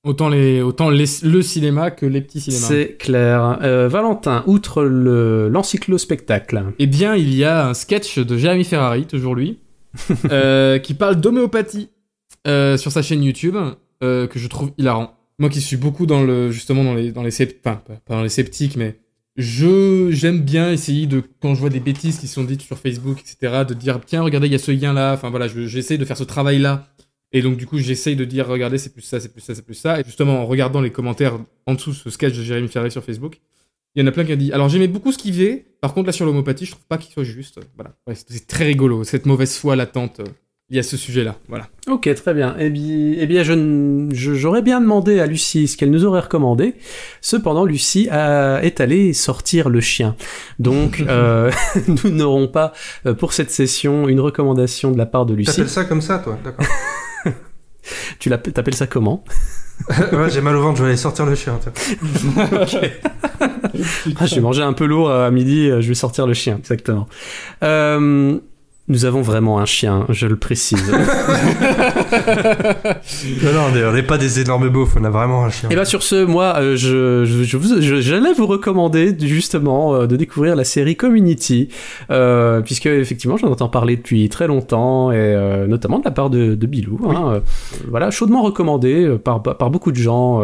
[0.05, 2.61] Autant, les, autant les, le cinéma que les petits cinémas.
[2.69, 3.59] C'est clair.
[3.63, 9.07] Euh, Valentin, outre le, l'encyclo-spectacle, Eh bien, il y a un sketch de Jérémy Ferrari,
[9.07, 9.59] toujours lui,
[10.31, 11.89] euh, qui parle d'homéopathie
[12.47, 13.57] euh, sur sa chaîne YouTube,
[14.03, 15.17] euh, que je trouve hilarant.
[15.39, 18.77] Moi qui suis beaucoup dans le, justement dans les, dans les pas dans les sceptiques,
[18.77, 18.99] mais
[19.37, 23.19] je, j'aime bien essayer de, quand je vois des bêtises qui sont dites sur Facebook,
[23.21, 26.05] etc., de dire, tiens, regardez, il y a ce lien-là, enfin voilà, je- j'essaie de
[26.05, 26.87] faire ce travail-là.
[27.33, 29.65] Et donc, du coup, j'essaye de dire, regardez, c'est plus ça, c'est plus ça, c'est
[29.65, 29.99] plus ça.
[30.01, 33.03] Et justement, en regardant les commentaires en dessous de ce sketch de Jérémy Ferrari sur
[33.03, 33.41] Facebook,
[33.95, 34.53] il y en a plein qui ont dit.
[34.53, 35.65] Alors j'aimais beaucoup ce qu'il faisait.
[35.81, 37.59] Par contre là sur l'homéopathie, je trouve pas qu'il soit juste.
[37.77, 37.95] Voilà.
[38.15, 40.21] C'est très rigolo cette mauvaise foi latente.
[40.73, 41.37] Euh, Il y a ce sujet-là.
[41.49, 41.69] Voilà.
[41.89, 42.55] Ok, très bien.
[42.59, 46.05] Eh bien, eh bien je, n- je- j'aurais bien demandé à Lucie ce qu'elle nous
[46.05, 46.75] aurait recommandé.
[47.21, 50.17] Cependant, Lucie a- est allée sortir le chien.
[50.59, 51.51] Donc, euh,
[52.05, 52.73] nous n'aurons pas,
[53.07, 55.51] euh, pour cette session, une recommandation de la part de Lucie.
[55.51, 56.67] T'appelles ça comme ça, toi D'accord.
[58.21, 59.25] Tu l'appelles, t'appelles ça comment?
[60.13, 61.59] Ouais, j'ai mal au ventre, je vais aller sortir le chien.
[64.17, 67.09] Ah, j'ai mangé un peu lourd à midi, euh, je vais sortir le chien, exactement.
[67.65, 68.39] Euh,
[68.93, 70.93] Nous avons vraiment un chien, je le précise.
[73.43, 75.69] Non, non, on est- on n'est pas des énormes beaufs, on a vraiment un chien.
[75.71, 77.25] Et bah sur ce, moi, euh, je,
[78.01, 81.69] j'allais vous recommander justement euh, de découvrir la série Community,
[82.11, 85.35] euh, puisque effectivement j'en entends parler depuis très longtemps, et
[85.69, 87.01] notamment de la part de, de Bilou.
[87.09, 87.41] hein,
[87.89, 90.43] voilà, chaudement recommandé par, par beaucoup de gens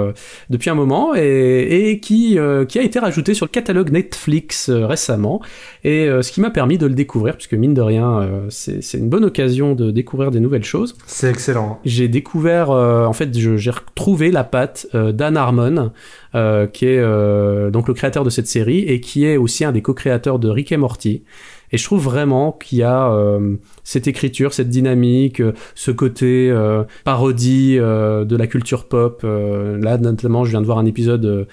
[0.50, 2.38] depuis un moment, et, et qui,
[2.68, 5.40] qui a été rajouté sur le catalogue Netflix récemment,
[5.84, 9.09] et ce qui m'a permis de le découvrir, puisque mine de rien, c'est c'est une
[9.09, 10.97] bonne occasion de découvrir des nouvelles choses.
[11.06, 11.78] C'est excellent.
[11.85, 15.93] J'ai découvert, euh, en fait, j'ai retrouvé la patte euh, Dan Harmon,
[16.35, 19.73] euh, qui est euh, donc le créateur de cette série et qui est aussi un
[19.73, 21.23] des co-créateurs de Rick et Morty.
[21.70, 26.51] Et je trouve vraiment qu'il y a euh, cette écriture, cette dynamique, euh, ce côté
[26.51, 29.20] euh, parodie euh, de la culture pop.
[29.23, 31.47] Euh, là, notamment, je viens de voir un épisode.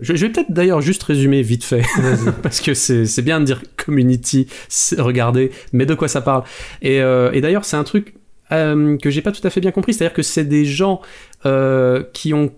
[0.00, 1.82] Je, je vais peut-être d'ailleurs juste résumer vite fait,
[2.42, 6.44] parce que c'est c'est bien de dire community, c'est- regardez, mais de quoi ça parle.
[6.82, 8.14] Et, euh, et d'ailleurs, c'est un truc
[8.52, 11.00] euh, que j'ai pas tout à fait bien compris, c'est-à-dire que c'est des gens
[11.46, 12.50] euh, qui ont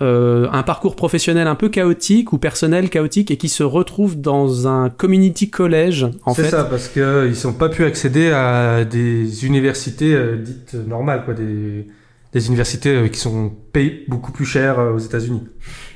[0.00, 4.66] euh, un parcours professionnel un peu chaotique ou personnel chaotique et qui se retrouvent dans
[4.66, 6.50] un community college en C'est fait.
[6.50, 7.02] ça, parce qu'ils
[7.32, 11.86] ils n'ont pas pu accéder à des universités euh, dites normales, quoi, des,
[12.32, 15.42] des universités qui sont payées beaucoup plus cher aux États-Unis.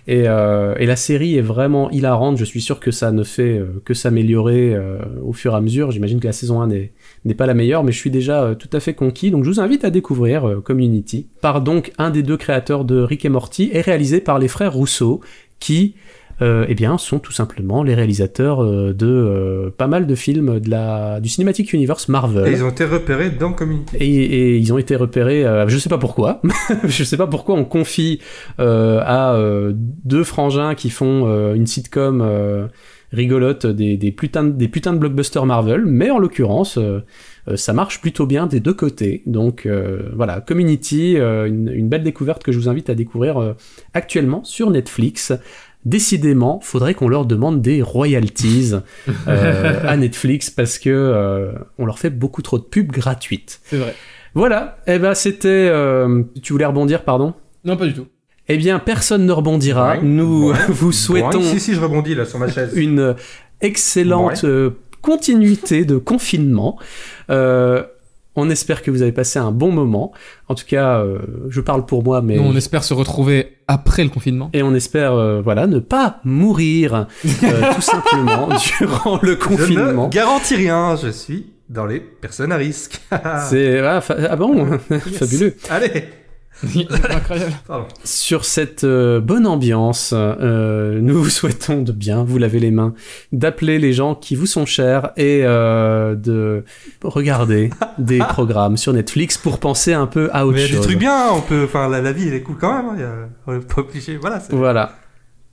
[0.09, 2.37] Et, euh, et la série est vraiment hilarante.
[2.37, 5.61] Je suis sûr que ça ne fait euh, que s'améliorer euh, au fur et à
[5.61, 5.91] mesure.
[5.91, 8.71] J'imagine que la saison 1 n'est pas la meilleure, mais je suis déjà euh, tout
[8.73, 9.31] à fait conquis.
[9.31, 13.01] Donc je vous invite à découvrir euh, Community par donc un des deux créateurs de
[13.01, 15.21] Rick et Morty et réalisé par les frères Rousseau
[15.59, 15.95] qui
[16.43, 20.61] euh, eh bien, sont tout simplement les réalisateurs euh, de euh, pas mal de films
[20.61, 22.47] de la, du Cinematic Universe Marvel.
[22.49, 23.97] Et ils ont été repérés dans Community.
[23.99, 26.43] Et, et ils ont été repérés, euh, je sais pas pourquoi,
[26.85, 28.21] je sais pas pourquoi on confie
[28.61, 32.67] euh, à euh, deux frangins qui font euh, une sitcom euh,
[33.13, 37.01] rigolote des, des, putains, de- des putains de blockbusters Marvel, mais en l'occurrence, euh,
[37.55, 39.23] ça marche plutôt bien des deux côtés.
[39.27, 43.41] Donc euh, voilà, Community, euh, une, une belle découverte que je vous invite à découvrir
[43.41, 43.53] euh,
[43.95, 45.33] actuellement sur Netflix.
[45.87, 48.73] Décidément, faudrait qu'on leur demande des royalties
[49.29, 53.61] euh, à Netflix parce que euh, on leur fait beaucoup trop de pubs gratuites.
[53.65, 53.95] C'est vrai.
[54.35, 55.49] Voilà, eh ben c'était.
[55.71, 57.35] euh, Tu voulais rebondir, pardon?
[57.65, 58.07] Non, pas du tout.
[58.49, 59.99] Eh bien, personne ne rebondira.
[60.03, 61.41] Nous vous souhaitons.
[61.41, 62.73] Si, si, je rebondis là sur ma chaise.
[62.75, 63.15] une
[63.61, 64.69] excellente Ouais.
[65.03, 66.79] continuité de confinement.
[67.31, 67.85] Euh,
[68.37, 70.13] on espère que vous avez passé un bon moment.
[70.49, 71.19] En tout cas, euh,
[71.49, 74.51] je parle pour moi, mais Nous, on espère se retrouver après le confinement.
[74.53, 77.05] et on espère, euh, voilà, ne pas mourir euh,
[77.75, 78.49] tout simplement
[78.79, 80.07] durant le Je confinement.
[80.07, 83.01] ne garantis rien, je suis dans les personnes à risque.
[83.49, 84.79] C'est ah, fa- ah bon,
[85.19, 85.57] fabuleux.
[85.69, 86.05] Allez.
[88.05, 92.95] Sur cette euh, bonne ambiance, euh, nous vous souhaitons de bien vous laver les mains,
[93.33, 96.65] d'appeler les gens qui vous sont chers et euh, de
[97.05, 100.69] regarder des programmes sur Netflix pour penser un peu à autre Mais il y a
[100.69, 100.87] des chose.
[100.87, 102.87] trucs bien, on peut, enfin, la, la vie elle est cool quand même.
[102.87, 104.43] hein, il y a- on est pas obligé, voilà.
[104.51, 104.93] Voilà.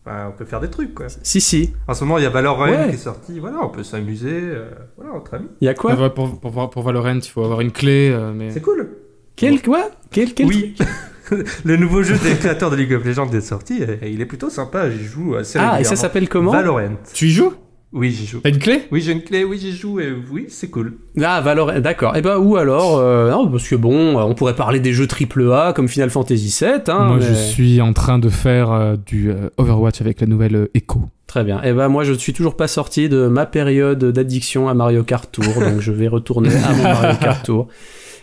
[0.05, 1.07] enfin, on peut faire des trucs quoi.
[1.21, 1.73] Si, si.
[1.87, 2.89] En ce moment, il y a Valorant Ouais.
[2.89, 3.39] qui est sorti.
[3.39, 5.47] Voilà, on peut s'amuser, euh, voilà, entre amis.
[5.61, 5.93] Il y a quoi?
[5.95, 8.51] Ouais, pour, pour, pour, pour Valorant, il faut avoir une clé, euh, mais...
[8.51, 8.89] C'est cool.
[9.35, 10.75] Quel quoi Quel quel Oui.
[11.65, 13.81] le nouveau jeu des créateurs de League of Legends est sorti.
[13.81, 14.89] et il est plutôt sympa.
[14.89, 16.97] J'y joue assez Ah, et ça s'appelle comment Valorant.
[17.13, 17.53] Tu y joues
[17.91, 18.41] Oui, j'y joue.
[18.41, 19.43] T'as une clé Oui, j'ai une clé.
[19.43, 19.99] Oui, j'y joue.
[19.99, 20.97] Et oui, c'est cool.
[21.23, 22.15] Ah, Valorant, d'accord.
[22.15, 25.07] Et ben ou alors, euh, non, parce que bon, euh, on pourrait parler des jeux
[25.07, 26.69] AAA comme Final Fantasy VII.
[26.87, 30.27] Hein, Moi, mais- je suis en train de faire euh, du euh, Overwatch avec la
[30.27, 31.01] nouvelle euh, Echo.
[31.33, 31.63] Très bien.
[31.63, 35.01] Et ben moi, je ne suis toujours pas sorti de ma période d'addiction à Mario
[35.03, 37.69] Kart Tour, donc je vais retourner à mon Mario Kart Tour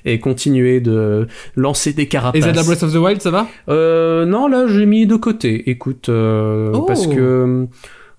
[0.04, 1.26] et continuer de
[1.56, 2.38] lancer des carapaces.
[2.40, 3.48] Et Zelda Breath of the Wild, ça va?
[3.68, 5.68] Euh, non, là, j'ai mis de côté.
[5.70, 6.82] Écoute, euh, Oh.
[6.82, 7.66] parce que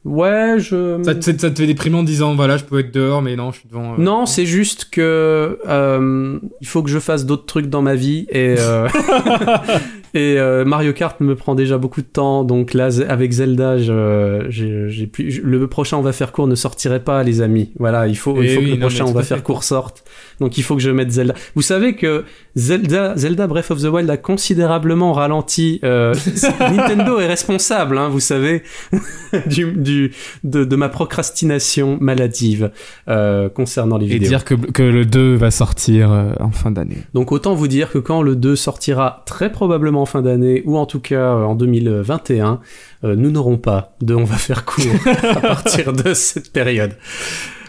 [0.04, 3.22] ouais, je ça te, ça te fait déprimer en disant, voilà, je peux être dehors,
[3.22, 3.94] mais non, je suis devant...
[3.94, 7.96] euh, non, c'est juste que euh, il faut que je fasse d'autres trucs dans ma
[7.96, 8.56] vie et
[10.14, 12.44] et euh, Mario Kart me prend déjà beaucoup de temps.
[12.44, 17.04] Donc là, avec Zelda, je- j'ai plus le prochain on va faire court ne sortirait
[17.04, 17.72] pas, les amis.
[17.80, 19.64] Voilà, il faut, il Eh faut oui, que le non, prochain on va faire court
[19.64, 20.04] sorte.
[20.40, 21.34] Donc il faut que je mette Zelda.
[21.56, 22.24] Vous savez que
[22.56, 25.80] Zelda, Zelda Breath of the Wild a considérablement ralenti.
[25.84, 26.14] euh,
[26.60, 28.64] Nintendo est responsable, hein, vous savez,
[29.48, 30.12] du, du
[30.44, 32.72] de, de ma procrastination maladive
[33.08, 34.30] euh, concernant les Et vidéos.
[34.30, 36.98] dire que, que le 2 va sortir euh, en fin d'année.
[37.14, 40.78] Donc autant vous dire que quand le 2 sortira très probablement en fin d'année ou
[40.78, 42.60] en tout cas euh, en 2021,
[43.04, 46.94] euh, nous n'aurons pas de on va faire court à partir de cette période.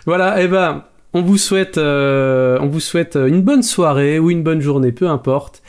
[0.06, 0.84] Voilà, et ben
[1.14, 5.08] on vous souhaite euh, on vous souhaite une bonne soirée ou une bonne journée, peu
[5.08, 5.62] importe.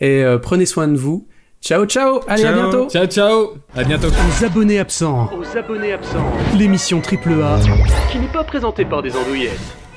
[0.00, 1.26] Et euh, prenez soin de vous.
[1.60, 2.88] Ciao ciao, allez à bientôt.
[2.88, 7.58] Ciao, ciao À bientôt Aux abonnés absents, Aux abonnés absents, l'émission AAA
[8.12, 9.87] qui n'est pas présentée par des andouillettes.